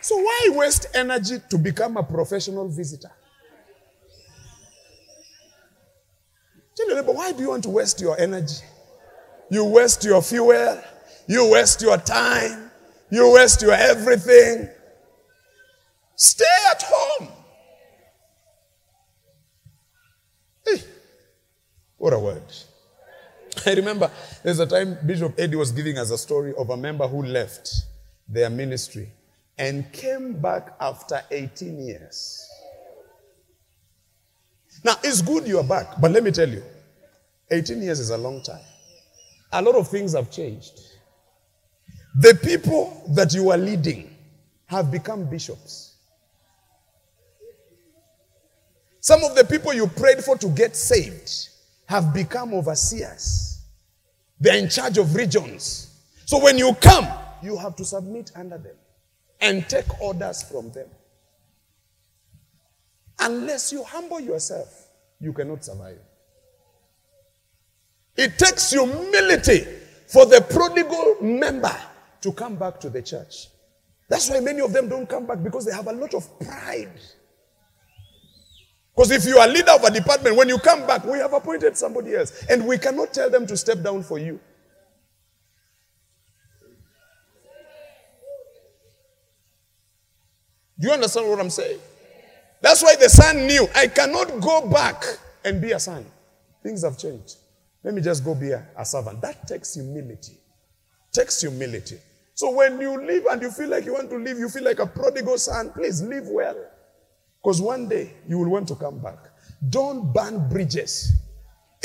So 0.00 0.16
why 0.16 0.48
waste 0.50 0.86
energy 0.94 1.38
to 1.48 1.58
become 1.58 1.96
a 1.96 2.02
professional 2.02 2.68
visitor? 2.68 3.12
Tell 6.74 6.88
your 6.88 6.96
neighbor, 6.96 7.12
why 7.12 7.32
do 7.32 7.42
you 7.42 7.50
want 7.50 7.62
to 7.64 7.70
waste 7.70 8.00
your 8.00 8.18
energy? 8.18 8.64
You 9.50 9.66
waste 9.66 10.02
your 10.02 10.22
fuel, 10.22 10.82
you 11.28 11.50
waste 11.50 11.82
your 11.82 11.98
time, 11.98 12.61
you 13.12 13.30
waste 13.30 13.60
your 13.60 13.74
everything. 13.74 14.70
Stay 16.16 16.44
at 16.70 16.82
home. 16.82 17.28
Hey, 20.66 20.82
what 21.98 22.14
a 22.14 22.18
word. 22.18 22.42
I 23.66 23.74
remember 23.74 24.10
there's 24.42 24.60
a 24.60 24.66
time 24.66 24.96
Bishop 25.04 25.34
Eddie 25.38 25.56
was 25.56 25.72
giving 25.72 25.98
us 25.98 26.10
a 26.10 26.16
story 26.16 26.54
of 26.56 26.70
a 26.70 26.76
member 26.76 27.06
who 27.06 27.22
left 27.22 27.82
their 28.26 28.48
ministry 28.48 29.10
and 29.58 29.92
came 29.92 30.40
back 30.40 30.74
after 30.80 31.20
18 31.30 31.84
years. 31.84 32.48
Now, 34.82 34.94
it's 35.04 35.20
good 35.20 35.46
you 35.46 35.58
are 35.58 35.64
back, 35.64 36.00
but 36.00 36.12
let 36.12 36.24
me 36.24 36.30
tell 36.30 36.48
you 36.48 36.62
18 37.50 37.82
years 37.82 38.00
is 38.00 38.08
a 38.08 38.16
long 38.16 38.42
time. 38.42 38.64
A 39.52 39.60
lot 39.60 39.74
of 39.74 39.88
things 39.88 40.14
have 40.14 40.30
changed. 40.30 40.91
The 42.14 42.34
people 42.42 43.02
that 43.14 43.32
you 43.32 43.50
are 43.50 43.58
leading 43.58 44.14
have 44.66 44.90
become 44.90 45.24
bishops. 45.24 45.96
Some 49.00 49.24
of 49.24 49.34
the 49.34 49.44
people 49.44 49.72
you 49.72 49.86
prayed 49.86 50.22
for 50.22 50.36
to 50.38 50.48
get 50.48 50.76
saved 50.76 51.48
have 51.86 52.14
become 52.14 52.54
overseers. 52.54 53.62
They're 54.38 54.58
in 54.58 54.68
charge 54.68 54.98
of 54.98 55.14
regions. 55.14 56.00
So 56.24 56.42
when 56.42 56.58
you 56.58 56.74
come, 56.80 57.08
you 57.42 57.56
have 57.56 57.76
to 57.76 57.84
submit 57.84 58.30
under 58.36 58.58
them 58.58 58.76
and 59.40 59.68
take 59.68 60.00
orders 60.00 60.42
from 60.42 60.70
them. 60.72 60.86
Unless 63.18 63.72
you 63.72 63.82
humble 63.84 64.20
yourself, 64.20 64.88
you 65.20 65.32
cannot 65.32 65.64
survive. 65.64 65.98
It 68.16 68.38
takes 68.38 68.70
humility 68.70 69.66
for 70.06 70.26
the 70.26 70.40
prodigal 70.40 71.16
member 71.20 71.74
to 72.22 72.32
come 72.32 72.56
back 72.56 72.80
to 72.80 72.90
the 72.90 73.02
church. 73.02 73.48
That's 74.08 74.30
why 74.30 74.40
many 74.40 74.60
of 74.60 74.72
them 74.72 74.88
don't 74.88 75.08
come 75.08 75.26
back 75.26 75.42
because 75.42 75.64
they 75.64 75.72
have 75.72 75.86
a 75.86 75.92
lot 75.92 76.14
of 76.14 76.26
pride. 76.40 77.00
Because 78.94 79.10
if 79.10 79.24
you 79.24 79.38
are 79.38 79.48
leader 79.48 79.70
of 79.70 79.84
a 79.84 79.90
department, 79.90 80.36
when 80.36 80.48
you 80.48 80.58
come 80.58 80.86
back, 80.86 81.04
we 81.04 81.18
have 81.18 81.32
appointed 81.32 81.76
somebody 81.76 82.14
else. 82.14 82.44
And 82.50 82.66
we 82.66 82.76
cannot 82.76 83.14
tell 83.14 83.30
them 83.30 83.46
to 83.46 83.56
step 83.56 83.82
down 83.82 84.02
for 84.02 84.18
you. 84.18 84.38
Do 90.78 90.88
you 90.88 90.92
understand 90.92 91.28
what 91.28 91.40
I'm 91.40 91.48
saying? 91.48 91.78
That's 92.60 92.82
why 92.82 92.96
the 92.96 93.08
son 93.08 93.46
knew 93.46 93.66
I 93.74 93.86
cannot 93.86 94.40
go 94.40 94.68
back 94.68 95.04
and 95.44 95.60
be 95.60 95.72
a 95.72 95.78
son. 95.78 96.04
Things 96.62 96.84
have 96.84 96.98
changed. 96.98 97.36
Let 97.82 97.94
me 97.94 98.02
just 98.02 98.24
go 98.24 98.34
be 98.34 98.50
a, 98.50 98.66
a 98.76 98.84
servant. 98.84 99.20
That 99.22 99.46
takes 99.48 99.74
humility. 99.74 100.34
Takes 101.12 101.40
humility. 101.40 101.98
So 102.34 102.50
when 102.50 102.80
you 102.80 103.04
leave 103.06 103.26
and 103.26 103.42
you 103.42 103.50
feel 103.50 103.68
like 103.68 103.84
you 103.84 103.92
want 103.92 104.10
to 104.10 104.16
leave, 104.16 104.38
you 104.38 104.48
feel 104.48 104.64
like 104.64 104.78
a 104.78 104.86
prodigal 104.86 105.38
son, 105.38 105.70
please 105.70 106.02
live 106.02 106.28
well. 106.28 106.56
Because 107.42 107.60
one 107.60 107.88
day 107.88 108.14
you 108.28 108.38
will 108.38 108.48
want 108.48 108.68
to 108.68 108.74
come 108.74 109.00
back. 109.00 109.18
Don't 109.68 110.12
burn 110.12 110.48
bridges. 110.48 111.12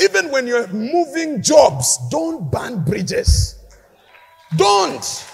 Even 0.00 0.30
when 0.30 0.46
you're 0.46 0.68
moving 0.68 1.42
jobs, 1.42 1.98
don't 2.10 2.50
burn 2.50 2.84
bridges. 2.84 3.56
Don't. 4.56 5.26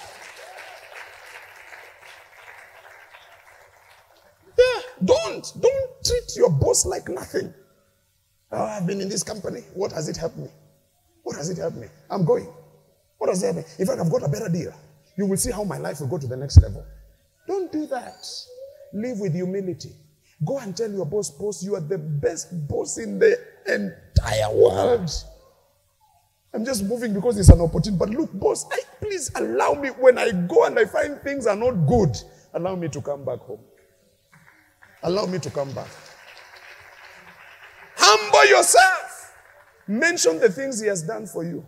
Yeah, 4.58 4.80
don't. 5.04 5.52
Don't 5.60 6.04
treat 6.04 6.36
your 6.36 6.50
boss 6.50 6.86
like 6.86 7.08
nothing. 7.08 7.52
Oh, 8.50 8.64
I've 8.64 8.86
been 8.86 9.00
in 9.00 9.08
this 9.08 9.22
company. 9.22 9.60
What 9.74 9.92
has 9.92 10.08
it 10.08 10.16
helped 10.16 10.38
me? 10.38 10.48
What 11.22 11.36
has 11.36 11.50
it 11.50 11.58
helped 11.58 11.76
me? 11.76 11.88
I'm 12.10 12.24
going. 12.24 12.48
What 13.18 13.28
has 13.28 13.42
it 13.42 13.52
helped 13.52 13.68
me? 13.68 13.74
In 13.78 13.86
fact, 13.86 14.00
I've 14.00 14.10
got 14.10 14.22
a 14.22 14.28
better 14.28 14.48
deal. 14.48 14.72
You 15.16 15.26
will 15.26 15.36
see 15.36 15.50
how 15.50 15.64
my 15.64 15.78
life 15.78 16.00
will 16.00 16.08
go 16.08 16.18
to 16.18 16.26
the 16.26 16.36
next 16.36 16.60
level. 16.60 16.84
Don't 17.46 17.70
do 17.70 17.86
that. 17.86 18.26
Live 18.92 19.20
with 19.20 19.34
humility. 19.34 19.92
Go 20.44 20.58
and 20.58 20.76
tell 20.76 20.90
your 20.90 21.06
boss, 21.06 21.30
boss, 21.30 21.62
you 21.62 21.74
are 21.74 21.80
the 21.80 21.98
best 21.98 22.68
boss 22.68 22.98
in 22.98 23.18
the 23.18 23.38
entire 23.66 24.54
world. 24.54 25.10
I'm 26.52 26.64
just 26.64 26.84
moving 26.84 27.12
because 27.12 27.38
it's 27.38 27.48
an 27.48 27.60
opportunity. 27.60 27.98
But 27.98 28.10
look, 28.10 28.32
boss, 28.32 28.66
I, 28.70 28.80
please 29.00 29.30
allow 29.34 29.74
me 29.74 29.88
when 29.88 30.18
I 30.18 30.30
go 30.32 30.64
and 30.64 30.78
I 30.78 30.84
find 30.84 31.20
things 31.20 31.46
are 31.46 31.56
not 31.56 31.72
good, 31.86 32.16
allow 32.52 32.76
me 32.76 32.88
to 32.88 33.00
come 33.00 33.24
back 33.24 33.40
home. 33.40 33.60
Allow 35.02 35.26
me 35.26 35.38
to 35.38 35.50
come 35.50 35.72
back. 35.72 35.88
Humble 37.96 38.48
yourself. 38.48 39.34
Mention 39.86 40.38
the 40.38 40.48
things 40.48 40.80
he 40.80 40.86
has 40.86 41.02
done 41.02 41.26
for 41.26 41.44
you. 41.44 41.66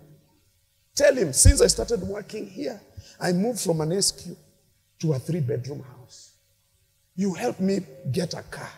Tell 0.95 1.15
him, 1.15 1.33
since 1.33 1.61
I 1.61 1.67
started 1.67 2.01
working 2.03 2.47
here, 2.47 2.81
I 3.21 3.33
moved 3.33 3.61
from 3.61 3.81
an 3.81 4.01
SQ 4.01 4.37
to 5.01 5.13
a 5.13 5.19
three 5.19 5.41
bedroom 5.41 5.83
house. 5.83 6.33
You 7.15 7.35
helped 7.35 7.61
me 7.61 7.81
get 8.13 8.35
a 8.35 8.43
car. 8.43 8.71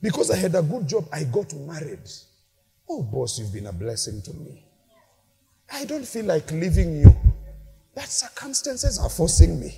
Because 0.00 0.30
I 0.30 0.36
had 0.36 0.54
a 0.54 0.62
good 0.62 0.86
job, 0.86 1.08
I 1.12 1.24
got 1.24 1.52
married. 1.54 2.08
Oh, 2.88 3.02
boss, 3.02 3.38
you've 3.38 3.52
been 3.52 3.66
a 3.66 3.72
blessing 3.72 4.22
to 4.22 4.32
me. 4.34 4.64
I 5.72 5.84
don't 5.84 6.06
feel 6.06 6.26
like 6.26 6.50
leaving 6.52 7.00
you. 7.00 7.16
But 7.94 8.04
circumstances 8.04 8.98
are 8.98 9.08
forcing 9.08 9.58
me 9.58 9.74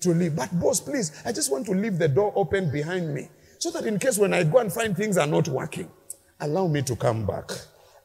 to 0.00 0.10
leave. 0.10 0.34
But, 0.34 0.58
boss, 0.58 0.80
please, 0.80 1.22
I 1.24 1.32
just 1.32 1.50
want 1.50 1.64
to 1.66 1.72
leave 1.72 1.96
the 1.98 2.08
door 2.08 2.32
open 2.34 2.70
behind 2.70 3.14
me 3.14 3.28
so 3.58 3.70
that 3.70 3.86
in 3.86 3.98
case 3.98 4.18
when 4.18 4.34
I 4.34 4.42
go 4.42 4.58
and 4.58 4.72
find 4.72 4.96
things 4.96 5.16
are 5.16 5.26
not 5.26 5.48
working, 5.48 5.90
allow 6.40 6.66
me 6.66 6.82
to 6.82 6.96
come 6.96 7.24
back. 7.24 7.50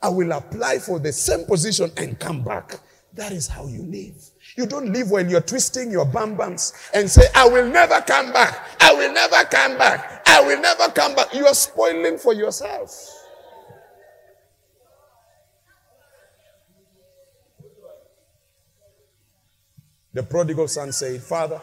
I 0.02 0.10
will 0.10 0.32
apply 0.32 0.80
for 0.80 0.99
the 0.99 1.12
same 1.12 1.45
position 1.45 1.91
and 1.97 2.18
come 2.20 2.43
back. 2.43 2.80
That 3.14 3.32
is 3.32 3.47
how 3.47 3.68
you 3.68 3.84
live. 3.84 4.16
You 4.58 4.66
don't 4.66 4.91
live 4.91 5.12
when 5.12 5.30
you're 5.30 5.41
twisting 5.41 5.91
your 5.91 6.06
bum 6.06 6.36
bums 6.36 6.74
and 6.93 7.10
say, 7.10 7.24
I 7.36 7.47
will 7.47 7.68
never 7.68 8.02
come 8.02 8.34
back. 8.34 8.78
I 8.82 8.93
will 8.93 9.14
never 9.14 9.43
come 9.45 9.78
back. 9.78 10.24
I 10.28 10.41
will 10.41 10.60
never 10.62 10.91
come 10.91 11.16
back. 11.16 11.34
You 11.34 11.45
are 11.47 11.54
spoiling 11.54 12.18
for 12.18 12.34
yourself. 12.34 13.10
The 20.14 20.24
prodigal 20.24 20.68
son 20.68 20.91
said, 20.91 21.22
Father, 21.24 21.62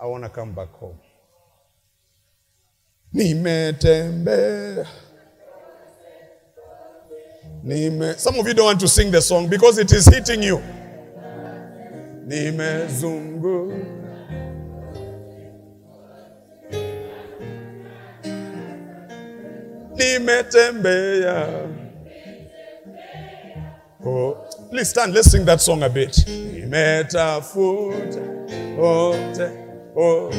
I 0.00 0.06
want 0.06 0.22
to 0.22 0.30
come 0.30 0.52
back 0.54 0.70
home. 0.70 1.00
Some 8.16 8.38
of 8.38 8.46
you 8.46 8.54
don't 8.54 8.66
want 8.66 8.80
to 8.80 8.86
sing 8.88 9.10
the 9.10 9.20
song 9.20 9.48
because 9.48 9.78
it 9.78 9.90
is 9.90 10.06
hitting 10.06 10.42
you. 10.42 10.62
Nimezungu. 12.28 13.72
Nimetembea. 20.28 21.46
Oh, 24.04 24.36
please 24.70 24.90
stand. 24.90 25.14
Let's 25.14 25.30
sing 25.30 25.44
that 25.44 25.60
song 25.60 25.82
a 25.82 25.88
bit. 25.88 26.12
Nimetafuta 26.26 28.20
ote 28.80 29.50
oh, 29.96 30.30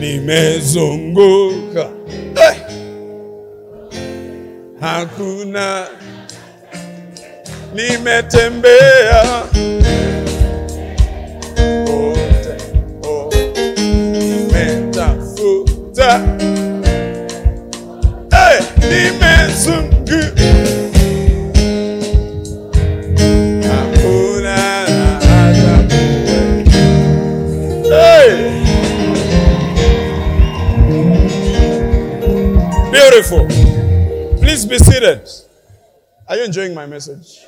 nimezunguka 0.00 1.88
hey! 2.34 2.58
hakuna 4.80 5.86
nimetembea 7.74 9.42
Beautiful. 33.18 33.48
Please 34.38 34.64
be 34.64 34.78
seated. 34.78 35.28
Are 36.28 36.36
you 36.36 36.44
enjoying 36.44 36.72
my 36.72 36.86
message? 36.86 37.40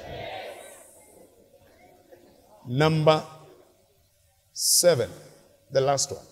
Number 2.66 3.22
seven, 4.52 5.08
the 5.70 5.80
last 5.80 6.10
one, 6.10 6.24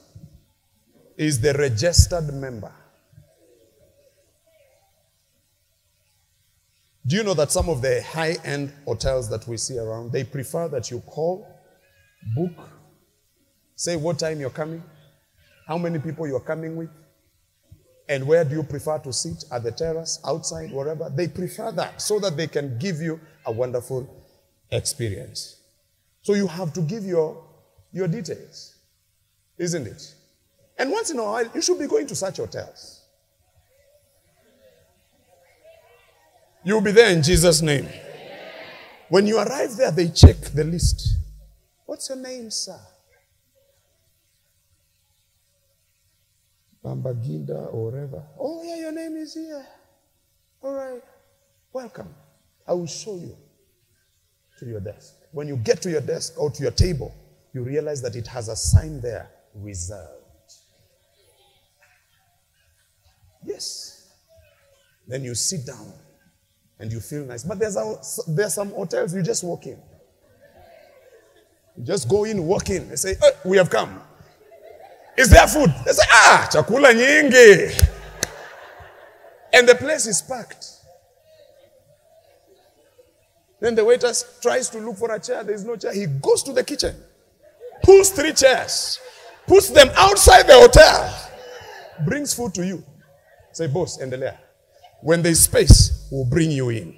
is 1.16 1.40
the 1.40 1.52
registered 1.52 2.34
member. 2.34 2.72
Do 7.06 7.14
you 7.14 7.22
know 7.22 7.34
that 7.34 7.52
some 7.52 7.68
of 7.68 7.80
the 7.80 8.02
high 8.02 8.38
end 8.44 8.72
hotels 8.86 9.30
that 9.30 9.46
we 9.46 9.56
see 9.56 9.78
around, 9.78 10.10
they 10.10 10.24
prefer 10.24 10.66
that 10.66 10.90
you 10.90 10.98
call, 11.06 11.46
book, 12.34 12.68
say 13.76 13.94
what 13.94 14.18
time 14.18 14.40
you're 14.40 14.50
coming, 14.50 14.82
how 15.68 15.78
many 15.78 16.00
people 16.00 16.26
you're 16.26 16.40
coming 16.40 16.74
with, 16.74 16.90
and 18.08 18.26
where 18.26 18.44
do 18.44 18.54
you 18.54 18.62
prefer 18.62 18.98
to 18.98 19.12
sit? 19.12 19.44
At 19.52 19.62
the 19.62 19.72
terrace, 19.72 20.18
outside, 20.26 20.72
wherever? 20.72 21.10
They 21.10 21.28
prefer 21.28 21.70
that 21.72 22.00
so 22.00 22.18
that 22.20 22.36
they 22.36 22.46
can 22.46 22.78
give 22.78 23.00
you 23.00 23.20
a 23.44 23.52
wonderful 23.52 24.08
experience. 24.70 25.60
So 26.22 26.34
you 26.34 26.46
have 26.46 26.72
to 26.74 26.80
give 26.80 27.04
your, 27.04 27.44
your 27.92 28.08
details, 28.08 28.76
isn't 29.58 29.86
it? 29.86 30.14
And 30.78 30.90
once 30.90 31.10
in 31.10 31.18
a 31.18 31.24
while, 31.24 31.50
you 31.54 31.60
should 31.60 31.78
be 31.78 31.86
going 31.86 32.06
to 32.06 32.14
such 32.14 32.38
hotels. 32.38 33.02
You'll 36.64 36.80
be 36.80 36.92
there 36.92 37.10
in 37.10 37.22
Jesus' 37.22 37.62
name. 37.62 37.88
When 39.08 39.26
you 39.26 39.38
arrive 39.38 39.76
there, 39.76 39.90
they 39.90 40.08
check 40.08 40.36
the 40.54 40.64
list. 40.64 41.16
What's 41.86 42.08
your 42.08 42.18
name, 42.18 42.50
sir? 42.50 42.78
Bambaginda 46.84 47.72
or 47.72 47.90
whatever. 47.90 48.22
Oh, 48.38 48.62
yeah, 48.64 48.76
your 48.76 48.92
name 48.92 49.16
is 49.16 49.34
here. 49.34 49.66
All 50.62 50.74
right. 50.74 51.02
Welcome. 51.72 52.14
I 52.66 52.72
will 52.72 52.86
show 52.86 53.16
you 53.16 53.36
to 54.58 54.66
your 54.66 54.80
desk. 54.80 55.14
When 55.32 55.48
you 55.48 55.56
get 55.56 55.82
to 55.82 55.90
your 55.90 56.00
desk 56.00 56.34
or 56.38 56.50
to 56.50 56.62
your 56.62 56.72
table, 56.72 57.14
you 57.52 57.62
realize 57.62 58.02
that 58.02 58.16
it 58.16 58.26
has 58.26 58.48
a 58.48 58.56
sign 58.56 59.00
there 59.00 59.30
reserved. 59.54 60.18
Yes. 63.44 64.12
Then 65.06 65.24
you 65.24 65.34
sit 65.34 65.66
down 65.66 65.92
and 66.78 66.92
you 66.92 67.00
feel 67.00 67.24
nice. 67.24 67.44
But 67.44 67.58
there's, 67.58 67.76
a, 67.76 67.96
there's 68.28 68.54
some 68.54 68.70
hotels 68.70 69.14
you 69.14 69.22
just 69.22 69.42
walk 69.42 69.66
in. 69.66 69.78
You 71.76 71.84
just 71.84 72.08
go 72.08 72.24
in, 72.24 72.44
walk 72.44 72.70
in. 72.70 72.88
They 72.88 72.96
say, 72.96 73.14
hey, 73.14 73.30
We 73.44 73.56
have 73.56 73.70
come. 73.70 74.00
Is 75.18 75.30
there 75.30 75.48
food? 75.48 75.74
They 75.84 75.92
say, 75.92 76.04
Ah, 76.10 76.48
chakula 76.50 76.94
nyingi. 76.94 77.88
And 79.52 79.68
the 79.68 79.74
place 79.74 80.06
is 80.06 80.22
packed. 80.22 80.64
Then 83.60 83.74
the 83.74 83.84
waiter 83.84 84.12
tries 84.40 84.70
to 84.70 84.78
look 84.78 84.96
for 84.96 85.12
a 85.12 85.18
chair. 85.18 85.42
There 85.42 85.56
is 85.56 85.64
no 85.64 85.74
chair. 85.74 85.92
He 85.92 86.06
goes 86.06 86.44
to 86.44 86.52
the 86.52 86.62
kitchen, 86.62 86.94
pulls 87.82 88.10
three 88.10 88.32
chairs, 88.32 89.00
puts 89.48 89.70
them 89.70 89.88
outside 89.96 90.44
the 90.46 90.52
hotel, 90.54 91.30
brings 92.06 92.32
food 92.32 92.54
to 92.54 92.64
you. 92.64 92.84
Say, 93.50 93.66
boss, 93.66 93.98
endelea. 93.98 94.36
When 95.02 95.22
there's 95.22 95.40
space, 95.40 96.06
we'll 96.12 96.26
bring 96.26 96.52
you 96.52 96.68
in. 96.68 96.94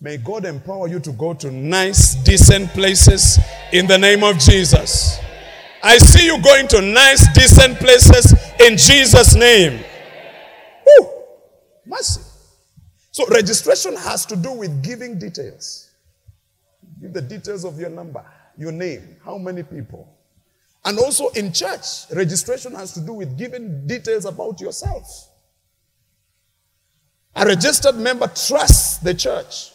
May 0.00 0.18
God 0.18 0.44
empower 0.44 0.88
you 0.88 1.00
to 1.00 1.12
go 1.12 1.32
to 1.34 1.50
nice, 1.50 2.16
decent 2.16 2.68
places 2.70 3.38
in 3.72 3.86
the 3.86 3.96
name 3.96 4.22
of 4.22 4.38
Jesus. 4.38 5.18
I 5.82 5.98
see 5.98 6.26
you 6.26 6.40
going 6.42 6.68
to 6.68 6.82
nice, 6.82 7.32
decent 7.32 7.78
places 7.78 8.34
in 8.60 8.76
Jesus' 8.76 9.34
name. 9.34 9.82
Woo! 10.86 11.08
Mercy. 11.86 12.20
So, 13.10 13.26
registration 13.28 13.96
has 13.96 14.26
to 14.26 14.36
do 14.36 14.52
with 14.52 14.82
giving 14.82 15.18
details. 15.18 15.90
Give 17.00 17.12
the 17.12 17.22
details 17.22 17.64
of 17.64 17.78
your 17.78 17.90
number, 17.90 18.24
your 18.58 18.72
name, 18.72 19.16
how 19.24 19.38
many 19.38 19.62
people. 19.62 20.08
And 20.84 20.98
also 20.98 21.28
in 21.30 21.52
church, 21.52 22.10
registration 22.12 22.74
has 22.74 22.92
to 22.92 23.00
do 23.00 23.14
with 23.14 23.38
giving 23.38 23.86
details 23.86 24.26
about 24.26 24.60
yourself. 24.60 25.30
A 27.34 27.46
registered 27.46 27.96
member 27.96 28.26
trusts 28.28 28.98
the 28.98 29.14
church. 29.14 29.72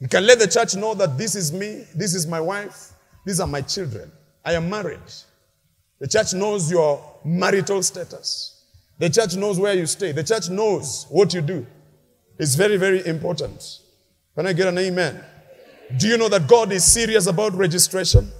You 0.00 0.08
can 0.08 0.26
let 0.26 0.38
the 0.38 0.46
church 0.46 0.76
know 0.76 0.94
that 0.94 1.18
this 1.18 1.34
is 1.34 1.52
me, 1.52 1.84
this 1.94 2.14
is 2.14 2.26
my 2.26 2.40
wife, 2.40 2.92
these 3.24 3.40
are 3.40 3.46
my 3.46 3.60
children. 3.62 4.10
I 4.44 4.54
am 4.54 4.70
married. 4.70 5.00
The 5.98 6.06
church 6.06 6.34
knows 6.34 6.70
your 6.70 7.02
marital 7.24 7.82
status. 7.82 8.64
The 8.98 9.10
church 9.10 9.36
knows 9.36 9.58
where 9.58 9.74
you 9.74 9.86
stay. 9.86 10.12
The 10.12 10.24
church 10.24 10.48
knows 10.48 11.06
what 11.10 11.34
you 11.34 11.40
do. 11.40 11.66
It's 12.38 12.54
very, 12.54 12.76
very 12.76 13.04
important. 13.06 13.80
Can 14.36 14.46
I 14.46 14.52
get 14.52 14.68
an 14.68 14.78
amen? 14.78 15.22
Do 15.96 16.06
you 16.06 16.16
know 16.16 16.28
that 16.28 16.46
God 16.46 16.70
is 16.72 16.84
serious 16.84 17.26
about 17.26 17.54
registration? 17.54 18.30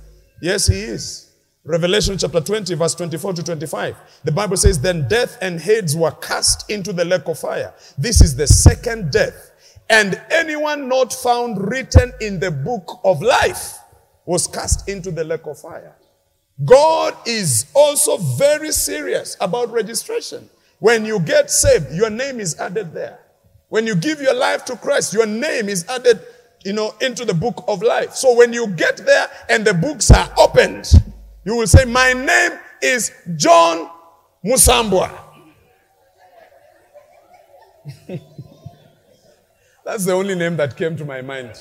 Yes, 0.40 0.66
He 0.66 0.80
is. 0.80 1.28
Revelation 1.64 2.16
chapter 2.16 2.40
20, 2.40 2.74
verse 2.74 2.94
24 2.94 3.34
to 3.34 3.42
25. 3.42 3.96
The 4.24 4.32
Bible 4.32 4.56
says, 4.56 4.80
Then 4.80 5.08
death 5.08 5.36
and 5.42 5.60
Hades 5.60 5.96
were 5.96 6.12
cast 6.12 6.70
into 6.70 6.92
the 6.92 7.04
lake 7.04 7.26
of 7.26 7.38
fire. 7.38 7.74
This 7.96 8.20
is 8.20 8.36
the 8.36 8.46
second 8.46 9.12
death. 9.12 9.50
And 9.90 10.20
anyone 10.30 10.88
not 10.88 11.12
found 11.12 11.70
written 11.70 12.12
in 12.20 12.40
the 12.40 12.50
book 12.50 13.00
of 13.04 13.22
life 13.22 13.78
was 14.26 14.46
cast 14.46 14.88
into 14.88 15.10
the 15.10 15.24
lake 15.24 15.46
of 15.46 15.58
fire. 15.58 15.96
God 16.64 17.16
is 17.26 17.66
also 17.74 18.16
very 18.18 18.72
serious 18.72 19.36
about 19.40 19.70
registration. 19.70 20.50
When 20.80 21.04
you 21.04 21.20
get 21.20 21.50
saved, 21.50 21.92
your 21.92 22.10
name 22.10 22.40
is 22.40 22.58
added 22.58 22.92
there. 22.92 23.18
When 23.68 23.86
you 23.86 23.94
give 23.94 24.20
your 24.20 24.34
life 24.34 24.64
to 24.66 24.76
Christ, 24.76 25.12
your 25.12 25.26
name 25.26 25.68
is 25.68 25.86
added, 25.88 26.20
you 26.64 26.72
know, 26.72 26.94
into 27.00 27.24
the 27.24 27.34
book 27.34 27.64
of 27.68 27.82
life. 27.82 28.14
So 28.14 28.34
when 28.36 28.52
you 28.52 28.66
get 28.68 28.98
there 28.98 29.28
and 29.48 29.64
the 29.64 29.74
books 29.74 30.10
are 30.10 30.30
opened, 30.36 30.90
you 31.44 31.56
will 31.56 31.66
say, 31.66 31.84
My 31.84 32.12
name 32.12 32.58
is 32.82 33.12
John 33.36 33.90
Musambwa. 34.44 35.10
That's 39.88 40.04
the 40.04 40.12
only 40.12 40.34
name 40.34 40.54
that 40.58 40.76
came 40.76 40.98
to 40.98 41.04
my 41.06 41.22
mind. 41.22 41.52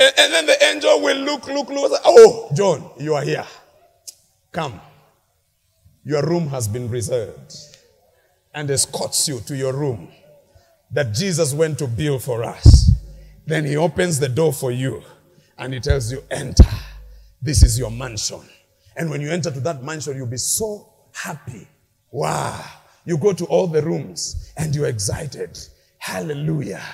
And, 0.00 0.12
and, 0.18 0.32
then 0.32 0.46
the 0.46 0.64
angel 0.64 1.00
will 1.00 1.18
look, 1.18 1.46
look, 1.46 1.68
look. 1.68 2.00
Oh, 2.04 2.50
John, 2.52 2.90
you 2.98 3.14
are 3.14 3.22
here. 3.22 3.46
Come. 4.50 4.80
Your 6.02 6.26
room 6.26 6.48
has 6.48 6.66
been 6.66 6.90
reserved. 6.90 7.54
And 8.52 8.68
escorts 8.72 9.28
you 9.28 9.38
to 9.46 9.56
your 9.56 9.72
room 9.72 10.08
that 10.90 11.14
Jesus 11.14 11.54
went 11.54 11.78
to 11.78 11.86
build 11.86 12.24
for 12.24 12.42
us. 12.42 12.90
Then 13.46 13.64
he 13.64 13.76
opens 13.76 14.18
the 14.18 14.28
door 14.28 14.52
for 14.52 14.72
you 14.72 15.04
and 15.56 15.74
he 15.74 15.78
tells 15.78 16.10
you, 16.10 16.24
enter. 16.28 16.64
This 17.40 17.62
is 17.62 17.78
your 17.78 17.92
mansion. 17.92 18.40
And 18.96 19.10
when 19.10 19.20
you 19.20 19.30
enter 19.30 19.52
to 19.52 19.60
that 19.60 19.84
mansion, 19.84 20.16
you'll 20.16 20.26
be 20.26 20.38
so 20.38 20.92
happy. 21.12 21.68
Wow. 22.10 22.64
You 23.04 23.16
go 23.16 23.32
to 23.32 23.44
all 23.44 23.68
the 23.68 23.80
rooms 23.80 24.52
and 24.56 24.74
you're 24.74 24.88
excited. 24.88 25.56
Hallelujah. 26.06 26.84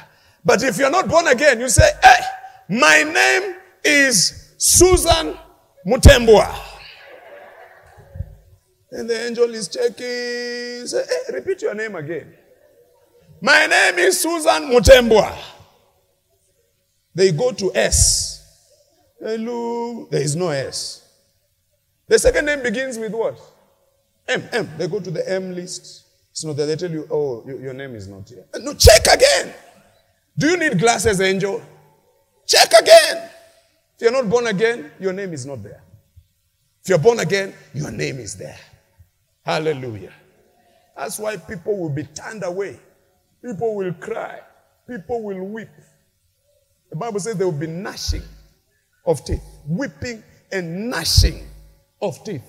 But 0.43 0.63
if 0.63 0.79
you're 0.79 0.91
not 0.91 1.07
born 1.07 1.27
again, 1.27 1.61
you 1.61 1.69
say, 1.69 1.87
hey, 2.03 2.17
my 2.71 3.03
name 3.03 3.57
is 3.85 4.55
Susan 4.57 5.37
Mutembwa. 5.87 6.51
And 8.91 9.11
the 9.11 9.27
angel 9.27 9.53
is 9.55 9.69
checking. 9.69 10.87
Say, 10.87 11.05
hey, 11.05 11.35
repeat 11.35 11.61
your 11.61 11.75
name 11.75 11.95
again. 11.95 12.33
My 13.43 13.67
name 13.67 13.99
is 13.99 14.19
Susan 14.19 14.71
Mutembwa. 14.71 15.37
They 17.15 17.33
go 17.33 17.53
to 17.53 17.71
S. 17.75 18.43
Hello. 19.21 20.09
There 20.11 20.23
is 20.23 20.35
no 20.35 20.49
S. 20.49 21.07
The 22.09 22.19
second 22.19 22.47
name 22.47 22.63
begins 22.63 22.97
with 22.97 23.13
what? 23.13 23.39
M. 24.27 24.49
M. 24.53 24.71
They 24.79 24.89
go 24.89 25.01
to 25.01 25.11
the 25.11 25.31
M 25.31 25.55
list. 25.55 26.07
It's 26.33 26.45
not 26.45 26.57
there. 26.57 26.66
They 26.66 26.76
tell 26.76 26.91
you, 26.91 27.07
oh, 27.11 27.45
your 27.47 27.74
name 27.74 27.95
is 27.95 28.09
not 28.09 28.26
here. 28.26 28.47
No, 28.59 28.72
check 28.74 29.07
again. 29.07 29.55
Do 30.37 30.49
you 30.49 30.57
need 30.57 30.78
glasses, 30.78 31.20
angel? 31.20 31.62
Check 32.47 32.72
again. 32.72 33.28
If 33.95 34.01
you're 34.01 34.12
not 34.12 34.28
born 34.30 34.47
again, 34.47 34.91
your 34.99 35.12
name 35.12 35.35
is 35.35 35.45
not 35.45 35.62
there. 35.62 35.83
If 36.83 36.89
you're 36.89 36.99
born 36.99 37.20
again, 37.20 37.53
your 37.74 37.91
name 37.91 38.18
is 38.18 38.35
there. 38.37 38.59
Hallelujah. 39.45 40.12
That's 40.97 41.18
why 41.18 41.37
people 41.37 41.78
will 41.78 41.91
be 41.91 42.05
turned 42.05 42.45
away. 42.45 42.80
People 43.45 43.76
will 43.76 43.93
cry. 43.95 44.41
People 44.89 45.22
will 45.22 45.45
weep. 45.45 45.68
The 46.91 46.97
Bible 46.97 47.20
says 47.20 47.37
there 47.37 47.47
will 47.47 47.59
be 47.59 47.66
gnashing 47.66 48.22
of 49.05 49.24
teeth, 49.24 49.45
weeping 49.68 50.22
and 50.51 50.89
gnashing 50.89 51.47
of 52.01 52.22
teeth. 52.24 52.43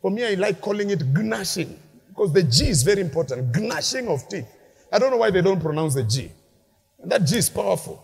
For 0.00 0.10
me, 0.10 0.24
I 0.24 0.34
like 0.34 0.60
calling 0.60 0.90
it 0.90 1.04
gnashing 1.04 1.78
because 2.16 2.32
the 2.32 2.42
G 2.42 2.68
is 2.68 2.82
very 2.82 3.02
important. 3.02 3.54
Gnashing 3.54 4.08
of 4.08 4.26
teeth. 4.28 4.48
I 4.90 4.98
don't 4.98 5.10
know 5.10 5.18
why 5.18 5.30
they 5.30 5.42
don't 5.42 5.60
pronounce 5.60 5.94
the 5.94 6.02
G. 6.02 6.30
And 6.98 7.12
that 7.12 7.24
G 7.26 7.36
is 7.36 7.50
powerful. 7.50 8.02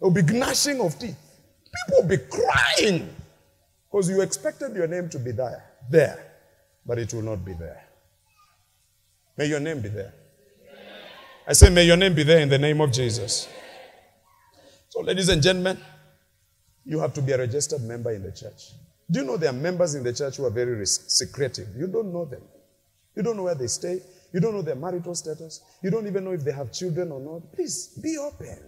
There 0.00 0.10
will 0.10 0.22
be 0.22 0.22
gnashing 0.22 0.80
of 0.80 0.98
teeth. 0.98 1.16
People 1.86 2.02
will 2.02 2.08
be 2.08 2.18
crying. 2.18 3.08
Because 3.88 4.10
you 4.10 4.20
expected 4.20 4.74
your 4.74 4.88
name 4.88 5.08
to 5.10 5.18
be 5.18 5.30
there, 5.30 5.64
there, 5.88 6.32
but 6.84 6.98
it 6.98 7.14
will 7.14 7.22
not 7.22 7.44
be 7.44 7.52
there. 7.52 7.84
May 9.36 9.46
your 9.46 9.60
name 9.60 9.80
be 9.80 9.88
there. 9.88 10.12
I 11.46 11.52
say, 11.52 11.70
may 11.70 11.84
your 11.84 11.96
name 11.96 12.14
be 12.14 12.22
there 12.22 12.40
in 12.40 12.48
the 12.48 12.58
name 12.58 12.80
of 12.80 12.92
Jesus. 12.92 13.48
So, 14.88 15.00
ladies 15.00 15.28
and 15.28 15.42
gentlemen, 15.42 15.78
you 16.84 16.98
have 16.98 17.14
to 17.14 17.22
be 17.22 17.32
a 17.32 17.38
registered 17.38 17.82
member 17.82 18.12
in 18.12 18.22
the 18.22 18.32
church. 18.32 18.72
Do 19.10 19.20
you 19.20 19.26
know 19.26 19.36
there 19.36 19.50
are 19.50 19.54
members 19.54 19.94
in 19.94 20.02
the 20.02 20.12
church 20.12 20.36
who 20.36 20.46
are 20.46 20.50
very 20.50 20.84
secretive? 20.86 21.68
You 21.76 21.86
don't 21.86 22.12
know 22.12 22.24
them. 22.24 22.42
You 23.16 23.22
don't 23.22 23.36
know 23.36 23.44
where 23.44 23.54
they 23.54 23.66
stay. 23.66 24.00
You 24.32 24.40
don't 24.40 24.54
know 24.54 24.62
their 24.62 24.76
marital 24.76 25.14
status. 25.14 25.60
You 25.82 25.90
don't 25.90 26.06
even 26.06 26.24
know 26.24 26.32
if 26.32 26.44
they 26.44 26.52
have 26.52 26.72
children 26.72 27.10
or 27.10 27.20
not. 27.20 27.52
Please 27.52 27.98
be 28.02 28.16
open. 28.18 28.58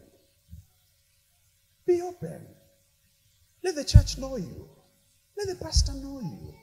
Be 1.87 2.03
open. 2.03 2.47
Let 3.63 3.77
the 3.77 3.85
church 3.85 4.19
know 4.19 4.37
you. 4.37 4.69
Let 5.37 5.49
the 5.49 5.65
pastor 5.65 5.93
know 5.95 6.21
you. 6.21 6.55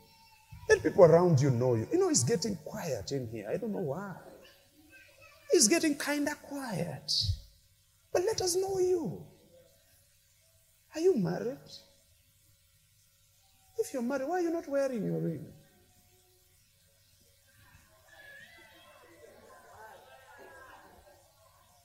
Let 0.70 0.84
people 0.84 1.06
around 1.06 1.40
you 1.40 1.50
know 1.50 1.76
you. 1.76 1.88
You 1.92 1.98
know, 1.98 2.10
it's 2.10 2.24
getting 2.24 2.56
quiet 2.58 3.12
in 3.12 3.28
here. 3.30 3.50
I 3.52 3.58
don't 3.58 3.72
know 3.72 3.80
why. 3.80 4.16
It's 5.52 5.68
getting 5.68 5.96
kind 5.96 6.28
of 6.28 6.42
quiet. 6.44 7.12
But 8.14 8.24
let 8.24 8.42
us 8.42 8.56
know 8.56 8.80
you. 8.80 9.26
Are 10.96 11.02
you 11.02 11.16
married? 11.18 11.58
If 13.78 13.94
you're 13.94 14.02
married, 14.02 14.28
why 14.28 14.40
are 14.40 14.42
you 14.42 14.52
not 14.52 14.68
wearing 14.68 15.06
your 15.06 15.20
ring? 15.20 15.46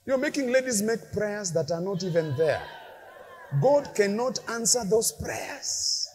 You're 0.05 0.17
making 0.19 0.51
ladies 0.51 0.83
make 0.83 1.11
prayers 1.13 1.51
that 1.53 1.71
are 1.71 1.81
not 1.81 2.03
even 2.03 2.35
there. 2.37 2.61
God 3.61 3.93
cannot 3.95 4.37
answer 4.49 4.83
those 4.85 5.11
prayers. 5.11 6.07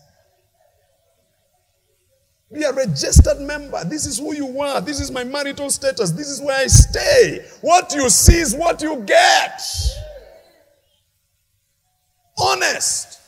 Be 2.52 2.62
a 2.64 2.72
registered 2.72 3.40
member. 3.40 3.82
This 3.84 4.06
is 4.06 4.18
who 4.18 4.34
you 4.34 4.60
are. 4.60 4.80
This 4.80 5.00
is 5.00 5.10
my 5.10 5.24
marital 5.24 5.70
status. 5.70 6.10
This 6.10 6.28
is 6.28 6.40
where 6.40 6.56
I 6.56 6.66
stay. 6.66 7.44
What 7.60 7.92
you 7.94 8.08
see 8.10 8.38
is 8.38 8.54
what 8.54 8.82
you 8.82 8.96
get. 9.06 9.60
Honest, 12.38 13.20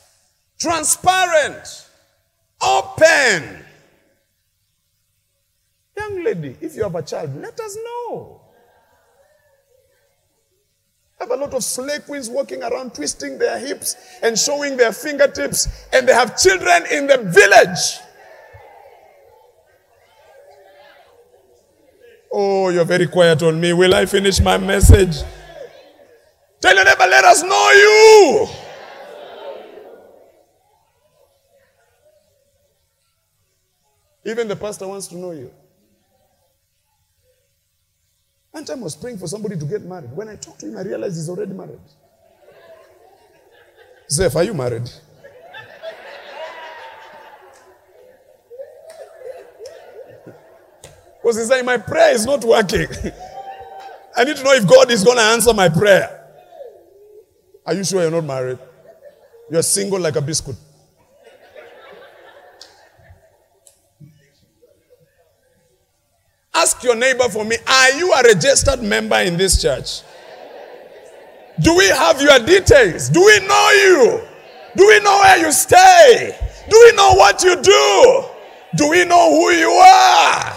transparent, 0.59 1.87
open. 2.61 3.65
Young 5.95 6.23
lady, 6.23 6.57
if 6.59 6.75
you 6.75 6.83
have 6.83 6.95
a 6.95 7.01
child, 7.01 7.35
let 7.39 7.57
us 7.59 7.77
know 7.77 8.42
have 11.23 11.31
a 11.31 11.41
lot 11.41 11.53
of 11.53 11.63
slay 11.63 11.99
queens 11.99 12.29
walking 12.29 12.61
around 12.61 12.93
twisting 12.93 13.37
their 13.37 13.57
hips 13.57 13.95
and 14.21 14.37
showing 14.37 14.75
their 14.75 14.91
fingertips, 14.91 15.87
and 15.93 16.07
they 16.07 16.13
have 16.13 16.37
children 16.37 16.83
in 16.91 17.07
the 17.07 17.17
village. 17.17 17.99
Oh, 22.31 22.69
you're 22.69 22.83
very 22.83 23.07
quiet 23.07 23.41
on 23.43 23.61
me. 23.61 23.71
Will 23.73 23.93
I 23.93 24.05
finish 24.05 24.41
my 24.41 24.57
message? 24.57 25.17
Tell 26.59 26.75
your 26.75 26.83
neighbor, 26.83 27.05
let 27.07 27.23
us 27.23 27.43
know 27.43 27.71
you. 27.71 28.47
Even 34.25 34.47
the 34.47 34.55
pastor 34.55 34.87
wants 34.87 35.07
to 35.07 35.17
know 35.17 35.31
you. 35.31 35.51
One 38.53 38.63
time 38.65 38.81
I 38.81 38.83
was 38.83 38.95
praying 38.95 39.17
for 39.17 39.27
somebody 39.27 39.57
to 39.57 39.65
get 39.65 39.81
married. 39.81 40.15
When 40.15 40.29
I 40.29 40.35
talked 40.35 40.59
to 40.59 40.67
him, 40.67 40.77
I 40.77 40.81
realized 40.81 41.15
he's 41.15 41.27
already 41.27 41.53
married. 41.53 41.79
Zeph, 44.07 44.35
are 44.35 44.43
you 44.43 44.53
married? 44.53 44.87
Because 51.19 51.37
he's 51.37 51.47
saying, 51.47 51.65
My 51.65 51.77
prayer 51.77 52.13
is 52.13 52.27
not 52.27 52.43
working. 52.43 52.85
I 54.15 54.23
need 54.23 54.35
to 54.35 54.43
know 54.43 54.53
if 54.53 54.67
God 54.67 54.91
is 54.91 55.03
going 55.03 55.17
to 55.17 55.23
answer 55.23 55.51
my 55.51 55.69
prayer. 55.69 56.29
Are 57.65 57.73
you 57.73 57.83
sure 57.83 58.03
you're 58.03 58.11
not 58.11 58.23
married? 58.23 58.59
You're 59.49 59.63
single 59.63 59.99
like 59.99 60.15
a 60.15 60.21
biscuit. 60.21 60.57
Ask 66.63 66.81
your 66.81 66.95
neighbor 66.95 67.27
for 67.27 67.43
me, 67.43 67.57
are 67.67 67.91
you 67.91 68.13
a 68.13 68.23
registered 68.23 68.81
member 68.81 69.17
in 69.17 69.35
this 69.35 69.61
church? 69.61 70.01
Do 71.59 71.75
we 71.75 71.87
have 71.89 72.21
your 72.21 72.39
details? 72.39 73.09
Do 73.09 73.19
we 73.19 73.45
know 73.45 73.69
you? 73.71 74.21
Do 74.77 74.87
we 74.87 75.01
know 75.01 75.17
where 75.17 75.39
you 75.39 75.51
stay? 75.51 76.37
Do 76.69 76.81
we 76.85 76.95
know 76.95 77.15
what 77.15 77.43
you 77.43 77.61
do? 77.61 78.23
Do 78.77 78.89
we 78.91 79.03
know 79.03 79.29
who 79.29 79.51
you 79.51 79.71
are? 79.71 80.53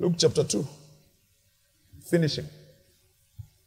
Luke 0.00 0.14
chapter 0.18 0.42
2. 0.42 0.66
Finishing. 2.10 2.48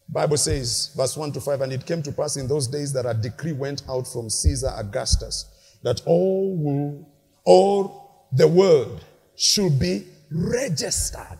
Bible 0.09 0.35
says, 0.35 0.91
verse 0.93 1.15
1 1.15 1.31
to 1.31 1.39
5, 1.39 1.61
and 1.61 1.71
it 1.71 1.85
came 1.85 2.03
to 2.03 2.11
pass 2.11 2.35
in 2.35 2.49
those 2.49 2.67
days 2.67 2.91
that 2.91 3.05
a 3.05 3.13
decree 3.13 3.53
went 3.53 3.83
out 3.87 4.05
from 4.05 4.29
Caesar 4.29 4.73
Augustus 4.75 5.50
that 5.83 6.01
all 6.05 6.55
will, 6.55 7.07
all 7.43 8.27
the 8.31 8.47
world 8.47 9.03
should 9.35 9.79
be 9.79 10.05
registered. 10.31 11.39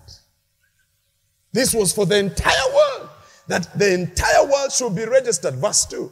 This 1.53 1.73
was 1.73 1.93
for 1.93 2.05
the 2.05 2.17
entire 2.17 2.73
world, 2.73 3.09
that 3.47 3.77
the 3.77 3.93
entire 3.93 4.45
world 4.45 4.71
should 4.71 4.95
be 4.95 5.05
registered. 5.05 5.55
Verse 5.55 5.85
2. 5.85 6.11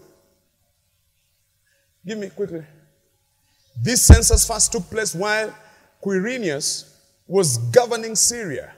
Give 2.06 2.18
me 2.18 2.30
quickly. 2.30 2.64
This 3.82 4.02
census 4.02 4.46
first 4.46 4.72
took 4.72 4.90
place 4.90 5.16
while 5.16 5.54
Quirinius 6.04 6.94
was 7.28 7.58
governing 7.58 8.16
Syria. 8.16 8.74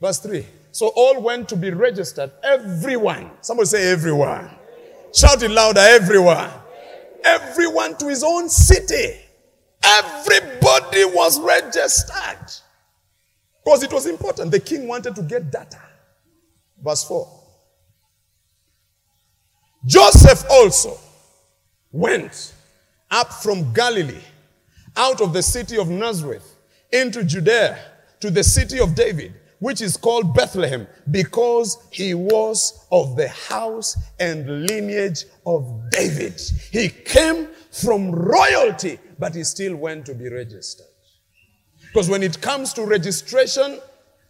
Verse 0.00 0.18
3. 0.18 0.44
So 0.72 0.88
all 0.94 1.20
went 1.22 1.48
to 1.48 1.56
be 1.56 1.70
registered. 1.70 2.30
Everyone. 2.42 3.30
Somebody 3.40 3.66
say 3.66 3.90
everyone. 3.90 4.50
Shout 5.14 5.42
it 5.42 5.50
louder, 5.50 5.80
everyone 5.80 6.50
everyone 7.26 7.96
to 7.98 8.08
his 8.08 8.22
own 8.22 8.48
city. 8.48 9.20
Everybody 9.84 11.04
was 11.04 11.40
registered. 11.40 12.52
Because 13.64 13.82
it 13.82 13.92
was 13.92 14.06
important. 14.06 14.50
The 14.50 14.60
king 14.60 14.86
wanted 14.86 15.14
to 15.16 15.22
get 15.22 15.50
data. 15.50 15.80
Verse 16.82 17.04
4. 17.04 17.28
Joseph 19.84 20.44
also 20.50 20.98
went 21.92 22.54
up 23.10 23.32
from 23.32 23.72
Galilee, 23.72 24.22
out 24.96 25.20
of 25.20 25.32
the 25.32 25.42
city 25.42 25.78
of 25.78 25.88
Nazareth, 25.88 26.56
into 26.92 27.22
Judea, 27.24 27.78
to 28.20 28.30
the 28.30 28.42
city 28.42 28.80
of 28.80 28.94
David 28.94 29.34
which 29.58 29.80
is 29.80 29.96
called 29.96 30.34
Bethlehem, 30.34 30.86
because 31.10 31.78
he 31.90 32.14
was 32.14 32.86
of 32.92 33.16
the 33.16 33.28
house 33.28 33.96
and 34.20 34.66
lineage 34.66 35.24
of 35.46 35.90
David. 35.90 36.40
He 36.70 36.88
came 36.88 37.48
from 37.70 38.12
royalty, 38.12 38.98
but 39.18 39.34
he 39.34 39.44
still 39.44 39.76
went 39.76 40.06
to 40.06 40.14
be 40.14 40.28
registered. 40.28 40.86
Because 41.86 42.10
when 42.10 42.22
it 42.22 42.40
comes 42.40 42.72
to 42.74 42.84
registration, 42.84 43.80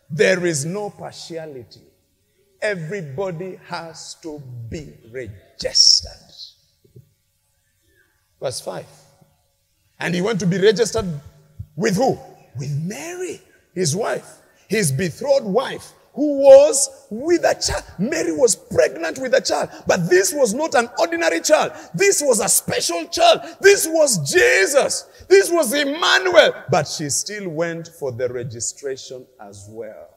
there 0.09 0.47
is 0.47 0.65
no 0.65 0.91
partiality. 0.91 1.81
Everybody 2.63 3.59
has 3.67 4.17
to 4.23 4.41
be 4.69 4.93
registered. 5.13 6.13
Verse 8.41 8.61
5. 8.61 8.87
And 9.99 10.15
he 10.15 10.21
went 10.21 10.41
to 10.41 10.47
be 10.47 10.59
registered 10.59 11.07
with 11.75 11.97
who? 11.97 12.19
With 12.57 12.71
Mary, 12.83 13.41
his 13.75 13.97
wife 13.97 14.41
his 14.69 14.93
betrothed 14.93 15.47
wife, 15.47 15.93
who 16.17 16.39
was 16.39 17.07
with 17.11 17.45
a 17.45 17.55
child. 17.55 17.85
Mary 17.99 18.33
was 18.33 18.57
pregnant 18.57 19.19
with 19.19 19.35
a 19.35 19.41
child, 19.41 19.69
but 19.87 20.09
this 20.09 20.33
was 20.33 20.55
not 20.55 20.75
an 20.75 20.89
ordinary 20.99 21.41
child. 21.41 21.73
This 21.95 22.23
was 22.23 22.41
a 22.41 22.49
special 22.49 23.07
child. 23.09 23.43
This 23.61 23.87
was 23.87 24.33
Jesus. 24.33 25.25
This 25.29 25.51
was 25.51 25.75
Emmanuel. 25.75 26.65
But 26.71 26.89
she 26.89 27.11
still 27.11 27.51
went 27.51 27.89
for 27.89 28.13
the 28.13 28.29
registration 28.29 29.27
as 29.41 29.69
well. 29.71 30.09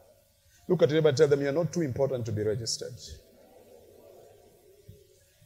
Look 0.70 0.84
at 0.84 0.92
and 0.92 1.18
tell 1.18 1.28
them, 1.28 1.42
You're 1.42 1.52
not 1.52 1.74
too 1.74 1.82
important 1.82 2.26
to 2.28 2.32
be 2.32 2.44
registered. 2.44 2.94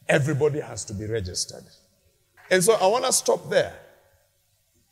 Everybody 0.08 0.60
has 0.60 0.84
to 0.84 0.94
be 0.94 1.06
registered. 1.06 1.64
And 2.50 2.62
so 2.62 2.74
I 2.74 2.86
want 2.86 3.06
to 3.06 3.12
stop 3.12 3.48
there. 3.48 3.74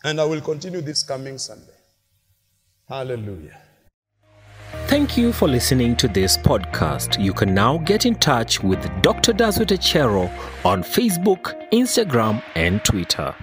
And 0.02 0.20
I 0.20 0.24
will 0.24 0.40
continue 0.40 0.80
this 0.80 1.02
coming 1.02 1.38
Sunday. 1.38 1.78
Hallelujah. 2.88 3.60
Thank 4.92 5.16
you 5.16 5.32
for 5.32 5.48
listening 5.48 5.96
to 5.96 6.06
this 6.06 6.36
podcast. 6.36 7.18
You 7.18 7.32
can 7.32 7.54
now 7.54 7.78
get 7.78 8.04
in 8.04 8.14
touch 8.14 8.62
with 8.62 8.78
Dr. 9.00 9.32
Dazwete 9.32 9.78
Chero 9.78 10.30
on 10.66 10.82
Facebook, 10.82 11.58
Instagram, 11.70 12.42
and 12.56 12.84
Twitter. 12.84 13.34